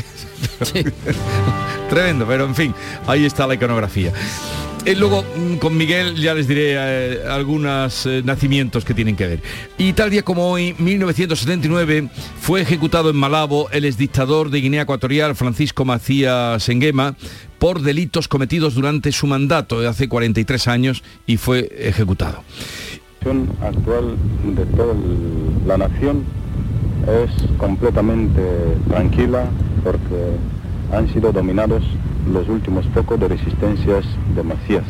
Tremendo, 1.90 2.26
pero 2.28 2.46
en 2.46 2.56
fin, 2.56 2.74
ahí 3.08 3.26
está 3.26 3.48
la 3.48 3.56
iconografía. 3.56 4.12
Eh, 4.86 4.96
luego, 4.96 5.24
mm, 5.24 5.56
con 5.58 5.78
Miguel 5.78 6.16
ya 6.16 6.34
les 6.34 6.48
diré 6.48 6.74
eh, 6.74 7.20
algunos 7.30 8.06
eh, 8.06 8.22
nacimientos 8.24 8.86
que 8.86 8.94
tienen 8.94 9.16
que 9.16 9.28
ver. 9.28 9.40
Y 9.78 9.94
tal 9.94 10.10
día 10.10 10.24
como 10.24 10.50
hoy, 10.50 10.74
1979, 10.80 12.10
fue 12.40 12.62
ejecutado 12.62 13.10
en 13.10 13.18
Malabo 13.18 13.70
el 13.72 13.86
exdictador 13.86 14.50
de 14.50 14.62
Guinea 14.62 14.84
Ecuatorial, 14.84 15.36
Francisco 15.36 15.84
Macías 15.84 16.64
Senguema, 16.64 17.16
por 17.60 17.82
delitos 17.82 18.28
cometidos 18.28 18.74
durante 18.74 19.12
su 19.12 19.28
mandato 19.28 19.82
de 19.82 19.88
hace 19.88 20.08
43 20.08 20.68
años 20.70 21.04
y 21.28 21.38
fue 21.38 21.70
ejecutado. 21.78 22.44
situación 23.20 23.50
actual 23.62 24.16
de 24.56 24.66
toda 24.78 24.96
la 25.68 25.78
nación 25.78 26.24
es 27.08 27.58
completamente 27.58 28.42
tranquila 28.88 29.46
porque 29.84 30.38
han 30.92 31.12
sido 31.14 31.32
dominados 31.32 31.84
los 32.32 32.48
últimos 32.48 32.86
focos 32.94 33.20
de 33.20 33.28
resistencias 33.28 34.06
de 34.36 34.44
Macías. 34.44 34.86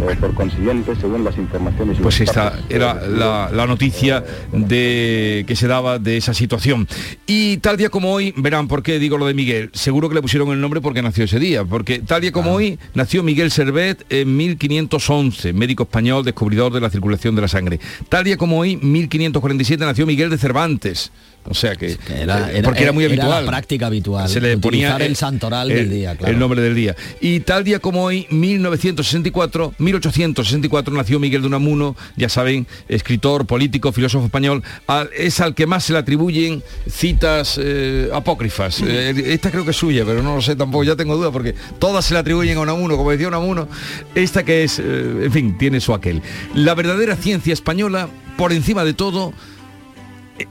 Eh, 0.00 0.16
por 0.18 0.34
consiguiente, 0.34 0.96
según 1.00 1.22
las 1.22 1.38
informaciones... 1.38 1.98
Pues 2.02 2.20
esta 2.20 2.58
era 2.68 3.06
la, 3.06 3.48
la 3.52 3.66
noticia 3.66 4.24
de 4.50 5.44
que 5.46 5.54
se 5.54 5.68
daba 5.68 6.00
de 6.00 6.16
esa 6.16 6.34
situación. 6.34 6.88
Y 7.28 7.58
tal 7.58 7.76
día 7.76 7.90
como 7.90 8.12
hoy, 8.12 8.34
verán 8.36 8.66
por 8.66 8.82
qué 8.82 8.98
digo 8.98 9.18
lo 9.18 9.26
de 9.26 9.34
Miguel. 9.34 9.70
Seguro 9.72 10.08
que 10.08 10.16
le 10.16 10.22
pusieron 10.22 10.50
el 10.50 10.60
nombre 10.60 10.80
porque 10.80 11.00
nació 11.00 11.24
ese 11.24 11.38
día. 11.38 11.64
Porque 11.64 12.00
tal 12.00 12.22
día 12.22 12.32
como 12.32 12.52
hoy 12.52 12.76
nació 12.94 13.22
Miguel 13.22 13.52
Servet 13.52 14.04
en 14.10 14.36
1511, 14.36 15.52
médico 15.52 15.84
español, 15.84 16.24
descubridor 16.24 16.72
de 16.72 16.80
la 16.80 16.90
circulación 16.90 17.36
de 17.36 17.42
la 17.42 17.48
sangre. 17.48 17.78
Tal 18.08 18.24
día 18.24 18.36
como 18.36 18.58
hoy, 18.58 18.76
1547, 18.76 19.84
nació 19.84 20.06
Miguel 20.06 20.28
de 20.28 20.38
Cervantes. 20.38 21.12
O 21.46 21.52
sea 21.54 21.76
que, 21.76 21.96
Era- 22.08 22.50
era- 22.50 22.62
porque 22.62 22.82
era 22.84 22.92
muy 22.92 23.04
era 23.04 23.12
habitual. 23.12 23.44
la 23.44 23.50
práctica 23.50 23.86
habitual, 23.88 24.28
Se 24.28 24.40
le 24.40 24.56
ponía 24.56 24.96
el 24.96 25.14
santoral 25.14 25.68
del 25.68 25.90
día, 25.90 26.16
claro. 26.16 26.32
El 26.32 26.38
nombre 26.38 26.62
del 26.62 26.74
día. 26.74 26.96
Y 27.20 27.40
tal 27.40 27.64
día 27.64 27.80
como 27.80 28.02
hoy, 28.04 28.26
1964, 28.30 29.74
1864 29.78 30.94
nació 30.94 31.20
Miguel 31.20 31.42
de 31.42 31.48
Unamuno, 31.48 31.96
ya 32.16 32.28
saben, 32.28 32.66
escritor, 32.88 33.46
político, 33.46 33.92
filósofo 33.92 34.24
español, 34.26 34.62
al- 34.86 35.10
es 35.16 35.40
al 35.40 35.54
que 35.54 35.66
más 35.66 35.84
se 35.84 35.92
le 35.92 35.98
atribuyen 35.98 36.62
citas 36.88 37.60
eh, 37.62 38.08
apócrifas. 38.12 38.80
Eh, 38.86 39.14
esta 39.34 39.50
creo 39.50 39.64
que 39.64 39.72
es 39.72 39.76
suya, 39.76 40.04
pero 40.06 40.22
no 40.22 40.36
lo 40.36 40.42
sé 40.42 40.56
tampoco, 40.56 40.84
ya 40.84 40.96
tengo 40.96 41.16
duda 41.16 41.30
porque 41.30 41.54
todas 41.78 42.04
se 42.04 42.14
le 42.14 42.20
atribuyen 42.20 42.56
a 42.58 42.60
Unamuno, 42.60 42.96
como 42.96 43.10
decía 43.10 43.28
Unamuno, 43.28 43.68
esta 44.14 44.44
que 44.44 44.64
es, 44.64 44.78
eh, 44.78 44.82
en 45.24 45.32
fin, 45.32 45.58
tiene 45.58 45.80
su 45.80 45.92
aquel. 45.94 46.22
La 46.54 46.74
verdadera 46.74 47.16
ciencia 47.16 47.52
española, 47.52 48.08
por 48.36 48.52
encima 48.52 48.84
de 48.84 48.94
todo, 48.94 49.32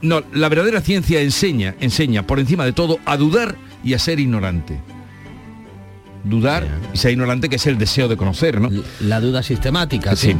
No, 0.02 0.24
la 0.34 0.50
verdadera 0.50 0.82
ciencia 0.82 1.22
enseña, 1.22 1.76
enseña 1.80 2.26
por 2.26 2.40
encima 2.40 2.66
de 2.66 2.74
todo 2.74 3.00
a 3.06 3.18
dudar 3.18 3.56
y 3.84 3.94
a 3.94 4.00
ser 4.00 4.20
ignorante. 4.20 4.80
Dudar 6.24 6.66
y 6.94 6.98
ser 6.98 7.12
ignorante, 7.12 7.50
que 7.50 7.58
es 7.58 7.68
el 7.68 7.78
deseo 7.78 8.08
de 8.08 8.16
conocer, 8.16 8.62
¿no? 8.62 8.70
La 9.02 9.20
duda 9.20 9.44
sistemática. 9.44 10.16
Sí. 10.16 10.36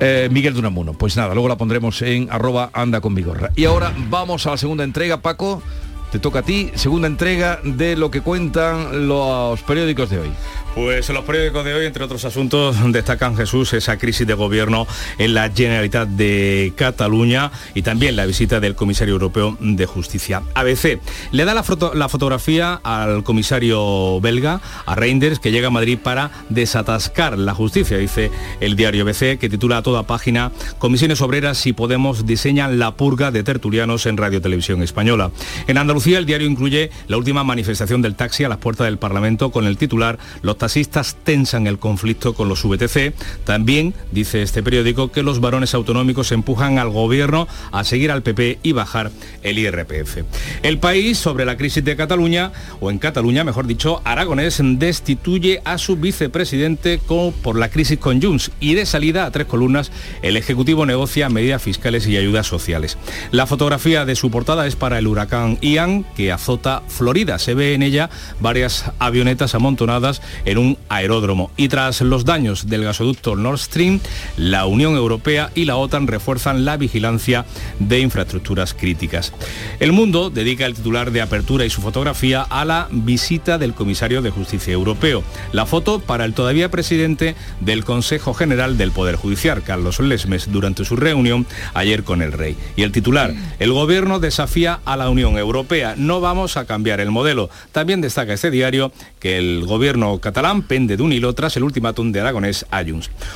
Eh, 0.00 0.28
Miguel 0.32 0.54
Dunamuno. 0.54 0.94
Pues 0.94 1.14
nada, 1.16 1.34
luego 1.34 1.48
la 1.48 1.58
pondremos 1.58 2.00
en 2.00 2.28
arroba 2.30 2.70
anda 2.72 3.02
con 3.02 3.14
Vigorra. 3.14 3.50
Y 3.54 3.66
ahora 3.66 3.92
vamos 4.08 4.46
a 4.46 4.52
la 4.52 4.56
segunda 4.56 4.82
entrega, 4.82 5.20
Paco. 5.20 5.62
Te 6.10 6.18
toca 6.18 6.38
a 6.38 6.42
ti, 6.42 6.70
segunda 6.74 7.06
entrega 7.06 7.60
de 7.62 7.96
lo 7.96 8.10
que 8.10 8.22
cuentan 8.22 9.08
los 9.08 9.60
periódicos 9.62 10.08
de 10.08 10.20
hoy. 10.20 10.30
Pues 10.76 11.08
en 11.08 11.14
los 11.14 11.24
periódicos 11.24 11.64
de 11.64 11.72
hoy, 11.72 11.86
entre 11.86 12.04
otros 12.04 12.26
asuntos, 12.26 12.76
destacan 12.92 13.34
Jesús 13.34 13.72
esa 13.72 13.96
crisis 13.96 14.26
de 14.26 14.34
gobierno 14.34 14.86
en 15.16 15.32
la 15.32 15.48
Generalitat 15.50 16.06
de 16.06 16.74
Cataluña 16.76 17.50
y 17.72 17.80
también 17.80 18.14
la 18.14 18.26
visita 18.26 18.60
del 18.60 18.74
comisario 18.74 19.12
europeo 19.14 19.56
de 19.58 19.86
justicia. 19.86 20.42
ABC 20.54 21.00
le 21.32 21.44
da 21.46 21.54
la, 21.54 21.62
foto- 21.62 21.94
la 21.94 22.10
fotografía 22.10 22.74
al 22.84 23.24
comisario 23.24 24.20
belga, 24.20 24.60
a 24.84 24.94
Reinders, 24.94 25.38
que 25.38 25.50
llega 25.50 25.68
a 25.68 25.70
Madrid 25.70 25.98
para 26.02 26.30
desatascar 26.50 27.38
la 27.38 27.54
justicia, 27.54 27.96
dice 27.96 28.30
el 28.60 28.76
diario 28.76 29.04
ABC, 29.04 29.38
que 29.38 29.48
titula 29.48 29.78
a 29.78 29.82
toda 29.82 30.02
página 30.02 30.52
Comisiones 30.76 31.22
Obreras 31.22 31.66
y 31.66 31.72
Podemos 31.72 32.26
diseñan 32.26 32.78
la 32.78 32.96
purga 32.96 33.30
de 33.30 33.42
tertulianos 33.42 34.04
en 34.04 34.18
Radio 34.18 34.42
Televisión 34.42 34.82
Española. 34.82 35.30
En 35.68 35.78
Andalucía 35.78 36.18
el 36.18 36.26
diario 36.26 36.46
incluye 36.46 36.90
la 37.08 37.16
última 37.16 37.44
manifestación 37.44 38.02
del 38.02 38.14
taxi 38.14 38.44
a 38.44 38.50
las 38.50 38.58
puertas 38.58 38.84
del 38.84 38.98
Parlamento 38.98 39.50
con 39.50 39.64
el 39.66 39.78
titular 39.78 40.18
Los 40.42 40.58
taxistas 40.66 41.16
tensan 41.22 41.68
el 41.68 41.78
conflicto 41.78 42.34
con 42.34 42.48
los 42.48 42.64
VTC. 42.64 43.14
También 43.44 43.94
dice 44.10 44.42
este 44.42 44.64
periódico 44.64 45.12
que 45.12 45.22
los 45.22 45.38
varones 45.38 45.74
autonómicos 45.74 46.32
empujan 46.32 46.80
al 46.80 46.90
gobierno 46.90 47.46
a 47.70 47.84
seguir 47.84 48.10
al 48.10 48.24
PP 48.24 48.58
y 48.64 48.72
bajar 48.72 49.12
el 49.44 49.60
IRPF. 49.60 50.24
El 50.64 50.80
país 50.80 51.18
sobre 51.18 51.44
la 51.44 51.56
crisis 51.56 51.84
de 51.84 51.94
Cataluña, 51.94 52.50
o 52.80 52.90
en 52.90 52.98
Cataluña 52.98 53.44
mejor 53.44 53.68
dicho, 53.68 54.02
Aragonés 54.04 54.60
destituye 54.60 55.62
a 55.64 55.78
su 55.78 55.96
vicepresidente 55.96 57.00
por 57.06 57.56
la 57.56 57.70
crisis 57.70 58.00
con 58.00 58.20
Junts 58.20 58.50
y 58.58 58.74
de 58.74 58.86
salida 58.86 59.24
a 59.24 59.30
tres 59.30 59.46
columnas 59.46 59.92
el 60.22 60.36
Ejecutivo 60.36 60.84
negocia 60.84 61.28
medidas 61.28 61.62
fiscales 61.62 62.08
y 62.08 62.16
ayudas 62.16 62.48
sociales. 62.48 62.98
La 63.30 63.46
fotografía 63.46 64.04
de 64.04 64.16
su 64.16 64.32
portada 64.32 64.66
es 64.66 64.74
para 64.74 64.98
el 64.98 65.06
huracán 65.06 65.58
Ian 65.60 66.04
que 66.16 66.32
azota 66.32 66.82
Florida. 66.88 67.38
Se 67.38 67.54
ve 67.54 67.74
en 67.74 67.84
ella 67.84 68.10
varias 68.40 68.90
avionetas 68.98 69.54
amontonadas 69.54 70.22
en 70.44 70.55
un 70.58 70.78
aeródromo. 70.88 71.50
Y 71.56 71.68
tras 71.68 72.00
los 72.00 72.24
daños 72.24 72.68
del 72.68 72.84
gasoducto 72.84 73.36
Nord 73.36 73.58
Stream, 73.58 74.00
la 74.36 74.66
Unión 74.66 74.96
Europea 74.96 75.50
y 75.54 75.64
la 75.64 75.76
OTAN 75.76 76.06
refuerzan 76.06 76.64
la 76.64 76.76
vigilancia 76.76 77.44
de 77.78 78.00
infraestructuras 78.00 78.74
críticas. 78.74 79.32
El 79.80 79.92
mundo 79.92 80.30
dedica 80.30 80.66
el 80.66 80.74
titular 80.74 81.10
de 81.10 81.22
apertura 81.22 81.64
y 81.64 81.70
su 81.70 81.80
fotografía 81.80 82.42
a 82.42 82.64
la 82.64 82.88
visita 82.90 83.58
del 83.58 83.74
comisario 83.74 84.22
de 84.22 84.30
Justicia 84.30 84.72
Europeo. 84.72 85.22
La 85.52 85.66
foto 85.66 86.00
para 86.00 86.24
el 86.24 86.34
todavía 86.34 86.70
presidente 86.70 87.34
del 87.60 87.84
Consejo 87.84 88.34
General 88.34 88.78
del 88.78 88.92
Poder 88.92 89.16
Judicial, 89.16 89.62
Carlos 89.62 90.00
Lesmes, 90.00 90.52
durante 90.52 90.84
su 90.84 90.96
reunión 90.96 91.46
ayer 91.74 92.04
con 92.04 92.22
el 92.22 92.32
rey. 92.32 92.56
Y 92.76 92.82
el 92.82 92.92
titular, 92.92 93.34
el 93.58 93.72
gobierno 93.72 94.20
desafía 94.20 94.80
a 94.84 94.96
la 94.96 95.10
Unión 95.10 95.38
Europea. 95.38 95.94
No 95.96 96.20
vamos 96.20 96.56
a 96.56 96.66
cambiar 96.66 97.00
el 97.00 97.10
modelo. 97.10 97.50
También 97.72 98.00
destaca 98.00 98.32
este 98.32 98.50
diario 98.50 98.92
que 99.20 99.38
el 99.38 99.64
gobierno 99.66 100.18
catalán 100.18 100.45
pende 100.54 100.96
de 100.96 101.02
un 101.02 101.12
hilo 101.12 101.34
tras 101.34 101.56
el 101.56 101.64
ultimátum 101.64 102.12
de 102.12 102.20
Aragonés 102.20 102.64
a. 102.70 102.86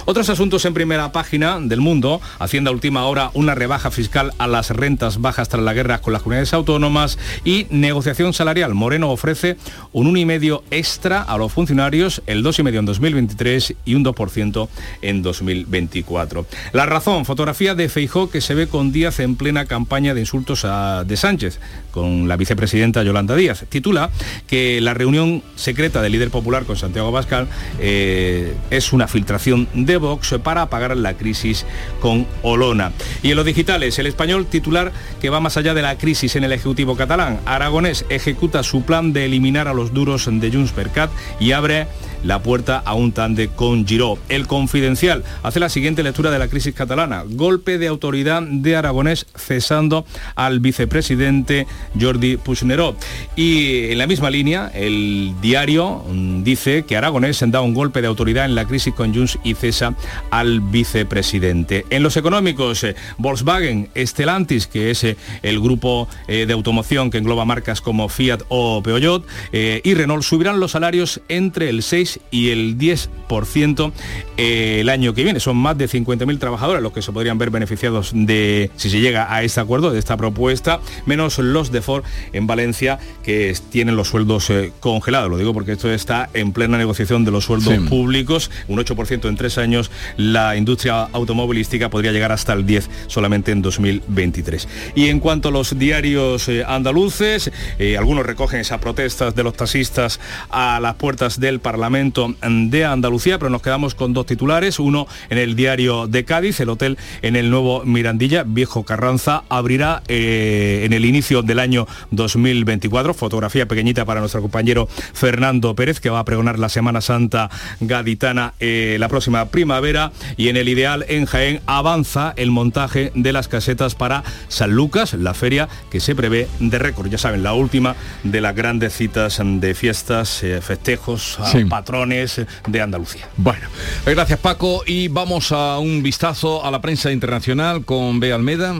Otros 0.05 0.29
asuntos 0.29 0.65
en 0.65 0.75
primera 0.75 1.13
página 1.13 1.59
del 1.61 1.81
mundo. 1.81 2.21
Hacienda 2.39 2.71
última 2.71 3.05
hora 3.07 3.31
una 3.35 3.55
rebaja 3.55 3.91
fiscal 3.91 4.33
a 4.39 4.47
las 4.47 4.71
rentas 4.71 5.21
bajas 5.21 5.49
tras 5.49 5.63
la 5.63 5.73
guerra 5.73 6.01
con 6.01 6.13
las 6.13 6.23
comunidades 6.23 6.53
autónomas 6.53 7.19
y 7.45 7.67
negociación 7.71 8.33
salarial. 8.33 8.75
Moreno 8.75 9.11
ofrece 9.11 9.57
un 9.93 10.15
1,5 10.15 10.63
extra 10.71 11.23
a 11.23 11.37
los 11.37 11.53
funcionarios, 11.53 12.23
el 12.27 12.45
2,5 12.45 12.79
en 12.79 12.85
2023 12.85 13.75
y 13.85 13.95
un 13.95 14.05
2% 14.05 14.69
en 15.03 15.23
2024. 15.23 16.47
La 16.73 16.87
razón, 16.87 17.25
fotografía 17.25 17.75
de 17.75 17.89
Feijó 17.89 18.31
que 18.31 18.41
se 18.41 18.55
ve 18.55 18.69
con 18.69 18.93
Díaz 18.93 19.19
en 19.21 19.37
plena 19.37 19.67
campaña 19.67 20.15
de 20.15 20.21
insultos 20.21 20.65
a 20.65 21.05
de 21.05 21.17
Sánchez 21.17 21.59
con 21.91 22.29
la 22.29 22.37
vicepresidenta 22.37 23.03
Yolanda 23.03 23.35
Díaz. 23.35 23.65
Titula 23.69 24.11
que 24.47 24.81
la 24.81 24.95
reunión 24.95 25.43
secreta 25.57 26.03
del 26.03 26.13
líder 26.13 26.31
popular 26.31 26.65
con 26.65 26.77
Pascal 26.93 27.49
eh, 27.79 28.55
es 28.71 28.93
una 28.93 29.09
filtración 29.09 29.69
de 29.75 29.97
Vox 29.97 30.35
para 30.43 30.63
apagar 30.63 30.97
la 30.97 31.15
crisis 31.15 31.67
con 32.01 32.27
Olona. 32.43 32.93
Y 33.23 33.31
en 33.31 33.37
los 33.37 33.47
digitales, 33.47 33.99
el 33.99 34.07
español 34.07 34.47
titular 34.47 34.93
que 35.21 35.31
va 35.31 35.41
más 35.41 35.57
allá 35.57 35.75
de 35.75 35.83
la 35.83 35.97
crisis 35.99 36.37
en 36.37 36.45
el 36.45 36.53
Ejecutivo 36.53 36.97
catalán. 36.97 37.41
Aragonés 37.47 38.05
ejecuta 38.09 38.63
su 38.63 38.83
plan 38.83 39.13
de 39.13 39.25
eliminar 39.25 39.69
a 39.69 39.75
los 39.75 39.93
duros 39.95 40.29
de 40.31 40.51
Junts 40.51 40.73
per 40.73 40.91
y 41.39 41.53
abre 41.53 41.87
la 42.25 42.43
puerta 42.43 42.83
a 42.85 42.95
un 42.95 43.13
tande 43.13 43.49
con 43.49 43.87
Giró. 43.87 44.19
El 44.29 44.47
Confidencial 44.47 45.25
hace 45.43 45.61
la 45.61 45.69
siguiente 45.69 46.03
lectura 46.03 46.31
de 46.31 46.39
la 46.39 46.49
crisis 46.49 46.75
catalana. 46.75 47.25
Golpe 47.27 47.79
de 47.79 47.87
autoridad 47.87 48.43
de 48.43 48.77
Aragonés 48.77 49.27
cesando 49.37 50.05
al 50.35 50.61
vicepresidente 50.61 51.67
Jordi 51.99 52.37
Puigneró. 52.37 52.97
Y 53.37 53.91
en 53.93 53.99
la 53.99 54.07
misma 54.07 54.31
línea, 54.31 54.71
el 54.75 55.35
diario 55.41 56.05
mm, 56.09 56.43
dice 56.43 56.85
que 56.85 56.97
Aragonés 56.97 57.43
da 57.47 57.61
un 57.61 57.75
golpe 57.75 58.01
de 58.01 58.09
autoridad 58.09 58.45
en 58.45 58.55
la 58.55 58.67
crisis 58.67 58.95
con 58.95 59.15
Junts 59.15 59.39
y 59.45 59.55
cesa 59.55 59.95
al 60.31 60.61
vicepresidente. 60.61 61.87
En 61.91 62.03
los 62.03 62.17
económicos, 62.17 62.85
eh, 62.85 62.95
Volkswagen, 63.19 63.89
Stellantis, 63.97 64.67
que 64.67 64.91
es 64.91 65.05
eh, 65.05 65.17
el 65.43 65.61
grupo 65.61 66.09
eh, 66.29 66.47
de 66.47 66.53
automoción 66.53 67.11
que 67.11 67.19
engloba 67.19 67.45
marcas 67.45 67.81
como 67.81 68.09
Fiat 68.09 68.43
o 68.49 68.83
Peugeot, 68.83 69.27
y 69.53 69.95
Renault 69.95 70.23
subirán 70.23 70.61
los 70.61 70.73
salarios 70.73 71.21
entre 71.29 71.69
el 71.69 71.83
6 71.83 72.10
y 72.31 72.51
el 72.51 72.79
10% 72.79 73.93
eh, 74.37 74.79
el 74.81 74.89
año 74.89 75.15
que 75.15 75.23
viene. 75.23 75.39
Son 75.41 75.57
más 75.57 75.77
de 75.79 75.89
50.000 75.89 76.39
trabajadores 76.39 76.83
los 76.83 76.93
que 76.93 77.03
se 77.03 77.13
podrían 77.13 77.39
ver 77.39 77.51
beneficiados 77.51 78.11
de, 78.15 78.71
si 78.77 78.91
se 78.91 79.01
llega 79.01 79.33
a 79.33 79.43
este 79.43 79.61
acuerdo, 79.61 79.91
de 79.93 79.99
esta 79.99 80.17
propuesta, 80.17 80.81
menos 81.07 81.39
los 81.39 81.71
de 81.71 81.83
Ford 81.83 82.05
en 82.33 82.47
Valencia 82.47 82.99
que 83.23 83.55
tienen 83.71 83.97
los 83.97 84.09
sueldos 84.09 84.51
eh, 84.51 84.73
congelados. 84.81 85.31
Lo 85.31 85.37
digo 85.37 85.53
porque 85.53 85.73
esto 85.73 85.91
está 85.93 86.29
en 86.35 86.53
plena 86.53 86.79
negociación 86.79 87.25
de 87.25 87.31
los 87.31 87.45
sueldos 87.45 87.75
Sí. 87.75 87.81
públicos, 87.89 88.51
un 88.69 88.79
8% 88.79 89.29
en 89.29 89.37
tres 89.37 89.59
años. 89.59 89.91
La 90.17 90.57
industria 90.57 91.03
automovilística 91.13 91.91
podría 91.91 92.13
llegar 92.13 92.33
hasta 92.33 92.53
el 92.53 92.67
10 92.67 92.89
solamente 93.07 93.53
en 93.53 93.63
2023. 93.63 94.67
Y 94.95 95.09
en 95.09 95.21
cuanto 95.21 95.49
a 95.49 95.53
los 95.53 95.79
diarios 95.79 96.49
eh, 96.49 96.65
andaluces, 96.67 97.51
eh, 97.79 97.97
algunos 97.99 98.25
recogen 98.27 98.61
esas 98.61 98.81
protestas 98.81 99.35
de 99.35 99.43
los 99.45 99.55
taxistas 99.55 100.21
a 100.49 100.81
las 100.81 100.95
puertas 100.95 101.39
del 101.39 101.61
Parlamento 101.61 102.00
de 102.03 102.85
Andalucía, 102.85 103.39
pero 103.39 103.51
nos 103.51 103.61
quedamos 103.61 103.95
con 103.95 104.15
dos 104.15 104.25
titulares. 104.25 104.79
Uno 104.79 105.07
en 105.29 105.39
el 105.39 105.55
diario 105.55 106.07
de 106.07 106.25
Cádiz, 106.25 106.59
el 106.61 106.71
hotel 106.71 106.97
en 107.21 107.37
el 107.37 107.51
nuevo 107.51 107.85
Mirandilla, 107.85 108.43
Viejo 108.47 108.85
Carranza, 108.85 109.45
abrirá 109.51 110.03
eh, 110.09 110.83
en 110.85 110.93
el 110.95 111.05
inicio 111.05 111.43
del 111.43 111.59
año 111.59 111.87
2024. 112.11 113.13
Fotografía 113.13 113.67
pequeñita 113.67 114.05
para 114.05 114.21
nuestro 114.21 114.41
compañero 114.41 114.89
Fernando 115.13 115.75
Pérez, 115.75 116.01
que 116.01 116.09
va 116.09 116.21
a 116.21 116.25
pregonar 116.25 116.59
la 116.59 116.69
Semana 116.71 117.01
Santa 117.01 117.51
gaditana 117.81 118.55
eh, 118.61 118.97
la 118.99 119.09
próxima 119.09 119.47
primavera. 119.47 120.13
Y 120.37 120.49
en 120.49 120.57
el 120.57 120.69
ideal 120.69 121.05
en 121.09 121.27
Jaén 121.27 121.61
avanza 121.67 122.33
el 122.37 122.51
montaje 122.51 123.13
de 123.15 123.33
las 123.33 123.49
casetas 123.49 123.95
para 123.95 124.25
San 124.49 124.73
Lucas, 124.73 125.15
la 125.15 125.35
feria 125.35 125.69
que 125.91 126.01
se 126.01 126.15
prevé 126.15 126.49
de 126.61 126.79
récord. 126.79 127.09
Ya 127.11 127.19
saben, 127.19 127.43
la 127.43 127.53
última 127.53 127.95
de 128.23 128.41
las 128.41 128.55
grandes 128.55 128.95
citas 128.95 129.41
de 129.45 129.75
fiestas, 129.75 130.43
eh, 130.43 130.61
festejos, 130.63 131.39
Sí. 131.51 131.65
Patrones 131.91 132.41
de 132.69 132.81
Andalucía. 132.81 133.29
Bueno, 133.37 133.67
eh, 134.07 134.15
gracias 134.15 134.39
Paco 134.39 134.85
y 134.87 135.09
vamos 135.09 135.51
a 135.51 135.81
un 135.81 136.05
vistazo 136.05 136.65
a 136.65 136.71
la 136.71 136.81
prensa 136.81 137.11
internacional 137.11 137.85
con 137.85 138.21
Bea 138.21 138.37
Almeda. 138.37 138.77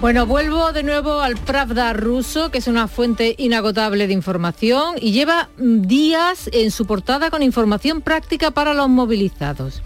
Bueno, 0.00 0.24
vuelvo 0.24 0.72
de 0.72 0.84
nuevo 0.84 1.20
al 1.20 1.36
Pravda 1.36 1.92
ruso, 1.92 2.50
que 2.50 2.58
es 2.58 2.66
una 2.66 2.88
fuente 2.88 3.34
inagotable 3.36 4.06
de 4.06 4.14
información 4.14 4.94
y 4.98 5.12
lleva 5.12 5.50
mm, 5.58 5.82
días 5.82 6.48
en 6.54 6.70
su 6.70 6.86
portada 6.86 7.30
con 7.30 7.42
información 7.42 8.00
práctica 8.00 8.50
para 8.52 8.72
los 8.72 8.88
movilizados. 8.88 9.82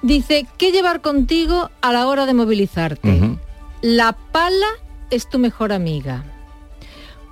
Dice, 0.00 0.46
¿qué 0.58 0.70
llevar 0.70 1.00
contigo 1.00 1.70
a 1.80 1.92
la 1.92 2.06
hora 2.06 2.24
de 2.24 2.34
movilizarte? 2.34 3.36
La 3.82 4.12
pala 4.12 4.68
es 5.10 5.28
tu 5.28 5.40
mejor 5.40 5.72
amiga. 5.72 6.24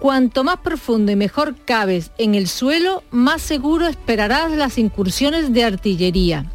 Cuanto 0.01 0.45
más 0.45 0.57
profundo 0.61 1.13
y 1.13 1.17
mejor 1.17 1.55
cabes 1.67 2.11
en 2.17 2.35
el 2.35 2.49
suelo, 2.49 3.05
más 3.11 3.43
seguro 3.43 3.87
esperarás 3.87 4.51
las 4.51 4.79
incursiones 4.79 5.53
de 5.53 5.63
artillería. 5.63 6.47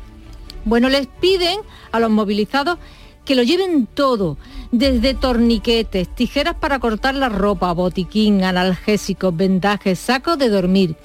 Bueno, 0.65 0.89
les 0.89 1.05
piden 1.05 1.59
a 1.91 1.99
los 1.99 2.09
movilizados 2.09 2.79
que 3.23 3.35
lo 3.35 3.43
lleven 3.43 3.85
todo, 3.85 4.39
desde 4.71 5.13
torniquetes, 5.13 6.09
tijeras 6.15 6.55
para 6.55 6.79
cortar 6.79 7.13
la 7.13 7.29
ropa, 7.29 7.71
botiquín, 7.71 8.43
analgésicos, 8.43 9.37
vendajes, 9.37 9.99
sacos 9.99 10.39
de 10.39 10.49
dormir. 10.49 10.95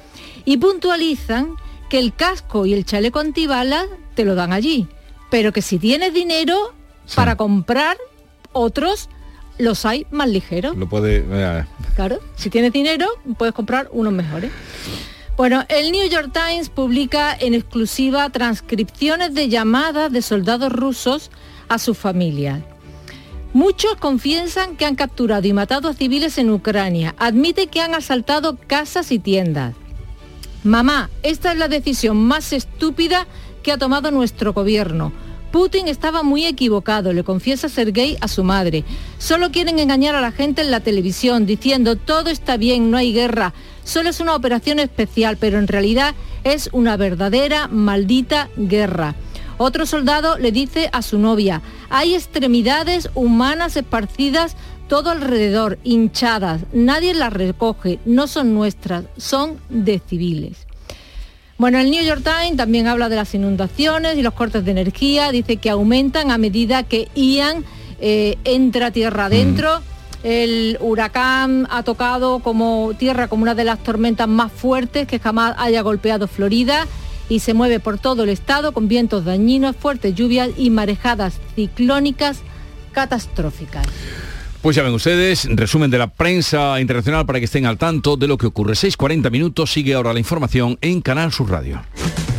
Y 0.47 0.57
puntualizan 0.57 1.57
que 1.91 1.99
el 1.99 2.15
casco 2.15 2.65
y 2.65 2.73
el 2.73 2.87
chaleco 2.87 3.19
antibalas 3.19 3.85
te 4.15 4.25
lo 4.25 4.35
dan 4.35 4.55
allí, 4.55 4.89
pero 5.31 5.53
que 5.53 5.61
si 5.61 5.79
tienes 5.79 6.15
dinero 6.15 6.73
para 7.15 7.37
comprar, 7.37 7.99
otros 8.53 9.11
los 9.61 9.85
hay 9.85 10.07
más 10.11 10.29
ligeros. 10.29 10.77
Lo 10.77 10.89
puede... 10.89 11.25
eh, 11.29 11.65
Claro, 11.95 12.21
si 12.37 12.51
tienes 12.51 12.73
dinero, 12.73 13.07
puedes 13.39 13.55
comprar 13.55 13.89
unos 13.93 14.13
mejores. 14.13 14.51
Bueno, 15.37 15.65
el 15.69 15.91
New 15.93 16.09
York 16.09 16.31
Times 16.33 16.69
publica 16.69 17.35
en 17.39 17.55
exclusiva 17.55 18.29
transcripciones 18.31 19.35
de 19.35 19.49
llamadas 19.49 20.13
de 20.13 20.23
soldados 20.23 20.71
rusos 20.73 21.31
a 21.69 21.79
sus 21.79 21.97
familias. 21.97 22.61
Muchos 23.53 23.97
confiesan 23.97 24.77
que 24.77 24.85
han 24.85 24.95
capturado 24.95 25.47
y 25.49 25.53
matado 25.53 25.89
a 25.89 25.95
civiles 25.95 26.39
en 26.39 26.51
Ucrania. 26.51 27.15
Admite 27.19 27.67
que 27.67 27.81
han 27.81 27.95
asaltado 27.95 28.57
casas 28.67 29.11
y 29.11 29.19
tiendas. 29.19 29.75
Mamá, 30.63 31.11
esta 31.23 31.53
es 31.53 31.59
la 31.59 31.69
decisión 31.69 32.17
más 32.19 32.53
estúpida 32.53 33.27
que 33.63 33.73
ha 33.73 33.79
tomado 33.79 34.11
nuestro 34.11 34.53
gobierno. 34.53 35.13
Putin 35.53 35.89
estaba 35.89 36.23
muy 36.23 36.47
equivocado, 36.47 37.13
le 37.13 37.25
confiesa 37.25 37.69
Sergei 37.69 38.17
a 38.21 38.29
su 38.29 38.45
madre. 38.45 38.85
Solo 39.19 39.51
quieren 39.51 39.79
engañar 39.79 40.15
a 40.15 40.21
la 40.21 40.33
gente 40.33 40.63
en 40.63 40.71
la 40.71 40.81
televisión 40.81 41.47
diciendo 41.47 41.97
todo 41.97 42.31
está 42.31 42.57
bien, 42.57 42.91
no 42.91 42.97
hay 42.97 43.13
guerra, 43.13 43.53
solo 43.83 44.11
es 44.11 44.21
una 44.21 44.37
operación 44.37 44.79
especial, 44.79 45.37
pero 45.37 45.59
en 45.59 45.67
realidad 45.67 46.15
es 46.45 46.71
una 46.73 46.97
verdadera 46.97 47.69
maldita 47.69 48.49
guerra. 48.57 49.17
Otro 49.59 49.85
soldado 49.87 50.39
le 50.39 50.53
dice 50.53 50.89
a 50.93 51.03
su 51.03 51.19
novia, 51.19 51.61
hay 51.91 52.15
extremidades 52.15 53.11
humanas 53.15 53.77
esparcidas 53.77 54.57
todo 54.91 55.11
alrededor, 55.11 55.79
hinchadas, 55.85 56.63
nadie 56.73 57.15
las 57.15 57.33
recoge, 57.33 58.01
no 58.05 58.27
son 58.27 58.55
nuestras, 58.55 59.05
son 59.17 59.61
de 59.69 60.01
civiles. 60.01 60.67
Bueno, 61.61 61.79
el 61.79 61.91
New 61.91 62.03
York 62.03 62.23
Times 62.25 62.57
también 62.57 62.87
habla 62.87 63.11
de 63.11 63.17
las 63.17 63.35
inundaciones 63.35 64.17
y 64.17 64.23
los 64.23 64.33
cortes 64.33 64.65
de 64.65 64.71
energía, 64.71 65.31
dice 65.31 65.59
que 65.59 65.69
aumentan 65.69 66.31
a 66.31 66.39
medida 66.39 66.85
que 66.85 67.11
Ian 67.15 67.67
eh, 68.01 68.39
entra 68.45 68.93
tierra 68.93 69.27
adentro. 69.27 69.83
El 70.23 70.79
huracán 70.81 71.67
ha 71.69 71.83
tocado 71.83 72.39
como 72.39 72.93
tierra 72.97 73.29
como 73.29 73.43
una 73.43 73.55
de 73.55 73.65
las 73.65 73.79
tormentas 73.81 74.27
más 74.27 74.51
fuertes 74.51 75.07
que 75.07 75.19
jamás 75.19 75.55
haya 75.59 75.83
golpeado 75.83 76.29
Florida 76.29 76.87
y 77.29 77.41
se 77.41 77.53
mueve 77.53 77.79
por 77.79 77.99
todo 77.99 78.23
el 78.23 78.31
estado 78.31 78.73
con 78.73 78.89
vientos 78.89 79.27
dañinos, 79.27 79.77
fuertes 79.77 80.15
lluvias 80.15 80.49
y 80.57 80.71
marejadas 80.71 81.35
ciclónicas 81.57 82.39
catastróficas. 82.93 83.87
Pues 84.63 84.77
ya 84.77 84.83
ven 84.83 84.93
ustedes, 84.93 85.49
resumen 85.51 85.91
de 85.91 85.97
la 85.97 86.09
prensa 86.09 86.79
internacional 86.81 87.25
para 87.25 87.39
que 87.39 87.47
estén 87.47 87.65
al 87.65 87.79
tanto 87.79 88.17
de 88.17 88.29
lo 88.29 88.37
que 88.37 88.47
ocurre. 88.47 88.75
6.40 88.75 89.31
minutos, 89.31 89.73
sigue 89.73 89.95
ahora 89.95 90.13
la 90.13 90.19
información 90.19 90.77
en 90.83 91.01
Canal 91.01 91.33
Sur 91.33 91.51
Radio. 91.51 91.81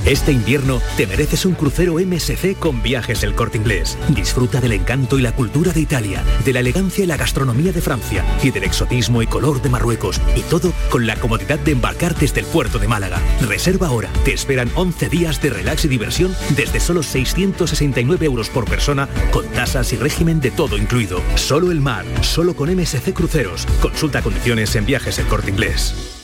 Este 0.05 0.31
invierno 0.31 0.81
te 0.97 1.05
mereces 1.05 1.45
un 1.45 1.53
crucero 1.53 1.97
MSC 1.99 2.57
con 2.57 2.81
viajes 2.81 3.21
del 3.21 3.35
corte 3.35 3.59
inglés. 3.59 3.99
Disfruta 4.09 4.59
del 4.59 4.71
encanto 4.71 5.19
y 5.19 5.21
la 5.21 5.31
cultura 5.31 5.71
de 5.73 5.81
Italia, 5.81 6.23
de 6.43 6.53
la 6.53 6.61
elegancia 6.61 7.03
y 7.03 7.07
la 7.07 7.17
gastronomía 7.17 7.71
de 7.71 7.81
Francia 7.81 8.25
y 8.41 8.49
del 8.49 8.63
exotismo 8.63 9.21
y 9.21 9.27
color 9.27 9.61
de 9.61 9.69
Marruecos. 9.69 10.19
Y 10.35 10.41
todo 10.41 10.73
con 10.89 11.05
la 11.05 11.17
comodidad 11.17 11.59
de 11.59 11.73
embarcar 11.73 12.15
desde 12.15 12.39
el 12.39 12.47
puerto 12.47 12.79
de 12.79 12.87
Málaga. 12.87 13.21
Reserva 13.41 13.87
ahora. 13.87 14.09
Te 14.25 14.33
esperan 14.33 14.71
11 14.73 15.07
días 15.07 15.39
de 15.39 15.51
relax 15.51 15.85
y 15.85 15.87
diversión 15.87 16.35
desde 16.55 16.79
solo 16.79 17.03
669 17.03 18.25
euros 18.25 18.49
por 18.49 18.65
persona 18.65 19.07
con 19.31 19.45
tasas 19.49 19.93
y 19.93 19.97
régimen 19.97 20.41
de 20.41 20.49
todo 20.49 20.77
incluido. 20.77 21.21
Solo 21.35 21.71
el 21.71 21.79
mar, 21.79 22.05
solo 22.21 22.55
con 22.55 22.75
MSC 22.75 23.13
Cruceros. 23.13 23.67
Consulta 23.79 24.23
condiciones 24.23 24.75
en 24.75 24.87
viajes 24.87 25.19
el 25.19 25.27
corte 25.27 25.51
inglés. 25.51 26.20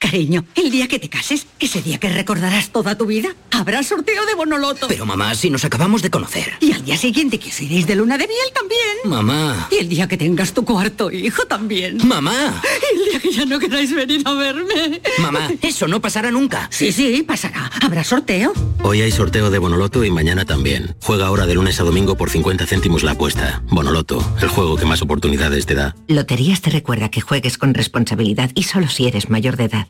Cariño, 0.00 0.46
el 0.56 0.70
día 0.70 0.88
que 0.88 0.98
te 0.98 1.10
cases, 1.10 1.46
ese 1.60 1.82
día 1.82 1.98
que 1.98 2.08
recordarás 2.08 2.70
toda 2.70 2.96
tu 2.96 3.04
vida, 3.04 3.28
habrá 3.50 3.82
sorteo 3.82 4.24
de 4.24 4.34
Bonoloto. 4.34 4.88
Pero 4.88 5.04
mamá, 5.04 5.34
si 5.34 5.50
nos 5.50 5.64
acabamos 5.66 6.00
de 6.00 6.08
conocer. 6.10 6.54
Y 6.58 6.72
al 6.72 6.82
día 6.82 6.96
siguiente 6.96 7.38
que 7.38 7.50
os 7.50 7.60
iréis 7.60 7.86
de 7.86 7.96
luna 7.96 8.16
de 8.16 8.26
miel 8.26 8.48
también. 8.54 8.80
Mamá. 9.04 9.68
Y 9.70 9.76
el 9.76 9.90
día 9.90 10.08
que 10.08 10.16
tengas 10.16 10.54
tu 10.54 10.64
cuarto 10.64 11.10
hijo 11.12 11.44
también. 11.44 11.98
Mamá. 12.08 12.62
Y 12.64 12.98
el 12.98 13.10
día 13.10 13.20
que 13.20 13.30
ya 13.30 13.44
no 13.44 13.58
queráis 13.58 13.94
venir 13.94 14.22
a 14.24 14.32
verme. 14.32 15.02
Mamá, 15.18 15.50
eso 15.60 15.86
no 15.86 16.00
pasará 16.00 16.30
nunca. 16.30 16.68
Sí, 16.72 16.92
sí, 16.92 17.22
pasará. 17.22 17.70
Habrá 17.82 18.02
sorteo. 18.02 18.54
Hoy 18.82 19.02
hay 19.02 19.12
sorteo 19.12 19.50
de 19.50 19.58
Bonoloto 19.58 20.02
y 20.02 20.10
mañana 20.10 20.46
también. 20.46 20.96
Juega 21.02 21.26
ahora 21.26 21.46
de 21.46 21.54
lunes 21.54 21.78
a 21.78 21.84
domingo 21.84 22.16
por 22.16 22.30
50 22.30 22.66
céntimos 22.66 23.02
la 23.02 23.12
apuesta. 23.12 23.62
Bonoloto, 23.68 24.24
el 24.40 24.48
juego 24.48 24.76
que 24.76 24.86
más 24.86 25.02
oportunidades 25.02 25.66
te 25.66 25.74
da. 25.74 25.94
Loterías 26.08 26.62
te 26.62 26.70
recuerda 26.70 27.10
que 27.10 27.20
juegues 27.20 27.58
con 27.58 27.74
responsabilidad 27.74 28.50
y 28.54 28.62
solo 28.62 28.88
si 28.88 29.06
eres 29.06 29.28
mayor 29.28 29.56
de 29.58 29.64
edad. 29.64 29.89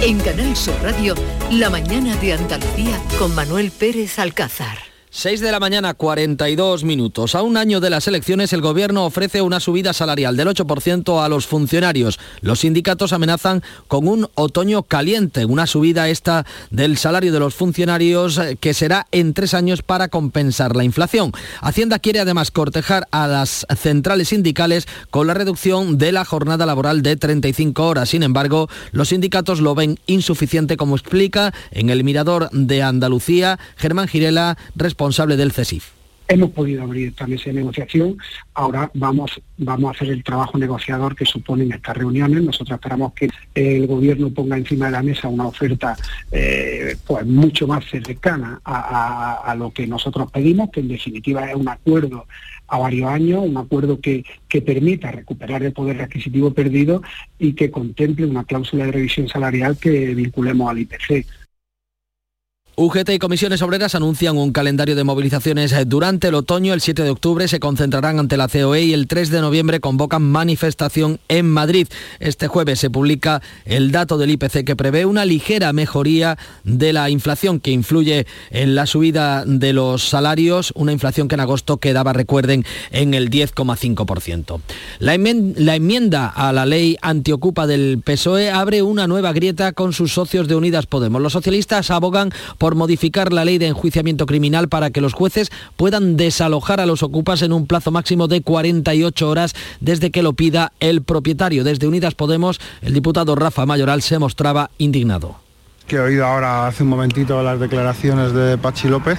En 0.00 0.20
Canal 0.20 0.54
Sur 0.56 0.80
Radio, 0.80 1.14
la 1.50 1.70
mañana 1.70 2.14
de 2.16 2.32
Andalucía 2.32 3.00
con 3.18 3.34
Manuel 3.34 3.72
Pérez 3.72 4.20
Alcázar. 4.20 4.87
6 5.10 5.40
de 5.40 5.52
la 5.52 5.58
mañana, 5.58 5.94
42 5.94 6.84
minutos. 6.84 7.34
A 7.34 7.42
un 7.42 7.56
año 7.56 7.80
de 7.80 7.88
las 7.88 8.06
elecciones, 8.08 8.52
el 8.52 8.60
gobierno 8.60 9.06
ofrece 9.06 9.40
una 9.40 9.58
subida 9.58 9.94
salarial 9.94 10.36
del 10.36 10.48
8% 10.48 11.24
a 11.24 11.28
los 11.30 11.46
funcionarios. 11.46 12.18
Los 12.42 12.60
sindicatos 12.60 13.14
amenazan 13.14 13.62
con 13.86 14.06
un 14.06 14.28
otoño 14.34 14.82
caliente, 14.82 15.46
una 15.46 15.66
subida 15.66 16.10
esta 16.10 16.44
del 16.70 16.98
salario 16.98 17.32
de 17.32 17.40
los 17.40 17.54
funcionarios 17.54 18.36
eh, 18.36 18.56
que 18.60 18.74
será 18.74 19.06
en 19.10 19.32
tres 19.32 19.54
años 19.54 19.82
para 19.82 20.08
compensar 20.08 20.76
la 20.76 20.84
inflación. 20.84 21.32
Hacienda 21.62 21.98
quiere 21.98 22.20
además 22.20 22.50
cortejar 22.50 23.08
a 23.10 23.26
las 23.26 23.66
centrales 23.78 24.28
sindicales 24.28 24.86
con 25.10 25.26
la 25.26 25.34
reducción 25.34 25.96
de 25.96 26.12
la 26.12 26.26
jornada 26.26 26.66
laboral 26.66 27.02
de 27.02 27.16
35 27.16 27.86
horas. 27.86 28.10
Sin 28.10 28.22
embargo, 28.22 28.68
los 28.92 29.08
sindicatos 29.08 29.60
lo 29.60 29.74
ven 29.74 29.98
insuficiente, 30.06 30.76
como 30.76 30.96
explica 30.96 31.54
en 31.70 31.88
el 31.88 32.04
Mirador 32.04 32.50
de 32.52 32.82
Andalucía 32.82 33.58
Germán 33.76 34.06
Girela, 34.06 34.58
responsable 34.74 34.97
del 35.36 35.52
CESIF. 35.52 35.90
Hemos 36.30 36.50
podido 36.50 36.82
abrir 36.82 37.08
esta 37.08 37.26
mesa 37.26 37.44
de 37.46 37.54
negociación, 37.54 38.18
ahora 38.52 38.90
vamos, 38.92 39.40
vamos 39.56 39.88
a 39.88 39.96
hacer 39.96 40.10
el 40.10 40.22
trabajo 40.22 40.58
negociador 40.58 41.16
que 41.16 41.24
suponen 41.24 41.72
estas 41.72 41.96
reuniones. 41.96 42.42
Nosotros 42.42 42.76
esperamos 42.76 43.14
que 43.14 43.30
el 43.54 43.86
gobierno 43.86 44.28
ponga 44.28 44.58
encima 44.58 44.86
de 44.86 44.92
la 44.92 45.02
mesa 45.02 45.28
una 45.28 45.46
oferta 45.46 45.96
eh, 46.30 46.96
pues 47.06 47.24
mucho 47.24 47.66
más 47.66 47.82
cercana 47.86 48.60
a, 48.62 48.74
a- 48.76 49.50
a 49.50 49.54
lo 49.54 49.70
que 49.70 49.86
nosotros 49.86 50.30
pedimos, 50.30 50.68
que 50.70 50.80
en 50.80 50.88
definitiva 50.88 51.48
es 51.50 51.56
un 51.56 51.66
acuerdo 51.70 52.26
a 52.66 52.76
varios 52.78 53.08
años, 53.08 53.44
un 53.46 53.56
acuerdo 53.56 53.98
que, 53.98 54.22
que 54.50 54.60
permita 54.60 55.10
recuperar 55.10 55.62
el 55.62 55.72
poder 55.72 56.02
adquisitivo 56.02 56.52
perdido 56.52 57.00
y 57.38 57.54
que 57.54 57.70
contemple 57.70 58.26
una 58.26 58.44
cláusula 58.44 58.84
de 58.84 58.92
revisión 58.92 59.28
salarial 59.28 59.78
que 59.78 60.14
vinculemos 60.14 60.68
al 60.70 60.80
IPC. 60.80 61.24
UGT 62.80 63.10
y 63.10 63.18
comisiones 63.18 63.60
obreras 63.60 63.96
anuncian 63.96 64.38
un 64.38 64.52
calendario 64.52 64.94
de 64.94 65.02
movilizaciones 65.02 65.72
eh, 65.72 65.84
durante 65.84 66.28
el 66.28 66.36
otoño. 66.36 66.72
El 66.72 66.80
7 66.80 67.02
de 67.02 67.10
octubre 67.10 67.48
se 67.48 67.58
concentrarán 67.58 68.20
ante 68.20 68.36
la 68.36 68.46
COE 68.46 68.82
y 68.84 68.92
el 68.92 69.08
3 69.08 69.30
de 69.30 69.40
noviembre 69.40 69.80
convocan 69.80 70.22
manifestación 70.22 71.18
en 71.26 71.50
Madrid. 71.50 71.88
Este 72.20 72.46
jueves 72.46 72.78
se 72.78 72.88
publica 72.88 73.42
el 73.64 73.90
dato 73.90 74.16
del 74.16 74.30
IPC 74.30 74.64
que 74.64 74.76
prevé 74.76 75.06
una 75.06 75.24
ligera 75.24 75.72
mejoría 75.72 76.38
de 76.62 76.92
la 76.92 77.10
inflación 77.10 77.58
que 77.58 77.72
influye 77.72 78.28
en 78.50 78.76
la 78.76 78.86
subida 78.86 79.44
de 79.44 79.72
los 79.72 80.08
salarios, 80.08 80.72
una 80.76 80.92
inflación 80.92 81.26
que 81.26 81.34
en 81.34 81.40
agosto 81.40 81.78
quedaba, 81.78 82.12
recuerden, 82.12 82.64
en 82.92 83.12
el 83.12 83.28
10,5%. 83.28 84.60
La, 85.00 85.14
enmienda 85.14 86.28
a 86.28 86.52
la 86.52 86.64
ley 86.64 86.96
antiocupa 87.02 87.66
del 87.66 88.00
PSOE 88.04 88.52
abre 88.52 88.82
una 88.82 89.08
nueva 89.08 89.32
grieta 89.32 89.72
con 89.72 89.92
sus 89.92 90.12
socios 90.12 90.46
de 90.46 90.54
Unidas 90.54 90.86
Podemos. 90.86 91.20
Los 91.20 91.32
socialistas 91.32 91.90
abogan 91.90 92.30
por 92.67 92.67
por 92.68 92.74
modificar 92.74 93.32
la 93.32 93.46
ley 93.46 93.56
de 93.56 93.68
enjuiciamiento 93.68 94.26
criminal 94.26 94.68
para 94.68 94.90
que 94.90 95.00
los 95.00 95.14
jueces 95.14 95.50
puedan 95.78 96.18
desalojar 96.18 96.82
a 96.82 96.84
los 96.84 97.02
ocupas 97.02 97.40
en 97.40 97.54
un 97.54 97.66
plazo 97.66 97.90
máximo 97.90 98.28
de 98.28 98.42
48 98.42 99.26
horas 99.26 99.54
desde 99.80 100.10
que 100.10 100.22
lo 100.22 100.34
pida 100.34 100.74
el 100.78 101.00
propietario. 101.00 101.64
Desde 101.64 101.88
Unidas 101.88 102.14
Podemos, 102.14 102.60
el 102.82 102.92
diputado 102.92 103.34
Rafa 103.36 103.64
Mayoral 103.64 104.02
se 104.02 104.18
mostraba 104.18 104.70
indignado. 104.76 105.36
Que 105.86 105.96
he 105.96 106.00
oído 106.00 106.26
ahora 106.26 106.66
hace 106.66 106.82
un 106.82 106.90
momentito 106.90 107.42
las 107.42 107.58
declaraciones 107.58 108.34
de 108.34 108.58
Pachi 108.58 108.88
López 108.88 109.18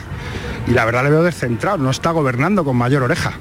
y 0.68 0.74
la 0.74 0.86
verdad 0.86 1.06
le 1.06 1.10
veo 1.10 1.24
descentrado, 1.24 1.80
no 1.80 1.89
está 1.89 2.12
gobernando 2.12 2.64
con 2.64 2.78
mayor 2.78 3.02
oreja. 3.02 3.34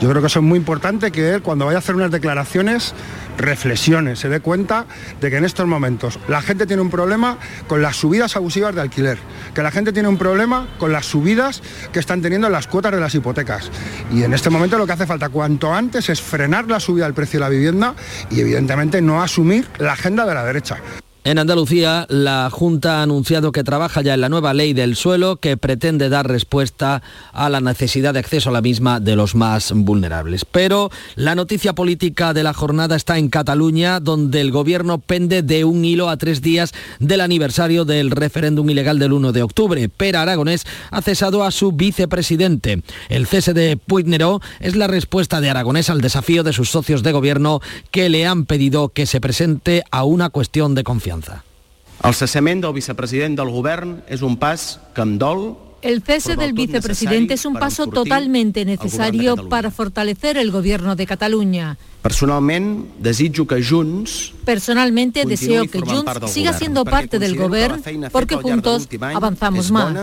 Yo 0.00 0.08
creo 0.08 0.22
que 0.22 0.28
eso 0.28 0.38
es 0.38 0.44
muy 0.44 0.58
importante 0.58 1.10
que 1.10 1.34
él 1.34 1.42
cuando 1.42 1.66
vaya 1.66 1.76
a 1.76 1.80
hacer 1.80 1.94
unas 1.94 2.10
declaraciones 2.10 2.94
reflexione, 3.36 4.16
se 4.16 4.30
dé 4.30 4.40
cuenta 4.40 4.86
de 5.20 5.30
que 5.30 5.36
en 5.36 5.44
estos 5.44 5.66
momentos 5.66 6.18
la 6.26 6.40
gente 6.40 6.66
tiene 6.66 6.80
un 6.80 6.88
problema 6.88 7.36
con 7.66 7.82
las 7.82 7.96
subidas 7.96 8.34
abusivas 8.34 8.74
de 8.74 8.80
alquiler, 8.80 9.18
que 9.54 9.62
la 9.62 9.70
gente 9.70 9.92
tiene 9.92 10.08
un 10.08 10.16
problema 10.16 10.68
con 10.78 10.90
las 10.90 11.04
subidas 11.04 11.62
que 11.92 11.98
están 11.98 12.22
teniendo 12.22 12.46
en 12.46 12.54
las 12.54 12.66
cuotas 12.66 12.92
de 12.92 13.00
las 13.00 13.14
hipotecas. 13.14 13.70
Y 14.10 14.22
en 14.22 14.32
este 14.32 14.48
momento 14.48 14.78
lo 14.78 14.86
que 14.86 14.92
hace 14.92 15.06
falta 15.06 15.28
cuanto 15.28 15.72
antes 15.72 16.08
es 16.08 16.22
frenar 16.22 16.66
la 16.66 16.80
subida 16.80 17.04
del 17.04 17.14
precio 17.14 17.38
de 17.38 17.44
la 17.44 17.50
vivienda 17.50 17.94
y 18.30 18.40
evidentemente 18.40 19.02
no 19.02 19.22
asumir 19.22 19.68
la 19.78 19.92
agenda 19.92 20.24
de 20.24 20.34
la 20.34 20.44
derecha. 20.44 20.78
En 21.22 21.38
Andalucía, 21.38 22.06
la 22.08 22.48
Junta 22.50 23.00
ha 23.00 23.02
anunciado 23.02 23.52
que 23.52 23.62
trabaja 23.62 24.00
ya 24.00 24.14
en 24.14 24.22
la 24.22 24.30
nueva 24.30 24.54
ley 24.54 24.72
del 24.72 24.96
suelo 24.96 25.36
que 25.36 25.58
pretende 25.58 26.08
dar 26.08 26.26
respuesta 26.26 27.02
a 27.34 27.50
la 27.50 27.60
necesidad 27.60 28.14
de 28.14 28.20
acceso 28.20 28.48
a 28.48 28.54
la 28.54 28.62
misma 28.62 29.00
de 29.00 29.16
los 29.16 29.34
más 29.34 29.70
vulnerables. 29.74 30.46
Pero 30.46 30.90
la 31.16 31.34
noticia 31.34 31.74
política 31.74 32.32
de 32.32 32.42
la 32.42 32.54
jornada 32.54 32.96
está 32.96 33.18
en 33.18 33.28
Cataluña, 33.28 34.00
donde 34.00 34.40
el 34.40 34.50
gobierno 34.50 34.96
pende 34.96 35.42
de 35.42 35.64
un 35.64 35.84
hilo 35.84 36.08
a 36.08 36.16
tres 36.16 36.40
días 36.40 36.72
del 37.00 37.20
aniversario 37.20 37.84
del 37.84 38.12
referéndum 38.12 38.70
ilegal 38.70 38.98
del 38.98 39.12
1 39.12 39.32
de 39.32 39.42
octubre. 39.42 39.90
Pera 39.90 40.22
Aragonés 40.22 40.64
ha 40.90 41.02
cesado 41.02 41.44
a 41.44 41.50
su 41.50 41.72
vicepresidente. 41.72 42.82
El 43.10 43.26
cese 43.26 43.52
de 43.52 43.76
Puigneró 43.76 44.40
es 44.58 44.74
la 44.74 44.86
respuesta 44.86 45.42
de 45.42 45.50
Aragonés 45.50 45.90
al 45.90 46.00
desafío 46.00 46.44
de 46.44 46.54
sus 46.54 46.70
socios 46.70 47.02
de 47.02 47.12
gobierno 47.12 47.60
que 47.90 48.08
le 48.08 48.26
han 48.26 48.46
pedido 48.46 48.88
que 48.88 49.04
se 49.04 49.20
presente 49.20 49.84
a 49.90 50.04
una 50.04 50.30
cuestión 50.30 50.74
de 50.74 50.82
confianza. 50.82 51.09
El 51.10 52.14
cessament 52.14 52.62
del 52.62 52.72
vicepresident 52.72 53.36
del 53.36 53.50
govern 53.50 54.00
és 54.08 54.22
un 54.22 54.38
pas 54.40 54.78
que 54.94 55.02
em 55.02 55.18
dol 55.18 55.50
el 55.82 56.02
cese 56.02 56.36
del 56.36 56.52
vicepresidente 56.52 57.34
es 57.34 57.46
un 57.46 57.54
paso 57.54 57.86
totalmente 57.86 58.66
necesario 58.66 59.48
para 59.48 59.70
fortalecer 59.70 60.36
el 60.36 60.50
gobierno 60.50 60.94
de 60.94 61.06
Cataluña. 61.06 61.78
Personalmente 62.02 62.90
deseo 62.98 63.46
que 63.46 63.64
Junts 63.64 64.34
Personalmente 64.44 65.24
deseo 65.24 65.66
que 65.68 65.80
Junts 65.80 66.30
siga 66.30 66.52
siendo 66.52 66.84
parte 66.84 67.18
del 67.18 67.36
gobierno 67.36 67.82
porque 68.12 68.36
juntos 68.36 68.88
avanzamos 69.14 69.70
más. 69.70 69.96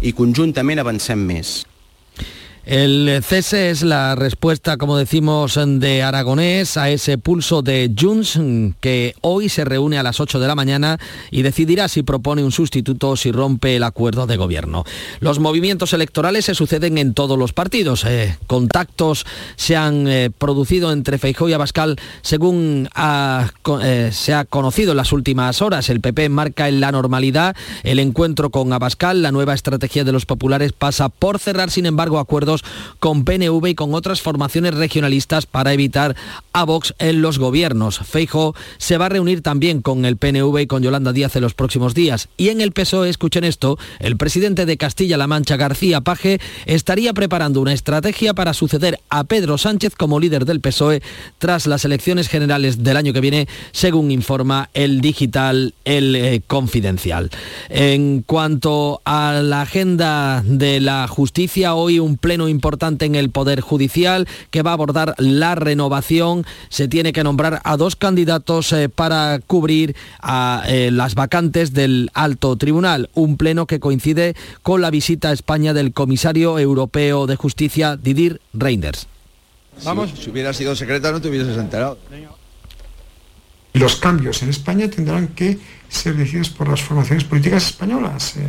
Y 0.00 0.12
conjuntament 0.14 0.78
avancem 0.78 1.18
més. 1.26 1.66
El 2.68 3.22
cese 3.22 3.70
es 3.70 3.82
la 3.82 4.14
respuesta, 4.14 4.76
como 4.76 4.98
decimos, 4.98 5.58
de 5.58 6.02
Aragonés 6.02 6.76
a 6.76 6.90
ese 6.90 7.16
pulso 7.16 7.62
de 7.62 7.90
Junts 7.98 8.38
que 8.80 9.14
hoy 9.22 9.48
se 9.48 9.64
reúne 9.64 9.96
a 9.96 10.02
las 10.02 10.20
8 10.20 10.38
de 10.38 10.46
la 10.46 10.54
mañana 10.54 10.98
y 11.30 11.40
decidirá 11.40 11.88
si 11.88 12.02
propone 12.02 12.44
un 12.44 12.52
sustituto 12.52 13.08
o 13.08 13.16
si 13.16 13.32
rompe 13.32 13.76
el 13.76 13.84
acuerdo 13.84 14.26
de 14.26 14.36
gobierno. 14.36 14.84
Los 15.20 15.38
movimientos 15.38 15.94
electorales 15.94 16.44
se 16.44 16.54
suceden 16.54 16.98
en 16.98 17.14
todos 17.14 17.38
los 17.38 17.54
partidos. 17.54 18.04
Eh, 18.04 18.36
contactos 18.46 19.24
se 19.56 19.74
han 19.74 20.06
eh, 20.06 20.30
producido 20.36 20.92
entre 20.92 21.16
Feijóo 21.16 21.48
y 21.48 21.54
Abascal 21.54 21.96
según 22.20 22.90
eh, 23.82 24.10
se 24.12 24.34
ha 24.34 24.44
conocido 24.44 24.90
en 24.90 24.98
las 24.98 25.14
últimas 25.14 25.62
horas. 25.62 25.88
El 25.88 26.02
PP 26.02 26.28
marca 26.28 26.68
en 26.68 26.82
la 26.82 26.92
normalidad 26.92 27.56
el 27.82 27.98
encuentro 27.98 28.50
con 28.50 28.74
Abascal. 28.74 29.22
La 29.22 29.32
nueva 29.32 29.54
estrategia 29.54 30.04
de 30.04 30.12
los 30.12 30.26
populares 30.26 30.74
pasa 30.74 31.08
por 31.08 31.38
cerrar, 31.38 31.70
sin 31.70 31.86
embargo, 31.86 32.18
acuerdos 32.18 32.57
con 32.98 33.24
PNV 33.24 33.66
y 33.68 33.74
con 33.74 33.94
otras 33.94 34.20
formaciones 34.20 34.74
regionalistas 34.74 35.46
para 35.46 35.72
evitar 35.72 36.16
a 36.52 36.64
Vox 36.64 36.94
en 36.98 37.22
los 37.22 37.38
gobiernos. 37.38 37.98
Feijo 37.98 38.54
se 38.78 38.98
va 38.98 39.06
a 39.06 39.10
reunir 39.10 39.42
también 39.42 39.82
con 39.82 40.04
el 40.04 40.16
PNV 40.16 40.60
y 40.60 40.66
con 40.66 40.82
Yolanda 40.82 41.12
Díaz 41.12 41.36
en 41.36 41.42
los 41.42 41.54
próximos 41.54 41.94
días. 41.94 42.28
Y 42.36 42.48
en 42.48 42.60
el 42.60 42.72
PSOE, 42.72 43.08
escuchen 43.08 43.44
esto, 43.44 43.78
el 44.00 44.16
presidente 44.16 44.66
de 44.66 44.76
Castilla-La 44.76 45.26
Mancha, 45.26 45.56
García 45.56 46.00
Paje, 46.00 46.40
estaría 46.66 47.12
preparando 47.12 47.60
una 47.60 47.72
estrategia 47.72 48.34
para 48.34 48.54
suceder 48.54 49.00
a 49.08 49.24
Pedro 49.24 49.58
Sánchez 49.58 49.94
como 49.96 50.20
líder 50.20 50.44
del 50.44 50.60
PSOE 50.60 51.02
tras 51.38 51.66
las 51.66 51.84
elecciones 51.84 52.28
generales 52.28 52.82
del 52.82 52.96
año 52.96 53.12
que 53.12 53.20
viene, 53.20 53.48
según 53.72 54.10
informa 54.10 54.70
el 54.74 55.00
digital 55.00 55.74
El 55.84 56.14
eh, 56.14 56.42
Confidencial. 56.46 57.30
En 57.68 58.22
cuanto 58.22 59.00
a 59.04 59.40
la 59.42 59.62
agenda 59.62 60.42
de 60.44 60.80
la 60.80 61.06
justicia, 61.08 61.74
hoy 61.74 61.98
un 61.98 62.16
pleno 62.16 62.37
importante 62.46 63.06
en 63.06 63.16
el 63.16 63.30
Poder 63.30 63.60
Judicial 63.60 64.28
que 64.50 64.62
va 64.62 64.70
a 64.70 64.74
abordar 64.74 65.14
la 65.18 65.54
renovación. 65.54 66.44
Se 66.68 66.86
tiene 66.86 67.12
que 67.12 67.24
nombrar 67.24 67.60
a 67.64 67.76
dos 67.76 67.96
candidatos 67.96 68.72
eh, 68.72 68.88
para 68.88 69.40
cubrir 69.46 69.96
a 70.20 70.64
eh, 70.68 70.90
las 70.92 71.14
vacantes 71.14 71.72
del 71.72 72.10
Alto 72.14 72.56
Tribunal. 72.56 73.08
Un 73.14 73.36
pleno 73.38 73.66
que 73.66 73.80
coincide 73.80 74.36
con 74.62 74.82
la 74.82 74.90
visita 74.90 75.30
a 75.30 75.32
España 75.32 75.72
del 75.72 75.92
comisario 75.92 76.58
europeo 76.58 77.26
de 77.26 77.36
justicia 77.36 77.96
Didier 77.96 78.40
Reinders. 78.52 79.08
Vamos. 79.84 80.12
Si, 80.18 80.30
hubiera 80.30 80.52
sido 80.52 80.74
secreta 80.74 81.12
no 81.12 81.20
te 81.20 81.28
hubieses 81.28 81.56
enterado. 81.56 81.98
Los 83.74 83.96
cambios 83.96 84.42
en 84.42 84.50
España 84.50 84.90
tendrán 84.90 85.28
que 85.28 85.58
ser 85.88 86.16
decididos 86.16 86.50
por 86.50 86.68
las 86.68 86.82
formaciones 86.82 87.24
políticas 87.24 87.66
españolas. 87.66 88.36
Eh, 88.36 88.42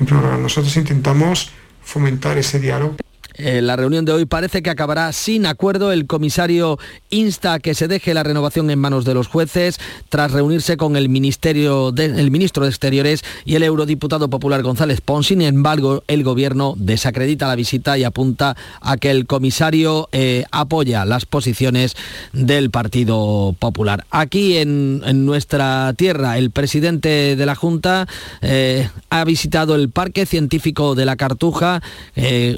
nosotros 0.00 0.76
intentamos 0.76 1.50
fomentar 1.82 2.38
ese 2.38 2.60
diálogo. 2.60 2.96
Eh, 3.38 3.62
la 3.62 3.76
reunión 3.76 4.04
de 4.04 4.12
hoy 4.12 4.26
parece 4.26 4.62
que 4.62 4.70
acabará 4.70 5.12
sin 5.12 5.46
acuerdo. 5.46 5.92
El 5.92 6.06
comisario 6.06 6.78
insta 7.08 7.54
a 7.54 7.58
que 7.60 7.74
se 7.74 7.86
deje 7.86 8.12
la 8.12 8.24
renovación 8.24 8.68
en 8.70 8.80
manos 8.80 9.04
de 9.04 9.14
los 9.14 9.28
jueces 9.28 9.78
tras 10.08 10.32
reunirse 10.32 10.76
con 10.76 10.96
el, 10.96 11.08
ministerio 11.08 11.94
el 11.96 12.30
ministro 12.32 12.64
de 12.64 12.70
Exteriores 12.70 13.22
y 13.44 13.54
el 13.54 13.62
eurodiputado 13.62 14.28
popular 14.28 14.62
González 14.62 15.00
Pons. 15.00 15.28
Sin 15.28 15.40
embargo, 15.42 16.02
el 16.08 16.24
gobierno 16.24 16.74
desacredita 16.76 17.46
la 17.46 17.54
visita 17.54 17.96
y 17.96 18.02
apunta 18.02 18.56
a 18.80 18.96
que 18.96 19.10
el 19.10 19.26
comisario 19.26 20.08
eh, 20.10 20.44
apoya 20.50 21.04
las 21.04 21.24
posiciones 21.24 21.96
del 22.32 22.70
Partido 22.70 23.54
Popular. 23.58 24.04
Aquí 24.10 24.56
en, 24.56 24.98
nuestra 25.24 25.92
tierra, 25.96 26.38
el 26.38 26.50
presidente 26.50 27.36
de 27.36 27.46
la 27.46 27.54
Junta 27.54 28.08
eh, 28.40 28.88
ha 29.10 29.24
visitado 29.24 29.74
el 29.74 29.90
Parque 29.90 30.26
Científico 30.26 30.94
de 30.94 31.04
la 31.04 31.16
Cartuja, 31.16 31.82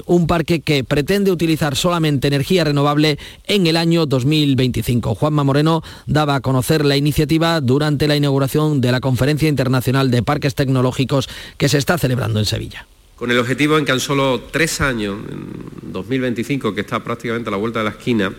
un 0.05 0.27
parque 0.27 0.61
que 0.61 0.70
que 0.71 0.85
pretende 0.85 1.33
utilizar 1.33 1.75
solamente 1.75 2.29
energía 2.29 2.63
renovable 2.63 3.19
en 3.43 3.67
el 3.67 3.75
año 3.75 4.05
2025. 4.05 5.15
Juanma 5.15 5.43
Moreno 5.43 5.83
daba 6.05 6.35
a 6.35 6.39
conocer 6.39 6.85
la 6.85 6.95
iniciativa 6.95 7.59
durante 7.59 8.07
la 8.07 8.15
inauguración 8.15 8.79
de 8.79 8.93
la 8.93 9.01
Conferencia 9.01 9.49
Internacional 9.49 10.09
de 10.09 10.23
Parques 10.23 10.55
Tecnológicos 10.55 11.27
que 11.57 11.67
se 11.67 11.77
está 11.77 11.97
celebrando 11.97 12.39
en 12.39 12.45
Sevilla 12.45 12.87
con 13.17 13.31
el 13.31 13.37
objetivo 13.37 13.77
en 13.77 13.83
que 13.83 13.91
en 13.91 13.99
solo 13.99 14.43
tres 14.49 14.79
años, 14.79 15.17
en 15.29 15.91
2025, 15.91 16.73
que 16.73 16.81
está 16.81 17.03
prácticamente 17.03 17.49
a 17.49 17.51
la 17.51 17.57
vuelta 17.57 17.79
de 17.79 17.85
la 17.85 17.91
esquina, 17.91 18.33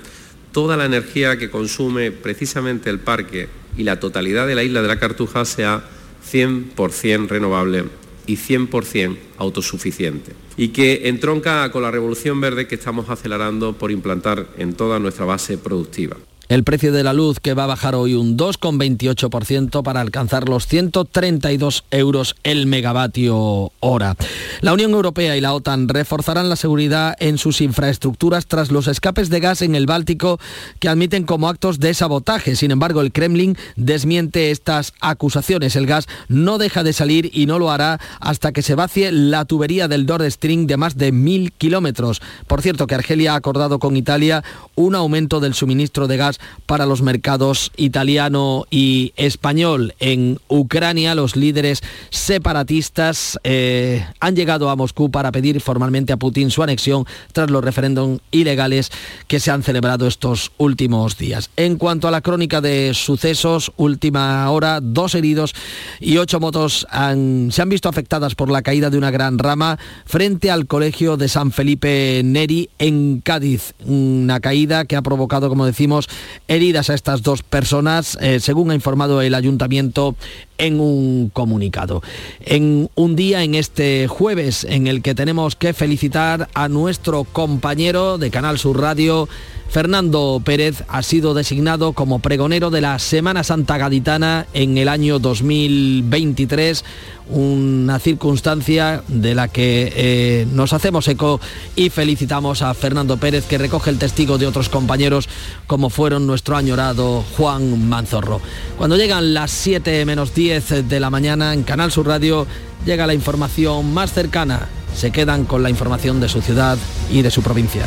toda 0.53 0.79
la 0.79 0.87
energía 0.87 1.37
que 1.37 1.51
consume 1.51 2.13
precisamente 2.13 2.89
el 2.89 2.99
parque 2.99 3.51
y 3.77 3.83
la 3.83 4.01
totalidad 4.01 4.47
de 4.47 4.55
la 4.55 4.63
isla 4.63 4.81
de 4.81 4.89
la 4.89 4.99
Cartuja 4.99 5.45
sea 5.45 5.85
100% 6.33 7.29
renovable 7.29 7.85
y 8.27 8.37
100% 8.37 9.17
autosuficiente 9.39 10.33
y 10.57 10.69
que 10.69 11.09
entronca 11.09 11.71
con 11.71 11.83
la 11.83 11.91
revolución 11.91 12.41
verde 12.41 12.67
que 12.67 12.75
estamos 12.75 13.09
acelerando 13.09 13.73
por 13.73 13.91
implantar 13.91 14.49
en 14.59 14.75
toda 14.75 14.99
nuestra 14.99 15.25
base 15.25 15.59
productiva. 15.59 16.17
El 16.49 16.65
precio 16.65 16.93
de 16.93 17.03
la 17.03 17.13
luz 17.13 17.41
que 17.41 17.55
va 17.55 17.65
a 17.65 17.69
bajar 17.69 17.95
hoy 17.95 18.15
un 18.15 18.37
2,28% 18.37 19.83
para 19.83 20.01
alcanzar 20.01 20.49
los 20.49 20.67
132 20.67 21.85
euros 21.91 22.37
el 22.43 22.67
megavatio 22.67 23.73
hora. 23.81 24.17
La 24.61 24.73
Unión 24.73 24.91
Europea 24.91 25.37
y 25.37 25.41
la 25.41 25.55
OTAN 25.55 25.89
reforzarán 25.89 26.49
la 26.49 26.57
seguridad 26.57 27.17
en 27.21 27.39
sus 27.39 27.61
infraestructuras 27.61 28.47
tras 28.47 28.71
los 28.71 28.87
escapes 28.87 29.31
de 29.31 29.41
gas 29.41 29.63
en 29.63 29.75
el 29.75 29.87
Báltico 29.87 30.39
que 30.79 30.89
admiten 30.89 31.25
como 31.25 31.49
actos 31.49 31.81
de 31.81 31.95
sabotaje. 31.95 32.55
Sin 32.57 32.71
embargo, 32.71 33.01
el 33.01 33.13
Kremlin 33.13 33.57
desmiente 33.77 34.51
estas 34.51 34.93
acusaciones. 35.01 35.77
El 35.77 35.87
gas 35.87 36.07
no 36.29 36.59
deja 36.59 36.83
de 36.83 36.93
salir 36.93 37.31
y 37.33 37.47
no 37.47 37.59
lo 37.59 37.71
hará 37.71 37.99
hasta 38.21 38.53
que 38.53 38.63
se 38.63 38.75
vacie 38.75 39.11
la 39.11 39.45
tubería 39.45 39.89
del 39.89 40.07
Nord 40.07 40.31
Stream 40.31 40.67
de 40.67 40.77
más 40.77 40.97
de 40.99 41.13
mil 41.13 41.53
kilómetros. 41.53 42.21
Por 42.47 42.63
cierto, 42.63 42.87
que 42.87 42.95
Argelia 42.95 43.33
ha 43.33 43.37
acordado 43.37 43.79
con 43.79 43.97
Italia 43.97 44.45
un 44.75 44.95
aumento 44.95 45.41
del 45.41 45.55
suministro 45.55 46.09
de 46.09 46.17
gas 46.17 46.41
para 46.67 46.87
los 46.87 47.03
mercados 47.03 47.71
italiano 47.77 48.65
y 48.71 49.13
español. 49.17 49.95
En 50.01 50.39
Ucrania 50.49 51.15
los 51.15 51.37
líderes 51.37 51.83
separatistas 52.11 53.39
eh, 53.45 54.07
han 54.21 54.37
llegado 54.37 54.71
a 54.71 54.77
Moscú 54.77 55.11
para 55.11 55.33
pedir 55.33 55.61
formalmente 55.61 56.13
a 56.13 56.17
Putin 56.17 56.51
su 56.51 56.63
anexión 56.63 57.05
tras 57.33 57.51
los 57.51 57.65
referéndums 57.65 58.21
ilegales 58.31 58.91
que 59.27 59.41
se 59.41 59.51
han 59.51 59.63
celebrado 59.63 60.07
estos 60.07 60.53
últimos 60.59 61.19
días. 61.19 61.51
En 61.57 61.77
cuanto 61.77 62.09
a 62.09 62.11
la 62.11 62.21
crónica 62.21 62.61
de 62.61 62.93
sucesos, 62.95 63.73
última 63.77 64.51
hora, 64.51 64.81
dos 64.81 65.15
heridos 65.15 65.55
y 66.01 66.17
ocho 66.19 66.41
motos 66.41 66.87
se 66.91 67.63
han 67.63 67.69
visto 67.69 67.89
afectadas 67.89 68.35
por 68.35 68.51
la 68.51 68.63
caída 68.63 68.91
de 68.91 68.99
una 68.99 69.11
gran 69.11 69.39
rama 69.39 69.79
frente 70.05 70.51
al 70.51 70.67
colegio 70.67 71.17
de 71.17 71.29
San 71.29 71.53
Felipe 71.53 72.23
Neri 72.25 72.71
en 72.79 73.21
Cádiz. 73.21 73.75
Una 73.85 74.41
caída 74.41 74.85
que 74.85 74.97
ha 74.97 75.03
provocado, 75.03 75.49
como 75.49 75.67
decimos, 75.67 76.09
heridas 76.49 76.91
a 76.91 76.95
estas 76.95 77.23
dos 77.23 77.43
personas, 77.43 78.19
eh, 78.21 78.41
según 78.41 78.71
ha 78.71 78.75
informado 78.75 79.23
el 79.23 79.35
ayuntamiento 79.35 80.17
en 80.59 80.81
un 80.81 81.31
comunicado. 81.33 82.03
En 82.41 82.91
un 82.95 83.17
día, 83.17 83.43
en 83.43 83.55
este 83.55 84.07
jueves, 84.09 84.65
en 84.65 84.87
el 84.87 85.03
que 85.03 85.15
tenemos 85.15 85.57
que 85.57 85.73
felicitar 85.73 86.49
a 86.55 86.69
nuestro 86.69 87.25
compañero 87.25 88.19
de 88.19 88.31
Canal 88.31 88.59
Sur 88.59 88.81
Radio, 88.81 89.29
Fernando 89.73 90.43
Pérez 90.45 90.85
ha 90.89 91.03
sido 91.03 91.33
designado 91.33 91.95
como 91.95 92.19
pregonero 92.19 92.69
de 92.69 92.83
la 92.83 92.99
Semana 92.99 93.43
Santa 93.43 93.79
Gaditana 93.79 94.47
en 94.53 94.77
el 94.77 94.87
año 94.87 95.19
2023, 95.19 96.85
una 97.31 97.99
circunstancia 97.99 99.03
de 99.09 99.35
la 99.35 99.49
que 99.49 99.91
eh, 99.97 100.47
nos 100.53 100.75
hacemos 100.75 101.09
eco 101.09 101.41
y 101.75 101.89
felicitamos 101.89 102.61
a 102.61 102.75
Fernando 102.75 103.17
Pérez 103.17 103.47
que 103.47 103.57
recoge 103.57 103.89
el 103.89 103.99
testigo 103.99 104.37
de 104.37 104.47
otros 104.47 104.69
compañeros 104.69 105.31
como 105.67 105.89
fueron 105.89 106.27
nuestro 106.27 106.59
añorado 106.59 107.25
Juan 107.39 107.89
Manzorro. 107.89 108.43
Cuando 108.77 108.99
llegan 108.99 109.33
las 109.33 109.53
7 109.53 110.05
menos 110.05 110.35
10 110.35 110.87
de 110.87 111.01
la 111.01 111.09
mañana 111.09 111.55
en 111.55 111.63
Canal 111.63 111.91
Sur 111.91 112.09
Radio 112.09 112.47
llega 112.85 113.07
la 113.07 113.15
información 113.15 113.95
más 113.95 114.13
cercana. 114.13 114.69
Se 114.95 115.11
quedan 115.11 115.47
con 115.47 115.63
la 115.63 115.71
información 115.71 116.21
de 116.21 116.29
su 116.29 116.43
ciudad 116.43 116.77
y 117.11 117.23
de 117.23 117.31
su 117.31 117.41
provincia. 117.41 117.87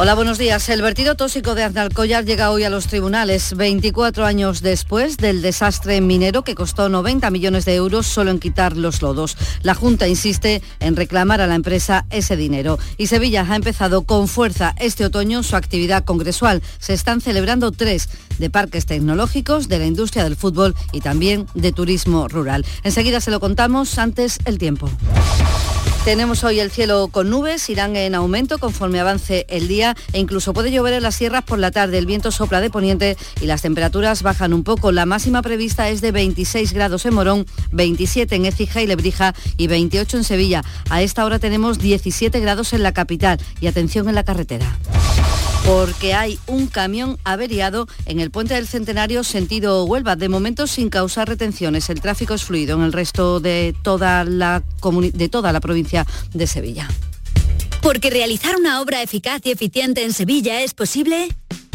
Hola, 0.00 0.14
buenos 0.14 0.38
días. 0.38 0.68
El 0.68 0.80
vertido 0.80 1.16
tóxico 1.16 1.56
de 1.56 1.64
Aznalcóllar 1.64 2.24
llega 2.24 2.52
hoy 2.52 2.62
a 2.62 2.70
los 2.70 2.86
tribunales, 2.86 3.56
24 3.56 4.24
años 4.26 4.62
después 4.62 5.16
del 5.16 5.42
desastre 5.42 6.00
minero 6.00 6.44
que 6.44 6.54
costó 6.54 6.88
90 6.88 7.28
millones 7.32 7.64
de 7.64 7.74
euros 7.74 8.06
solo 8.06 8.30
en 8.30 8.38
quitar 8.38 8.76
los 8.76 9.02
lodos. 9.02 9.36
La 9.62 9.74
Junta 9.74 10.06
insiste 10.06 10.62
en 10.78 10.94
reclamar 10.94 11.40
a 11.40 11.48
la 11.48 11.56
empresa 11.56 12.06
ese 12.10 12.36
dinero. 12.36 12.78
Y 12.96 13.08
Sevilla 13.08 13.44
ha 13.50 13.56
empezado 13.56 14.02
con 14.02 14.28
fuerza 14.28 14.72
este 14.78 15.04
otoño 15.04 15.42
su 15.42 15.56
actividad 15.56 16.04
congresual. 16.04 16.62
Se 16.78 16.94
están 16.94 17.20
celebrando 17.20 17.72
tres 17.72 18.08
de 18.38 18.50
parques 18.50 18.86
tecnológicos, 18.86 19.66
de 19.66 19.80
la 19.80 19.86
industria 19.86 20.22
del 20.22 20.36
fútbol 20.36 20.76
y 20.92 21.00
también 21.00 21.48
de 21.54 21.72
turismo 21.72 22.28
rural. 22.28 22.64
Enseguida 22.84 23.20
se 23.20 23.32
lo 23.32 23.40
contamos, 23.40 23.98
antes 23.98 24.38
el 24.44 24.58
tiempo. 24.58 24.88
Tenemos 26.08 26.42
hoy 26.42 26.58
el 26.58 26.70
cielo 26.70 27.08
con 27.08 27.28
nubes, 27.28 27.68
irán 27.68 27.94
en 27.94 28.14
aumento 28.14 28.56
conforme 28.56 28.98
avance 28.98 29.44
el 29.50 29.68
día 29.68 29.94
e 30.14 30.18
incluso 30.18 30.54
puede 30.54 30.72
llover 30.72 30.94
en 30.94 31.02
las 31.02 31.16
sierras 31.16 31.44
por 31.44 31.58
la 31.58 31.70
tarde. 31.70 31.98
El 31.98 32.06
viento 32.06 32.30
sopla 32.30 32.62
de 32.62 32.70
poniente 32.70 33.18
y 33.42 33.44
las 33.44 33.60
temperaturas 33.60 34.22
bajan 34.22 34.54
un 34.54 34.64
poco. 34.64 34.90
La 34.90 35.04
máxima 35.04 35.42
prevista 35.42 35.90
es 35.90 36.00
de 36.00 36.10
26 36.10 36.72
grados 36.72 37.04
en 37.04 37.12
Morón, 37.12 37.44
27 37.72 38.36
en 38.36 38.46
Écija 38.46 38.80
y 38.80 38.86
Lebrija 38.86 39.34
y 39.58 39.66
28 39.66 40.16
en 40.16 40.24
Sevilla. 40.24 40.64
A 40.88 41.02
esta 41.02 41.26
hora 41.26 41.38
tenemos 41.38 41.78
17 41.78 42.40
grados 42.40 42.72
en 42.72 42.82
la 42.82 42.92
capital 42.92 43.38
y 43.60 43.66
atención 43.66 44.08
en 44.08 44.14
la 44.14 44.24
carretera 44.24 44.78
porque 45.68 46.14
hay 46.14 46.38
un 46.46 46.66
camión 46.66 47.18
averiado 47.24 47.88
en 48.06 48.20
el 48.20 48.30
puente 48.30 48.54
del 48.54 48.66
Centenario 48.66 49.22
sentido 49.22 49.84
Huelva, 49.84 50.16
de 50.16 50.30
momento 50.30 50.66
sin 50.66 50.88
causar 50.88 51.28
retenciones. 51.28 51.90
El 51.90 52.00
tráfico 52.00 52.32
es 52.32 52.42
fluido 52.42 52.74
en 52.78 52.84
el 52.84 52.92
resto 52.94 53.38
de 53.38 53.74
toda 53.82 54.24
la, 54.24 54.62
de 55.12 55.28
toda 55.28 55.52
la 55.52 55.60
provincia 55.60 56.06
de 56.32 56.46
Sevilla. 56.46 56.88
Porque 57.82 58.10
realizar 58.10 58.56
una 58.56 58.80
obra 58.80 59.02
eficaz 59.02 59.40
y 59.44 59.50
eficiente 59.50 60.04
en 60.04 60.12
Sevilla 60.12 60.62
es 60.62 60.74
posible. 60.74 61.28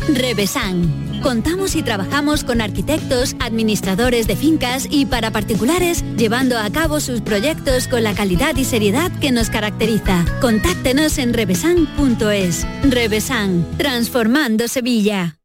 Revesan. 0.07 1.21
Contamos 1.21 1.75
y 1.75 1.83
trabajamos 1.83 2.43
con 2.43 2.59
arquitectos, 2.59 3.35
administradores 3.39 4.27
de 4.27 4.35
fincas 4.35 4.87
y 4.89 5.05
para 5.05 5.31
particulares, 5.31 6.03
llevando 6.17 6.57
a 6.57 6.69
cabo 6.69 6.99
sus 6.99 7.21
proyectos 7.21 7.87
con 7.87 8.03
la 8.03 8.13
calidad 8.13 8.57
y 8.57 8.65
seriedad 8.65 9.11
que 9.19 9.31
nos 9.31 9.49
caracteriza. 9.49 10.25
Contáctenos 10.41 11.17
en 11.17 11.33
revesan.es. 11.33 12.67
Revesan, 12.83 13.65
transformando 13.77 14.67
Sevilla. 14.67 15.37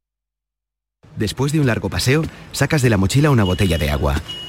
Después 1.17 1.53
de 1.53 1.61
un 1.61 1.67
largo 1.67 1.89
paseo, 1.89 2.25
sacas 2.53 2.83
de 2.83 2.91
la 2.91 2.97
mochila 2.97 3.31
una 3.31 3.45
botella 3.45 3.79
de 3.79 3.91
agua. 3.91 4.21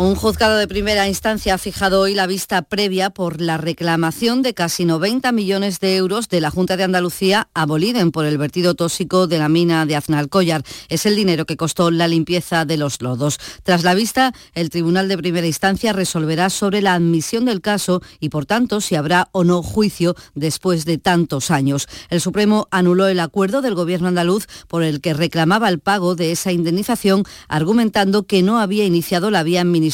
Un 0.00 0.14
juzgado 0.14 0.58
de 0.58 0.68
primera 0.68 1.08
instancia 1.08 1.54
ha 1.54 1.58
fijado 1.58 2.00
hoy 2.00 2.14
la 2.14 2.28
vista 2.28 2.62
previa 2.62 3.10
por 3.10 3.40
la 3.40 3.56
reclamación 3.56 4.42
de 4.42 4.54
casi 4.54 4.84
90 4.84 5.32
millones 5.32 5.80
de 5.80 5.96
euros 5.96 6.28
de 6.28 6.40
la 6.40 6.52
Junta 6.52 6.76
de 6.76 6.84
Andalucía 6.84 7.48
a 7.52 7.66
Boliden 7.66 8.12
por 8.12 8.24
el 8.24 8.38
vertido 8.38 8.76
tóxico 8.76 9.26
de 9.26 9.38
la 9.38 9.48
mina 9.48 9.86
de 9.86 9.96
Aznalcóllar. 9.96 10.62
Es 10.88 11.04
el 11.04 11.16
dinero 11.16 11.46
que 11.46 11.56
costó 11.56 11.90
la 11.90 12.06
limpieza 12.06 12.64
de 12.64 12.76
los 12.76 13.02
lodos. 13.02 13.40
Tras 13.64 13.82
la 13.82 13.94
vista, 13.94 14.32
el 14.54 14.70
Tribunal 14.70 15.08
de 15.08 15.18
Primera 15.18 15.48
Instancia 15.48 15.92
resolverá 15.92 16.48
sobre 16.48 16.80
la 16.80 16.94
admisión 16.94 17.44
del 17.44 17.60
caso 17.60 18.00
y, 18.20 18.28
por 18.28 18.46
tanto, 18.46 18.80
si 18.80 18.94
habrá 18.94 19.28
o 19.32 19.42
no 19.42 19.64
juicio 19.64 20.14
después 20.36 20.84
de 20.84 20.98
tantos 20.98 21.50
años. 21.50 21.88
El 22.08 22.20
Supremo 22.20 22.68
anuló 22.70 23.08
el 23.08 23.18
acuerdo 23.18 23.62
del 23.62 23.74
Gobierno 23.74 24.06
andaluz 24.06 24.46
por 24.68 24.84
el 24.84 25.00
que 25.00 25.12
reclamaba 25.12 25.68
el 25.68 25.80
pago 25.80 26.14
de 26.14 26.30
esa 26.30 26.52
indemnización, 26.52 27.24
argumentando 27.48 28.28
que 28.28 28.44
no 28.44 28.60
había 28.60 28.84
iniciado 28.84 29.32
la 29.32 29.42
vía 29.42 29.62
administrativa 29.62 29.87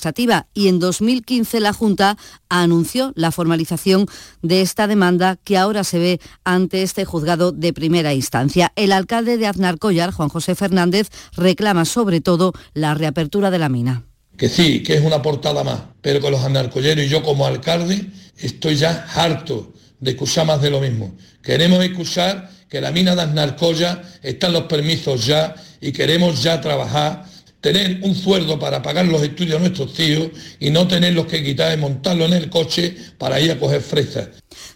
y 0.54 0.68
en 0.68 0.78
2015 0.78 1.60
la 1.60 1.72
Junta 1.72 2.16
anunció 2.48 3.12
la 3.14 3.30
formalización 3.30 4.06
de 4.42 4.60
esta 4.60 4.86
demanda 4.86 5.38
que 5.42 5.56
ahora 5.56 5.84
se 5.84 5.98
ve 5.98 6.20
ante 6.44 6.82
este 6.82 7.04
juzgado 7.04 7.52
de 7.52 7.72
primera 7.72 8.12
instancia. 8.12 8.72
El 8.76 8.92
alcalde 8.92 9.38
de 9.38 9.46
Aznarcóllar, 9.46 10.12
Juan 10.12 10.28
José 10.28 10.54
Fernández, 10.54 11.08
reclama 11.36 11.84
sobre 11.84 12.20
todo 12.20 12.52
la 12.74 12.94
reapertura 12.94 13.50
de 13.50 13.58
la 13.58 13.68
mina. 13.68 14.04
Que 14.36 14.48
sí, 14.48 14.82
que 14.82 14.94
es 14.94 15.04
una 15.04 15.22
portada 15.22 15.62
más, 15.62 15.80
pero 16.00 16.20
con 16.20 16.32
los 16.32 16.42
anarcolleros 16.42 17.04
y 17.04 17.08
yo 17.08 17.22
como 17.22 17.46
alcalde 17.46 18.06
estoy 18.36 18.76
ya 18.76 19.06
harto 19.14 19.72
de 20.00 20.10
escuchar 20.10 20.46
más 20.46 20.60
de 20.60 20.70
lo 20.70 20.80
mismo. 20.80 21.14
Queremos 21.42 21.84
escuchar 21.84 22.50
que 22.68 22.80
la 22.80 22.90
mina 22.90 23.14
de 23.14 23.22
Aznarcoya 23.22 24.02
están 24.22 24.52
los 24.52 24.64
permisos 24.64 25.24
ya 25.24 25.54
y 25.80 25.92
queremos 25.92 26.42
ya 26.42 26.60
trabajar 26.60 27.24
tener 27.64 28.00
un 28.02 28.14
sueldo 28.14 28.58
para 28.58 28.82
pagar 28.82 29.06
los 29.06 29.22
estudios 29.22 29.56
a 29.56 29.60
nuestros 29.60 29.94
tíos 29.94 30.28
y 30.60 30.68
no 30.68 30.86
tenerlos 30.86 31.24
que 31.24 31.42
quitar 31.42 31.72
y 31.72 31.80
montarlo 31.80 32.26
en 32.26 32.34
el 32.34 32.50
coche 32.50 32.94
para 33.16 33.40
ir 33.40 33.52
a 33.52 33.58
coger 33.58 33.80
fresas. 33.80 34.28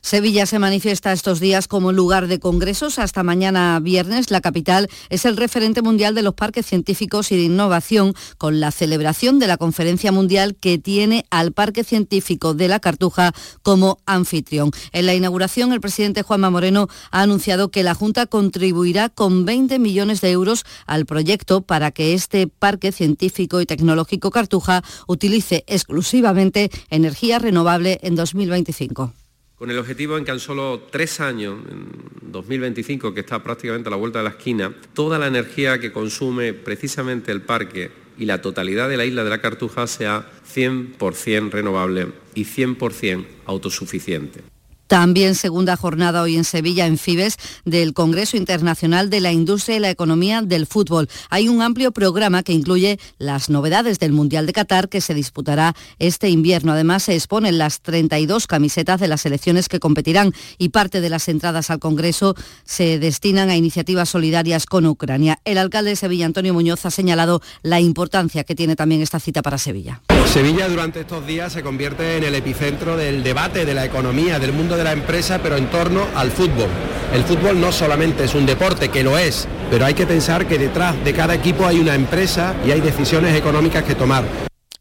Sevilla 0.09 0.47
se 0.47 0.59
manifiesta 0.59 1.13
estos 1.13 1.39
días 1.39 1.69
como 1.69 1.93
lugar 1.93 2.29
de 2.29 2.41
congresos. 2.41 2.99
Hasta 2.99 3.23
mañana 3.23 3.79
viernes, 3.79 4.31
la 4.31 4.41
capital 4.41 4.89
es 5.11 5.27
el 5.27 5.37
referente 5.37 5.83
mundial 5.83 6.15
de 6.15 6.23
los 6.23 6.33
parques 6.33 6.65
científicos 6.65 7.31
y 7.31 7.37
de 7.37 7.43
innovación, 7.43 8.15
con 8.39 8.59
la 8.59 8.71
celebración 8.71 9.39
de 9.39 9.49
la 9.49 9.59
conferencia 9.59 10.11
mundial 10.11 10.57
que 10.57 10.79
tiene 10.79 11.27
al 11.29 11.53
Parque 11.53 11.85
Científico 11.85 12.55
de 12.55 12.69
la 12.69 12.81
Cartuja 12.81 13.35
como 13.61 13.99
anfitrión. 14.07 14.71
En 14.93 15.05
la 15.05 15.15
inauguración, 15.15 15.75
el 15.75 15.83
presidente 15.83 16.23
Juanma 16.23 16.49
Moreno 16.49 16.89
ha 17.11 17.21
anunciado 17.21 17.71
que 17.71 17.83
la 17.83 17.93
Junta 17.93 18.25
contribuirá 18.25 19.11
con 19.11 19.45
20 19.45 19.79
millones 19.79 20.23
de 20.23 20.31
euros 20.31 20.65
al 20.87 21.05
proyecto 21.05 21.61
para 21.61 21.91
que 21.91 22.15
este 22.15 22.47
Parque 22.47 22.93
Científico 22.93 23.61
y 23.61 23.67
Tecnológico 23.67 24.31
Cartuja 24.31 24.83
utilice 25.07 25.65
exclusivamente 25.67 26.71
energía 26.89 27.39
renovable 27.39 27.99
en 28.01 28.15
2025. 28.15 29.13
Con 29.59 29.71
el 29.71 29.79
objetivo 29.79 30.17
en 30.17 30.25
que 30.25 30.31
en 30.31 30.41
solo 30.41 30.87
tres 30.91 31.21
años, 31.21 31.59
en 31.69 31.89
2025, 32.31 33.13
que 33.13 33.21
está 33.21 33.43
prácticamente 33.43 33.89
a 33.89 33.91
la 33.91 33.97
vuelta 33.97 34.21
de 34.21 34.25
la 34.25 34.31
esquina, 34.31 34.73
toda 34.95 35.19
la 35.19 35.27
energía 35.27 35.81
que 35.81 35.93
consume 35.93 36.55
precisamente 36.55 37.33
el 37.33 37.43
parque 37.43 37.91
y 38.17 38.25
la 38.25 38.41
totalidad 38.41 38.89
de 38.89 38.97
la 38.97 39.05
isla 39.05 39.25
de 39.25 39.31
la 39.31 39.41
Cartuja 39.41 39.87
sea 39.87 40.31
100% 40.55 41.51
renovable 41.51 42.09
y 42.35 42.45
100% 42.45 43.25
autosuficiente. 43.47 44.58
También 44.89 45.34
segunda 45.34 45.76
jornada 45.76 46.22
hoy 46.22 46.36
en 46.36 46.45
Sevilla, 46.45 46.86
en 46.86 46.97
Fibes, 46.97 47.36
del 47.66 47.93
Congreso 47.93 48.39
Internacional 48.39 49.11
de 49.11 49.20
la 49.20 49.32
Industria 49.32 49.76
y 49.76 49.80
la 49.80 49.91
Economía 49.91 50.41
del 50.41 50.66
Fútbol. 50.66 51.11
Hay 51.28 51.49
un 51.49 51.61
amplio 51.61 51.93
programa 51.93 52.43
que 52.43 52.55
incluye 52.55 52.99
las 53.18 53.51
novedades 53.51 53.99
del 53.99 54.12
Mundial 54.12 54.47
de 54.47 54.55
Qatar 54.55 54.89
que 54.89 55.03
se 55.03 55.12
disputará 55.12 55.76
este 55.99 56.30
invierno. 56.30 56.72
Además, 56.72 57.03
se 57.03 57.14
exponen 57.14 57.59
las 57.59 57.82
32 57.82 58.47
camisetas 58.47 58.99
de 58.99 59.09
las 59.09 59.20
selecciones 59.20 59.68
que 59.68 59.78
competirán 59.78 60.32
y 60.57 60.70
parte 60.70 61.03
de 61.03 61.11
las 61.11 61.28
entradas 61.28 61.68
al 61.68 61.80
Congreso 61.80 62.34
se 62.64 62.99
destinan 62.99 63.51
a 63.51 63.57
iniciativas 63.57 64.09
solidarias 64.09 64.64
con 64.64 64.86
Ucrania. 64.86 65.39
El 65.45 65.59
alcalde 65.59 65.91
de 65.91 65.97
Sevilla, 65.97 66.24
Antonio 66.24 66.55
Muñoz, 66.55 66.86
ha 66.86 66.91
señalado 66.91 67.43
la 67.61 67.78
importancia 67.78 68.45
que 68.45 68.55
tiene 68.55 68.74
también 68.74 69.03
esta 69.03 69.20
cita 69.20 69.43
para 69.43 69.59
Sevilla. 69.59 70.01
Sevilla 70.32 70.66
durante 70.68 71.01
estos 71.01 71.26
días 71.26 71.53
se 71.53 71.62
convierte 71.62 72.16
en 72.16 72.24
el 72.24 72.34
epicentro 72.34 72.97
del 72.97 73.22
debate 73.22 73.66
de 73.66 73.74
la 73.74 73.84
economía, 73.84 74.39
del 74.39 74.53
mundo 74.53 74.78
de 74.79 74.85
la 74.85 74.93
empresa, 74.93 75.41
pero 75.43 75.57
en 75.57 75.66
torno 75.66 76.07
al 76.14 76.31
fútbol. 76.31 76.68
El 77.12 77.24
fútbol 77.24 77.61
no 77.61 77.72
solamente 77.72 78.24
es 78.24 78.35
un 78.35 78.47
deporte, 78.47 78.89
que 78.89 79.03
lo 79.03 79.18
es, 79.18 79.49
pero 79.70 79.85
hay 79.85 79.95
que 79.95 80.07
pensar 80.07 80.47
que 80.47 80.59
detrás 80.59 80.95
de 81.05 81.12
cada 81.12 81.35
equipo 81.35 81.66
hay 81.66 81.81
una 81.81 81.95
empresa 81.95 82.55
y 82.66 82.70
hay 82.70 82.81
decisiones 82.81 83.35
económicas 83.35 83.83
que 83.83 83.95
tomar. 83.95 84.24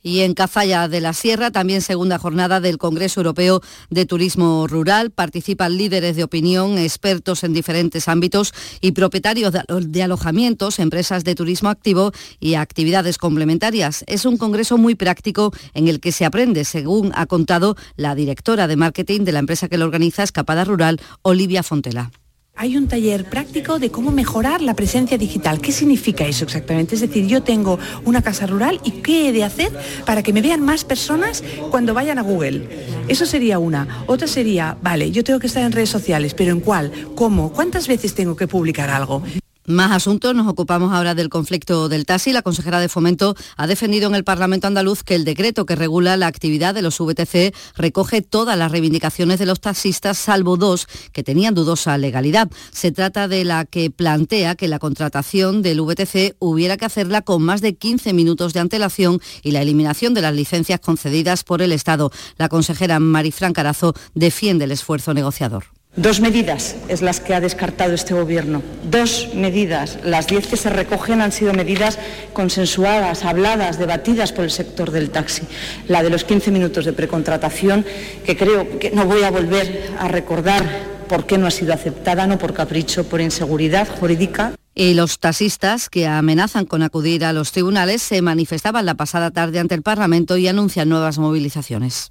Y 0.07 0.21
en 0.21 0.35
Cazalla 0.35 0.87
de 0.87 1.01
la 1.01 1.11
Sierra, 1.11 1.51
también 1.51 1.81
segunda 1.81 2.17
jornada 2.17 2.61
del 2.61 2.77
Congreso 2.77 3.19
Europeo 3.19 3.59
de 3.89 4.05
Turismo 4.05 4.65
Rural. 4.65 5.11
Participan 5.11 5.75
líderes 5.75 6.15
de 6.15 6.23
opinión, 6.23 6.77
expertos 6.77 7.43
en 7.43 7.51
diferentes 7.51 8.07
ámbitos 8.07 8.53
y 8.79 8.93
propietarios 8.93 9.51
de 9.67 10.03
alojamientos, 10.03 10.79
empresas 10.79 11.25
de 11.25 11.35
turismo 11.35 11.67
activo 11.67 12.13
y 12.39 12.53
actividades 12.53 13.17
complementarias. 13.17 14.05
Es 14.07 14.23
un 14.23 14.37
congreso 14.37 14.77
muy 14.77 14.95
práctico 14.95 15.51
en 15.73 15.89
el 15.89 15.99
que 15.99 16.13
se 16.13 16.23
aprende, 16.23 16.63
según 16.63 17.11
ha 17.13 17.25
contado 17.25 17.75
la 17.97 18.15
directora 18.15 18.67
de 18.67 18.77
marketing 18.77 19.25
de 19.25 19.33
la 19.33 19.39
empresa 19.39 19.67
que 19.67 19.77
lo 19.77 19.83
organiza, 19.83 20.23
Escapada 20.23 20.63
Rural, 20.63 21.01
Olivia 21.21 21.63
Fontela. 21.63 22.11
Hay 22.59 22.75
un 22.75 22.87
taller 22.87 23.25
práctico 23.25 23.77
de 23.77 23.91
cómo 23.91 24.09
mejorar 24.09 24.63
la 24.63 24.73
presencia 24.73 25.15
digital. 25.19 25.61
¿Qué 25.61 25.71
significa 25.71 26.25
eso 26.25 26.43
exactamente? 26.43 26.95
Es 26.95 27.01
decir, 27.01 27.27
yo 27.27 27.43
tengo 27.43 27.77
una 28.03 28.23
casa 28.23 28.47
rural 28.47 28.81
y 28.83 28.91
qué 29.03 29.29
he 29.29 29.31
de 29.31 29.43
hacer 29.43 29.71
para 30.07 30.23
que 30.23 30.33
me 30.33 30.41
vean 30.41 30.61
más 30.61 30.83
personas 30.83 31.43
cuando 31.69 31.93
vayan 31.93 32.17
a 32.17 32.23
Google. 32.23 32.67
Eso 33.07 33.27
sería 33.27 33.59
una. 33.59 34.03
Otra 34.07 34.27
sería, 34.27 34.75
vale, 34.81 35.11
yo 35.11 35.23
tengo 35.23 35.39
que 35.39 35.45
estar 35.45 35.61
en 35.61 35.71
redes 35.71 35.89
sociales, 35.89 36.33
pero 36.33 36.51
¿en 36.51 36.59
cuál? 36.59 36.91
¿Cómo? 37.13 37.53
¿Cuántas 37.53 37.87
veces 37.87 38.15
tengo 38.15 38.35
que 38.35 38.47
publicar 38.47 38.89
algo? 38.89 39.21
Más 39.69 39.91
asuntos, 39.91 40.33
nos 40.33 40.47
ocupamos 40.47 40.93
ahora 40.93 41.13
del 41.13 41.27
conflicto 41.27 41.89
del 41.89 42.05
taxi. 42.05 42.31
La 42.31 42.41
consejera 42.41 42.79
de 42.79 42.87
Fomento 42.87 43.35
ha 43.57 43.67
defendido 43.67 44.07
en 44.07 44.15
el 44.15 44.23
Parlamento 44.23 44.65
andaluz 44.65 45.03
que 45.03 45.13
el 45.13 45.25
decreto 45.25 45.65
que 45.65 45.75
regula 45.75 46.15
la 46.15 46.27
actividad 46.27 46.73
de 46.73 46.81
los 46.81 46.97
VTC 47.01 47.53
recoge 47.75 48.21
todas 48.21 48.57
las 48.57 48.71
reivindicaciones 48.71 49.39
de 49.39 49.45
los 49.45 49.59
taxistas, 49.59 50.17
salvo 50.17 50.55
dos 50.55 50.87
que 51.11 51.21
tenían 51.21 51.53
dudosa 51.53 51.97
legalidad. 51.97 52.49
Se 52.71 52.93
trata 52.93 53.27
de 53.27 53.43
la 53.43 53.65
que 53.65 53.91
plantea 53.91 54.55
que 54.55 54.69
la 54.69 54.79
contratación 54.79 55.61
del 55.61 55.81
VTC 55.81 56.37
hubiera 56.39 56.77
que 56.77 56.85
hacerla 56.85 57.21
con 57.21 57.43
más 57.43 57.59
de 57.59 57.75
15 57.75 58.13
minutos 58.13 58.53
de 58.53 58.61
antelación 58.61 59.19
y 59.43 59.51
la 59.51 59.61
eliminación 59.61 60.13
de 60.13 60.21
las 60.21 60.33
licencias 60.33 60.79
concedidas 60.79 61.43
por 61.43 61.61
el 61.61 61.73
Estado. 61.73 62.09
La 62.37 62.47
consejera 62.47 63.01
Marifran 63.01 63.51
Carazo 63.51 63.93
defiende 64.13 64.63
el 64.63 64.71
esfuerzo 64.71 65.13
negociador. 65.13 65.76
Dos 65.97 66.19
medidas 66.19 66.75
es 66.89 67.01
las 67.01 67.19
que 67.19 67.33
ha 67.33 67.41
descartado 67.41 67.95
este 67.95 68.13
Gobierno. 68.13 68.61
Dos 68.83 69.29
medidas. 69.33 69.97
Las 70.03 70.27
diez 70.27 70.45
que 70.45 70.55
se 70.55 70.69
recogen 70.69 71.21
han 71.21 71.31
sido 71.31 71.53
medidas 71.53 71.97
consensuadas, 72.33 73.25
habladas, 73.25 73.79
debatidas 73.79 74.31
por 74.31 74.43
el 74.43 74.51
sector 74.51 74.91
del 74.91 75.09
taxi. 75.09 75.41
La 75.87 76.03
de 76.03 76.11
los 76.11 76.23
15 76.23 76.51
minutos 76.51 76.85
de 76.85 76.93
precontratación, 76.93 77.83
que 78.23 78.37
creo 78.37 78.77
que 78.77 78.91
no 78.91 79.05
voy 79.05 79.23
a 79.23 79.31
volver 79.31 79.89
a 79.99 80.07
recordar 80.07 80.63
por 81.09 81.25
qué 81.25 81.39
no 81.39 81.47
ha 81.47 81.51
sido 81.51 81.73
aceptada, 81.73 82.27
no 82.27 82.37
por 82.37 82.53
capricho, 82.53 83.09
por 83.09 83.19
inseguridad 83.19 83.87
jurídica. 83.87 84.53
Y 84.75 84.93
los 84.93 85.17
taxistas 85.17 85.89
que 85.89 86.05
amenazan 86.05 86.67
con 86.67 86.83
acudir 86.83 87.25
a 87.25 87.33
los 87.33 87.51
tribunales 87.51 88.03
se 88.03 88.21
manifestaban 88.21 88.85
la 88.85 88.93
pasada 88.93 89.31
tarde 89.31 89.57
ante 89.57 89.73
el 89.73 89.81
Parlamento 89.81 90.37
y 90.37 90.47
anuncian 90.47 90.89
nuevas 90.89 91.17
movilizaciones. 91.17 92.09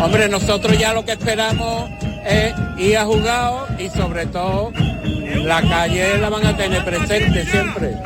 Hombre, 0.00 0.28
nosotros 0.28 0.78
ya 0.78 0.92
lo 0.92 1.04
que 1.04 1.12
esperamos 1.12 1.90
es 2.26 2.54
ir 2.78 2.98
a 2.98 3.04
jugar 3.04 3.76
y 3.78 3.88
sobre 3.88 4.26
todo 4.26 4.72
la 5.44 5.62
calle 5.62 6.18
la 6.18 6.28
van 6.28 6.46
a 6.46 6.56
tener 6.56 6.84
presente 6.84 7.46
siempre. 7.46 7.96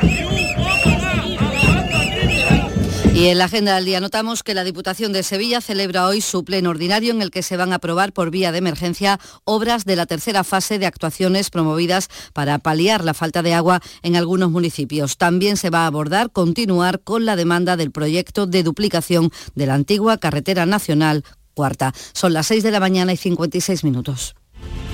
Y 3.13 3.27
en 3.27 3.37
la 3.37 3.45
agenda 3.45 3.75
del 3.75 3.85
día 3.85 3.99
notamos 3.99 4.41
que 4.41 4.53
la 4.53 4.63
Diputación 4.63 5.11
de 5.11 5.21
Sevilla 5.21 5.59
celebra 5.59 6.07
hoy 6.07 6.21
su 6.21 6.45
pleno 6.45 6.69
ordinario 6.69 7.11
en 7.11 7.21
el 7.21 7.29
que 7.29 7.43
se 7.43 7.57
van 7.57 7.71
a 7.71 7.75
aprobar 7.75 8.13
por 8.13 8.31
vía 8.31 8.51
de 8.51 8.59
emergencia 8.59 9.19
obras 9.43 9.85
de 9.85 9.95
la 9.95 10.05
tercera 10.05 10.43
fase 10.43 10.79
de 10.79 10.85
actuaciones 10.85 11.49
promovidas 11.49 12.07
para 12.33 12.57
paliar 12.57 13.03
la 13.03 13.13
falta 13.13 13.43
de 13.43 13.53
agua 13.53 13.81
en 14.01 14.15
algunos 14.15 14.49
municipios. 14.49 15.17
También 15.17 15.57
se 15.57 15.69
va 15.69 15.83
a 15.83 15.87
abordar 15.87 16.31
continuar 16.31 17.01
con 17.01 17.25
la 17.25 17.35
demanda 17.35 17.75
del 17.75 17.91
proyecto 17.91 18.47
de 18.47 18.63
duplicación 18.63 19.29
de 19.55 19.65
la 19.67 19.73
antigua 19.73 20.17
carretera 20.17 20.65
nacional 20.65 21.23
cuarta. 21.53 21.93
Son 22.13 22.33
las 22.33 22.47
6 22.47 22.63
de 22.63 22.71
la 22.71 22.79
mañana 22.79 23.13
y 23.13 23.17
56 23.17 23.83
minutos. 23.83 24.35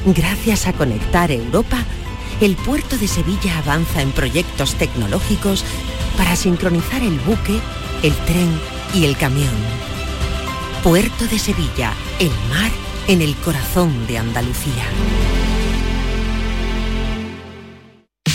Gracias 0.06 0.68
a 0.68 0.74
Conectar 0.74 1.32
Europa, 1.32 1.84
el 2.40 2.56
puerto 2.56 2.98
de 2.98 3.08
Sevilla 3.08 3.58
avanza 3.58 4.02
en 4.02 4.12
proyectos 4.12 4.76
tecnológicos 4.76 5.66
para 6.18 6.36
sincronizar 6.36 7.02
el 7.02 7.20
buque, 7.20 7.60
el 8.04 8.14
tren 8.26 8.60
y 8.94 9.06
el 9.06 9.18
camión. 9.18 9.54
Puerto 10.84 11.26
de 11.26 11.40
Sevilla, 11.40 11.94
el 12.20 12.32
mar 12.50 12.72
en 13.08 13.22
el 13.22 13.36
corazón 13.38 14.06
de 14.08 14.18
Andalucía. 14.18 14.84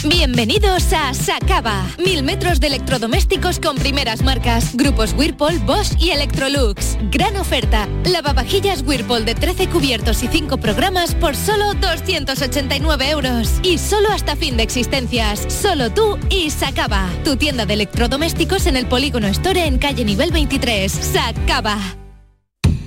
Bienvenidos 0.05 0.93
a 0.93 1.15
Sacaba. 1.15 1.87
Mil 2.05 2.25
metros 2.25 2.59
de 2.59 2.67
electrodomésticos 2.67 3.61
con 3.61 3.77
primeras 3.77 4.23
marcas. 4.23 4.75
Grupos 4.75 5.15
Whirlpool, 5.17 5.61
Bosch 5.61 5.93
y 6.01 6.11
Electrolux. 6.11 6.99
Gran 7.13 7.37
oferta. 7.37 7.89
Lavavajillas 8.05 8.83
Whirlpool 8.83 9.25
de 9.25 9.37
13 9.37 9.69
cubiertos 9.69 10.25
y 10.25 10.27
5 10.27 10.57
programas 10.59 11.15
por 11.15 11.37
solo 11.37 11.75
289 11.75 13.11
euros. 13.11 13.61
Y 13.63 13.79
solo 13.79 14.11
hasta 14.11 14.35
fin 14.35 14.57
de 14.57 14.65
existencias. 14.65 15.47
Solo 15.49 15.91
tú 15.91 16.19
y 16.31 16.51
Sacaba. 16.51 17.09
Tu 17.25 17.37
tienda 17.37 17.65
de 17.65 17.75
electrodomésticos 17.75 18.67
en 18.67 18.77
el 18.77 18.87
Polígono 18.87 19.29
Store 19.29 19.65
en 19.65 19.79
calle 19.79 20.05
nivel 20.05 20.33
23. 20.33 20.91
Sacaba. 20.91 21.79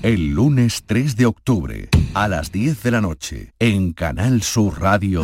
El 0.03 0.31
lunes 0.31 0.83
3 0.85 1.15
de 1.15 1.25
octubre, 1.25 1.89
a 2.13 2.27
las 2.27 2.51
10 2.51 2.83
de 2.83 2.91
la 2.91 3.01
noche, 3.01 3.53
en 3.57 3.93
Canal 3.93 4.43
Sur 4.43 4.79
Radio. 4.79 5.23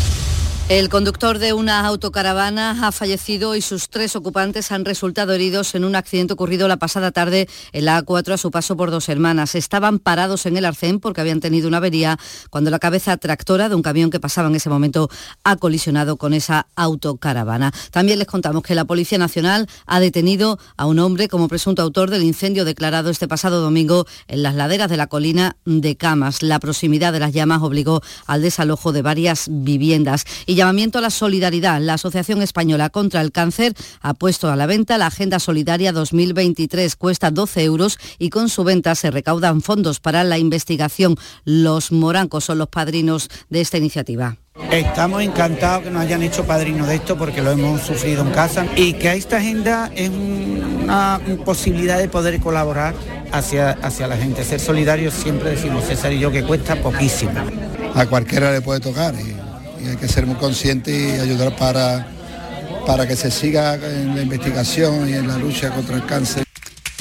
El 0.69 0.87
conductor 0.87 1.37
de 1.37 1.51
una 1.51 1.85
autocaravana 1.85 2.87
ha 2.87 2.93
fallecido 2.93 3.55
y 3.55 3.61
sus 3.61 3.89
tres 3.89 4.15
ocupantes 4.15 4.71
han 4.71 4.85
resultado 4.85 5.33
heridos 5.33 5.75
en 5.75 5.83
un 5.83 5.97
accidente 5.97 6.31
ocurrido 6.31 6.69
la 6.69 6.77
pasada 6.77 7.11
tarde 7.11 7.49
en 7.73 7.83
la 7.83 8.01
A4 8.01 8.31
a 8.31 8.37
su 8.37 8.51
paso 8.51 8.77
por 8.77 8.89
dos 8.89 9.09
hermanas. 9.09 9.55
Estaban 9.55 9.99
parados 9.99 10.45
en 10.45 10.55
el 10.55 10.63
arcén 10.63 11.01
porque 11.01 11.19
habían 11.19 11.41
tenido 11.41 11.67
una 11.67 11.77
avería 11.77 12.17
cuando 12.49 12.71
la 12.71 12.79
cabeza 12.79 13.17
tractora 13.17 13.67
de 13.67 13.75
un 13.75 13.81
camión 13.81 14.11
que 14.11 14.21
pasaba 14.21 14.47
en 14.47 14.55
ese 14.55 14.69
momento 14.69 15.09
ha 15.43 15.57
colisionado 15.57 16.15
con 16.15 16.33
esa 16.33 16.67
autocaravana. 16.77 17.73
También 17.91 18.17
les 18.17 18.27
contamos 18.29 18.63
que 18.63 18.73
la 18.73 18.85
Policía 18.85 19.17
Nacional 19.17 19.67
ha 19.87 19.99
detenido 19.99 20.57
a 20.77 20.85
un 20.85 20.99
hombre 20.99 21.27
como 21.27 21.49
presunto 21.49 21.81
autor 21.81 22.09
del 22.09 22.23
incendio 22.23 22.63
declarado 22.63 23.09
este 23.09 23.27
pasado 23.27 23.59
domingo 23.59 24.05
en 24.29 24.41
las 24.41 24.55
laderas 24.55 24.89
de 24.89 24.95
la 24.95 25.07
colina 25.07 25.57
de 25.65 25.97
Camas. 25.97 26.43
La 26.43 26.59
proximidad 26.59 27.11
de 27.11 27.19
las 27.19 27.33
llamas 27.33 27.61
obligó 27.61 28.01
al 28.25 28.41
desalojo 28.41 28.93
de 28.93 29.01
varias 29.01 29.47
viviendas. 29.49 30.23
Y 30.51 30.55
llamamiento 30.55 30.97
a 30.97 31.01
la 31.01 31.11
solidaridad. 31.11 31.79
La 31.79 31.93
Asociación 31.93 32.41
Española 32.41 32.89
contra 32.89 33.21
el 33.21 33.31
Cáncer 33.31 33.73
ha 34.01 34.13
puesto 34.13 34.51
a 34.51 34.57
la 34.57 34.65
venta 34.65 34.97
la 34.97 35.07
Agenda 35.07 35.39
Solidaria 35.39 35.93
2023. 35.93 36.97
Cuesta 36.97 37.31
12 37.31 37.63
euros 37.63 37.97
y 38.19 38.31
con 38.31 38.49
su 38.49 38.65
venta 38.65 38.93
se 38.95 39.11
recaudan 39.11 39.61
fondos 39.61 40.01
para 40.01 40.25
la 40.25 40.37
investigación. 40.39 41.15
Los 41.45 41.93
morancos 41.93 42.43
son 42.43 42.57
los 42.57 42.67
padrinos 42.67 43.29
de 43.49 43.61
esta 43.61 43.77
iniciativa. 43.77 44.35
Estamos 44.69 45.23
encantados 45.23 45.83
que 45.83 45.89
nos 45.89 46.01
hayan 46.01 46.21
hecho 46.21 46.43
padrinos 46.43 46.85
de 46.89 46.95
esto 46.95 47.17
porque 47.17 47.41
lo 47.41 47.51
hemos 47.51 47.79
sufrido 47.83 48.21
en 48.21 48.31
casa 48.31 48.65
y 48.75 48.91
que 48.91 49.13
esta 49.13 49.37
agenda 49.37 49.89
es 49.95 50.09
una 50.09 51.21
posibilidad 51.45 51.97
de 51.97 52.09
poder 52.09 52.41
colaborar 52.41 52.93
hacia, 53.31 53.69
hacia 53.69 54.05
la 54.05 54.17
gente. 54.17 54.43
Ser 54.43 54.59
solidarios 54.59 55.13
siempre 55.13 55.51
decimos 55.51 55.85
César 55.85 56.11
y 56.11 56.19
yo 56.19 56.29
que 56.29 56.43
cuesta 56.43 56.75
poquísimo. 56.75 57.39
A 57.95 58.05
cualquiera 58.05 58.51
le 58.51 58.59
puede 58.59 58.81
tocar 58.81 59.15
y 59.15 59.40
y 59.83 59.89
hay 59.89 59.97
que 59.97 60.07
ser 60.07 60.25
muy 60.25 60.35
consciente 60.35 60.91
y 60.91 61.19
ayudar 61.19 61.55
para, 61.55 62.07
para 62.85 63.07
que 63.07 63.15
se 63.15 63.31
siga 63.31 63.75
en 63.75 64.15
la 64.15 64.21
investigación 64.21 65.09
y 65.09 65.13
en 65.13 65.27
la 65.27 65.37
lucha 65.37 65.69
contra 65.71 65.95
el 65.95 66.05
cáncer. 66.05 66.43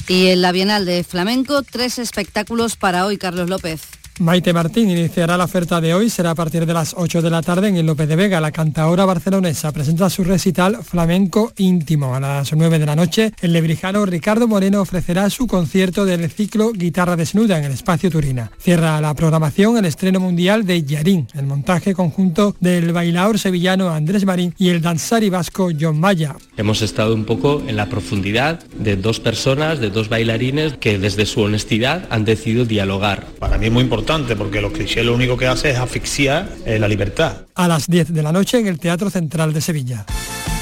Y 0.08 0.28
en 0.28 0.42
la 0.42 0.50
Bienal 0.52 0.86
de 0.86 1.04
Flamenco, 1.04 1.62
tres 1.62 1.98
espectáculos 1.98 2.76
para 2.76 3.06
hoy, 3.06 3.16
Carlos 3.16 3.48
López. 3.48 3.99
Maite 4.20 4.52
Martín 4.52 4.90
iniciará 4.90 5.38
la 5.38 5.44
oferta 5.44 5.80
de 5.80 5.94
hoy, 5.94 6.10
será 6.10 6.32
a 6.32 6.34
partir 6.34 6.66
de 6.66 6.74
las 6.74 6.92
8 6.94 7.22
de 7.22 7.30
la 7.30 7.40
tarde 7.40 7.68
en 7.68 7.76
el 7.78 7.86
López 7.86 8.06
de 8.06 8.16
Vega. 8.16 8.38
La 8.38 8.52
cantaora 8.52 9.06
barcelonesa 9.06 9.72
presenta 9.72 10.10
su 10.10 10.24
recital 10.24 10.84
Flamenco 10.84 11.54
Íntimo. 11.56 12.14
A 12.14 12.20
las 12.20 12.52
9 12.52 12.78
de 12.78 12.84
la 12.84 12.94
noche, 12.94 13.32
el 13.40 13.54
lebrijano 13.54 14.04
Ricardo 14.04 14.46
Moreno 14.46 14.82
ofrecerá 14.82 15.30
su 15.30 15.46
concierto 15.46 16.04
del 16.04 16.30
ciclo 16.30 16.72
Guitarra 16.72 17.16
Desnuda 17.16 17.56
en 17.56 17.64
el 17.64 17.72
Espacio 17.72 18.10
Turina. 18.10 18.50
Cierra 18.58 19.00
la 19.00 19.14
programación 19.14 19.78
el 19.78 19.86
estreno 19.86 20.20
mundial 20.20 20.66
de 20.66 20.82
Yarín, 20.82 21.26
el 21.32 21.46
montaje 21.46 21.94
conjunto 21.94 22.54
del 22.60 22.92
bailaor 22.92 23.38
sevillano 23.38 23.88
Andrés 23.88 24.26
Marín 24.26 24.54
y 24.58 24.68
el 24.68 24.82
danzari 24.82 25.30
vasco 25.30 25.70
John 25.80 25.98
Maya. 25.98 26.36
Hemos 26.58 26.82
estado 26.82 27.14
un 27.14 27.24
poco 27.24 27.62
en 27.66 27.76
la 27.76 27.88
profundidad 27.88 28.62
de 28.78 28.96
dos 28.96 29.18
personas, 29.18 29.80
de 29.80 29.88
dos 29.88 30.10
bailarines 30.10 30.74
que 30.74 30.98
desde 30.98 31.24
su 31.24 31.40
honestidad 31.40 32.06
han 32.10 32.26
decidido 32.26 32.66
dialogar. 32.66 33.24
Para 33.38 33.56
mí 33.56 33.64
es 33.64 33.72
muy 33.72 33.82
importante 33.82 34.09
porque 34.11 34.61
los 34.61 34.72
clichés 34.72 35.06
lo 35.06 35.14
único 35.14 35.36
que 35.36 35.46
hace 35.46 35.70
es 35.70 35.78
asfixiar 35.78 36.48
eh, 36.66 36.80
la 36.80 36.88
libertad. 36.88 37.46
A 37.54 37.68
las 37.68 37.86
10 37.86 38.12
de 38.12 38.22
la 38.24 38.32
noche 38.32 38.58
en 38.58 38.66
el 38.66 38.80
Teatro 38.80 39.08
Central 39.08 39.52
de 39.52 39.61
Sevilla. 39.61 40.04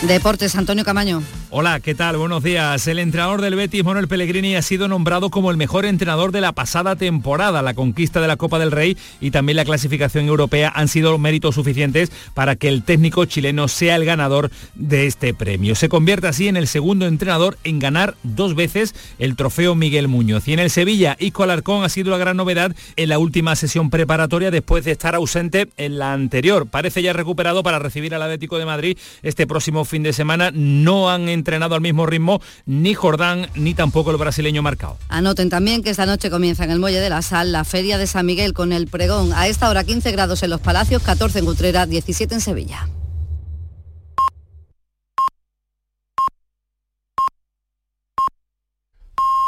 Deportes, 0.02 0.54
Antonio 0.54 0.84
Camaño. 0.84 1.22
Hola, 1.50 1.80
¿qué 1.80 1.94
tal? 1.94 2.18
Buenos 2.18 2.44
días. 2.44 2.86
El 2.86 3.00
entrenador 3.00 3.40
del 3.40 3.56
Betis, 3.56 3.82
Manuel 3.82 4.06
Pellegrini, 4.06 4.54
ha 4.54 4.62
sido 4.62 4.86
nombrado 4.86 5.28
como 5.30 5.50
el 5.50 5.56
mejor 5.56 5.86
entrenador 5.86 6.30
de 6.30 6.40
la 6.40 6.52
pasada 6.52 6.94
temporada. 6.94 7.62
La 7.62 7.74
conquista 7.74 8.20
de 8.20 8.28
la 8.28 8.36
Copa 8.36 8.60
del 8.60 8.70
Rey 8.70 8.96
y 9.20 9.32
también 9.32 9.56
la 9.56 9.64
clasificación 9.64 10.26
europea 10.26 10.70
han 10.72 10.86
sido 10.86 11.18
méritos 11.18 11.56
suficientes 11.56 12.12
para 12.34 12.54
que 12.54 12.68
el 12.68 12.84
técnico 12.84 13.24
chileno 13.24 13.66
sea 13.66 13.96
el 13.96 14.04
ganador 14.04 14.50
de 14.74 15.06
este 15.06 15.34
premio. 15.34 15.74
Se 15.74 15.88
convierte 15.88 16.28
así 16.28 16.46
en 16.46 16.56
el 16.56 16.68
segundo 16.68 17.06
entrenador 17.06 17.58
en 17.64 17.80
ganar 17.80 18.14
dos 18.22 18.54
veces 18.54 18.94
el 19.18 19.34
trofeo 19.34 19.74
Miguel 19.74 20.06
Muñoz. 20.06 20.46
Y 20.46 20.52
en 20.52 20.60
el 20.60 20.70
Sevilla, 20.70 21.16
Isco 21.18 21.42
Alarcón 21.42 21.82
ha 21.82 21.88
sido 21.88 22.10
la 22.12 22.18
gran 22.18 22.36
novedad 22.36 22.76
en 22.94 23.08
la 23.08 23.18
última 23.18 23.56
sesión 23.56 23.90
preparatoria 23.90 24.52
después 24.52 24.84
de 24.84 24.92
estar 24.92 25.16
ausente 25.16 25.70
en 25.76 25.98
la 25.98 26.12
anterior. 26.12 26.68
Parece 26.68 27.02
ya 27.02 27.14
recuperado 27.14 27.64
para 27.64 27.80
recibir 27.80 28.14
al 28.14 28.22
Atlético 28.22 28.58
de 28.58 28.66
Madrid 28.66 28.98
este 29.22 29.46
próximo 29.46 29.86
fin 29.88 30.02
de 30.02 30.12
semana. 30.12 30.50
No 30.52 31.10
han 31.10 31.28
entrenado 31.28 31.74
al 31.74 31.80
mismo 31.80 32.06
ritmo 32.06 32.40
ni 32.66 32.94
Jordán 32.94 33.48
ni 33.54 33.74
tampoco 33.74 34.10
el 34.10 34.16
brasileño 34.16 34.62
marcado. 34.62 34.96
Anoten 35.08 35.50
también 35.50 35.82
que 35.82 35.90
esta 35.90 36.06
noche 36.06 36.30
comienza 36.30 36.64
en 36.64 36.70
el 36.70 36.78
Muelle 36.78 37.00
de 37.00 37.10
la 37.10 37.22
Sal 37.22 37.52
la 37.52 37.64
Feria 37.64 37.98
de 37.98 38.06
San 38.06 38.26
Miguel 38.26 38.52
con 38.52 38.72
el 38.72 38.86
pregón. 38.86 39.32
A 39.32 39.48
esta 39.48 39.68
hora 39.68 39.84
15 39.84 40.12
grados 40.12 40.42
en 40.42 40.50
los 40.50 40.60
Palacios, 40.60 41.02
14 41.02 41.40
en 41.40 41.48
Utrera, 41.48 41.86
17 41.86 42.34
en 42.34 42.40
Sevilla. 42.40 42.88